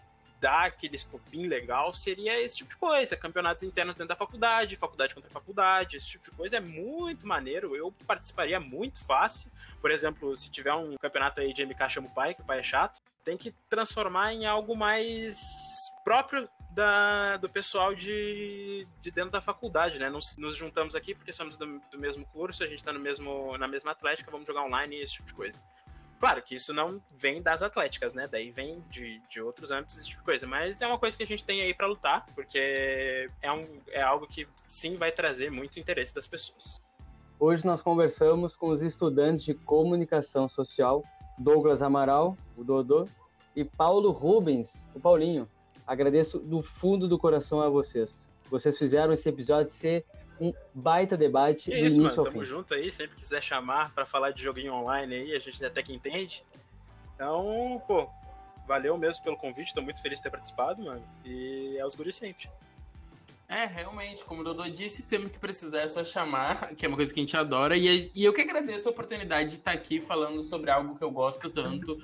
dar 0.40 0.66
aquele 0.66 0.97
estopim 0.97 1.47
legal 1.47 1.92
seria 1.95 2.40
esse 2.40 2.59
tipo 2.59 2.70
de 2.70 2.76
coisa. 2.76 3.16
Campeonatos 3.16 3.62
internos 3.62 3.95
dentro 3.95 4.09
da 4.09 4.16
faculdade, 4.16 4.76
faculdade 4.76 5.14
contra 5.14 5.30
faculdade, 5.30 5.97
esse 5.97 6.11
tipo 6.11 6.24
de 6.24 6.30
coisa 6.30 6.57
é 6.57 6.61
muito 6.61 7.26
maneiro. 7.26 7.76
Eu 7.76 7.92
participaria 8.07 8.59
muito 8.59 9.05
fácil. 9.05 9.51
Por 9.80 9.90
exemplo, 9.90 10.34
se 10.36 10.51
tiver 10.51 10.74
um 10.74 10.97
campeonato 10.97 11.40
aí 11.40 11.53
de 11.53 11.64
MK 11.64 11.88
chama 11.90 12.09
o 12.09 12.14
pai, 12.14 12.34
que 12.34 12.40
o 12.40 12.45
pai 12.45 12.61
é 12.61 12.62
chato, 12.62 13.01
tem 13.25 13.37
que 13.37 13.53
transformar 13.68 14.33
em 14.33 14.47
algo 14.47 14.77
mais 14.77 15.41
próprio 16.05 16.49
da, 16.70 17.37
do 17.37 17.49
pessoal 17.49 17.95
de, 17.95 18.87
de 19.01 19.11
dentro 19.11 19.31
da 19.31 19.41
faculdade, 19.41 19.99
né? 19.99 20.11
Nos, 20.11 20.37
nos 20.37 20.57
juntamos 20.57 20.95
aqui 20.95 21.14
porque 21.14 21.33
somos 21.33 21.57
do, 21.57 21.81
do 21.91 21.99
mesmo 21.99 22.27
curso, 22.27 22.62
a 22.62 22.66
gente 22.66 22.79
está 22.79 22.93
mesmo, 22.93 23.57
na 23.57 23.66
mesma 23.68 23.93
atlética, 23.93 24.31
vamos 24.31 24.47
jogar 24.47 24.64
online 24.64 24.97
e 24.97 25.03
esse 25.03 25.14
tipo 25.14 25.29
de 25.29 25.35
coisa. 25.35 25.62
Claro 26.18 26.43
que 26.43 26.55
isso 26.55 26.72
não 26.72 27.03
vem 27.16 27.43
das 27.43 27.62
atléticas, 27.62 28.14
né? 28.14 28.27
Daí 28.27 28.51
vem 28.51 28.83
de, 28.89 29.20
de 29.29 29.41
outros 29.41 29.70
âmbitos, 29.70 29.97
esse 29.99 30.09
tipo 30.09 30.20
de 30.20 30.25
coisa. 30.25 30.47
Mas 30.47 30.81
é 30.81 30.87
uma 30.87 30.99
coisa 30.99 31.16
que 31.16 31.22
a 31.22 31.27
gente 31.27 31.45
tem 31.45 31.61
aí 31.61 31.75
para 31.75 31.87
lutar, 31.87 32.25
porque 32.35 33.31
é, 33.43 33.53
um, 33.53 33.81
é 33.89 34.03
algo 34.03 34.27
que 34.27 34.49
sim 34.68 34.97
vai 34.97 35.12
trazer 35.12 35.51
muito 35.51 35.79
interesse 35.79 36.14
das 36.14 36.27
pessoas. 36.27 36.81
Hoje 37.39 37.66
nós 37.66 37.83
conversamos 37.83 38.57
com 38.57 38.68
os 38.68 38.81
estudantes 38.81 39.45
de 39.45 39.55
comunicação 39.55 40.49
social, 40.49 41.03
Douglas 41.39 41.82
Amaral, 41.82 42.37
o 42.57 42.64
Dodô, 42.64 43.07
e 43.55 43.64
Paulo 43.64 44.11
Rubens, 44.11 44.87
o 44.95 45.01
Paulinho. 45.01 45.49
Agradeço 45.87 46.39
do 46.39 46.62
fundo 46.62 47.07
do 47.07 47.18
coração 47.18 47.61
a 47.61 47.68
vocês. 47.68 48.28
Vocês 48.51 48.78
fizeram 48.78 49.12
esse 49.12 49.28
episódio 49.28 49.72
ser 49.72 50.05
um 50.41 50.53
baita 50.74 51.16
debate 51.16 51.70
que 51.70 51.78
isso, 51.78 52.01
mano, 52.01 52.14
tamo 52.14 52.30
fim. 52.30 52.45
junto 52.45 52.74
aí, 52.74 52.91
sempre 52.91 53.16
quiser 53.16 53.43
chamar 53.43 53.93
para 53.95 54.05
falar 54.05 54.30
de 54.32 54.43
joguinho 54.43 54.74
online 54.74 55.14
aí, 55.14 55.35
a 55.35 55.39
gente 55.39 55.64
até 55.64 55.82
que 55.82 55.93
entende. 55.93 56.45
Então, 57.14 57.80
pô, 57.87 58.09
valeu 58.66 58.97
mesmo 58.99 59.22
pelo 59.22 59.37
convite, 59.37 59.74
tô 59.74 59.82
muito 59.82 60.03
feliz 60.03 60.18
de 60.18 60.24
ter 60.24 60.30
participado, 60.30 60.82
mano. 60.82 61.03
E 61.24 61.76
é 61.78 61.87
os 61.87 61.95
guris 61.95 62.16
sempre. 62.16 62.49
É, 63.55 63.66
realmente, 63.66 64.24
como 64.24 64.40
o 64.40 64.44
Dodô 64.44 64.68
disse, 64.68 65.00
sempre 65.00 65.30
que 65.30 65.38
precisar 65.38 65.82
é 65.82 65.86
só 65.86 66.02
chamar, 66.02 66.70
que 66.74 66.84
é 66.84 66.88
uma 66.88 66.96
coisa 66.96 67.14
que 67.14 67.20
a 67.20 67.22
gente 67.22 67.36
adora. 67.36 67.76
E, 67.76 68.11
e 68.12 68.24
eu 68.24 68.32
que 68.32 68.40
agradeço 68.40 68.88
a 68.88 68.90
oportunidade 68.90 69.50
de 69.50 69.55
estar 69.55 69.70
aqui 69.70 70.00
falando 70.00 70.42
sobre 70.42 70.72
algo 70.72 70.96
que 70.96 71.05
eu 71.05 71.11
gosto 71.12 71.48
tanto 71.48 71.96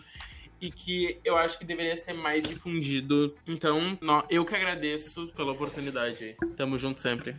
e 0.60 0.70
que 0.70 1.18
eu 1.24 1.36
acho 1.36 1.58
que 1.58 1.64
deveria 1.64 1.96
ser 1.96 2.12
mais 2.12 2.44
difundido. 2.44 3.34
Então, 3.48 3.98
eu 4.28 4.44
que 4.44 4.54
agradeço 4.54 5.26
pela 5.34 5.50
oportunidade. 5.50 6.36
Tamo 6.56 6.78
junto 6.78 7.00
sempre. 7.00 7.34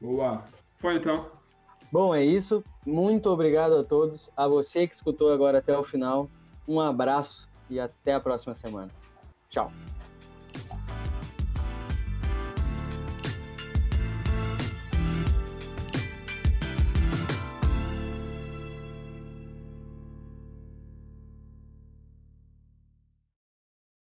Boa. 0.00 0.44
Foi 0.80 0.96
então. 0.96 1.30
Bom, 1.92 2.12
é 2.12 2.24
isso. 2.24 2.64
Muito 2.84 3.30
obrigado 3.30 3.76
a 3.76 3.84
todos. 3.84 4.32
A 4.36 4.48
você 4.48 4.88
que 4.88 4.96
escutou 4.96 5.30
agora 5.30 5.58
até 5.58 5.78
o 5.78 5.84
final. 5.84 6.28
Um 6.66 6.80
abraço 6.80 7.48
e 7.70 7.78
até 7.78 8.14
a 8.14 8.20
próxima 8.20 8.54
semana. 8.54 8.90
Tchau. 9.48 9.70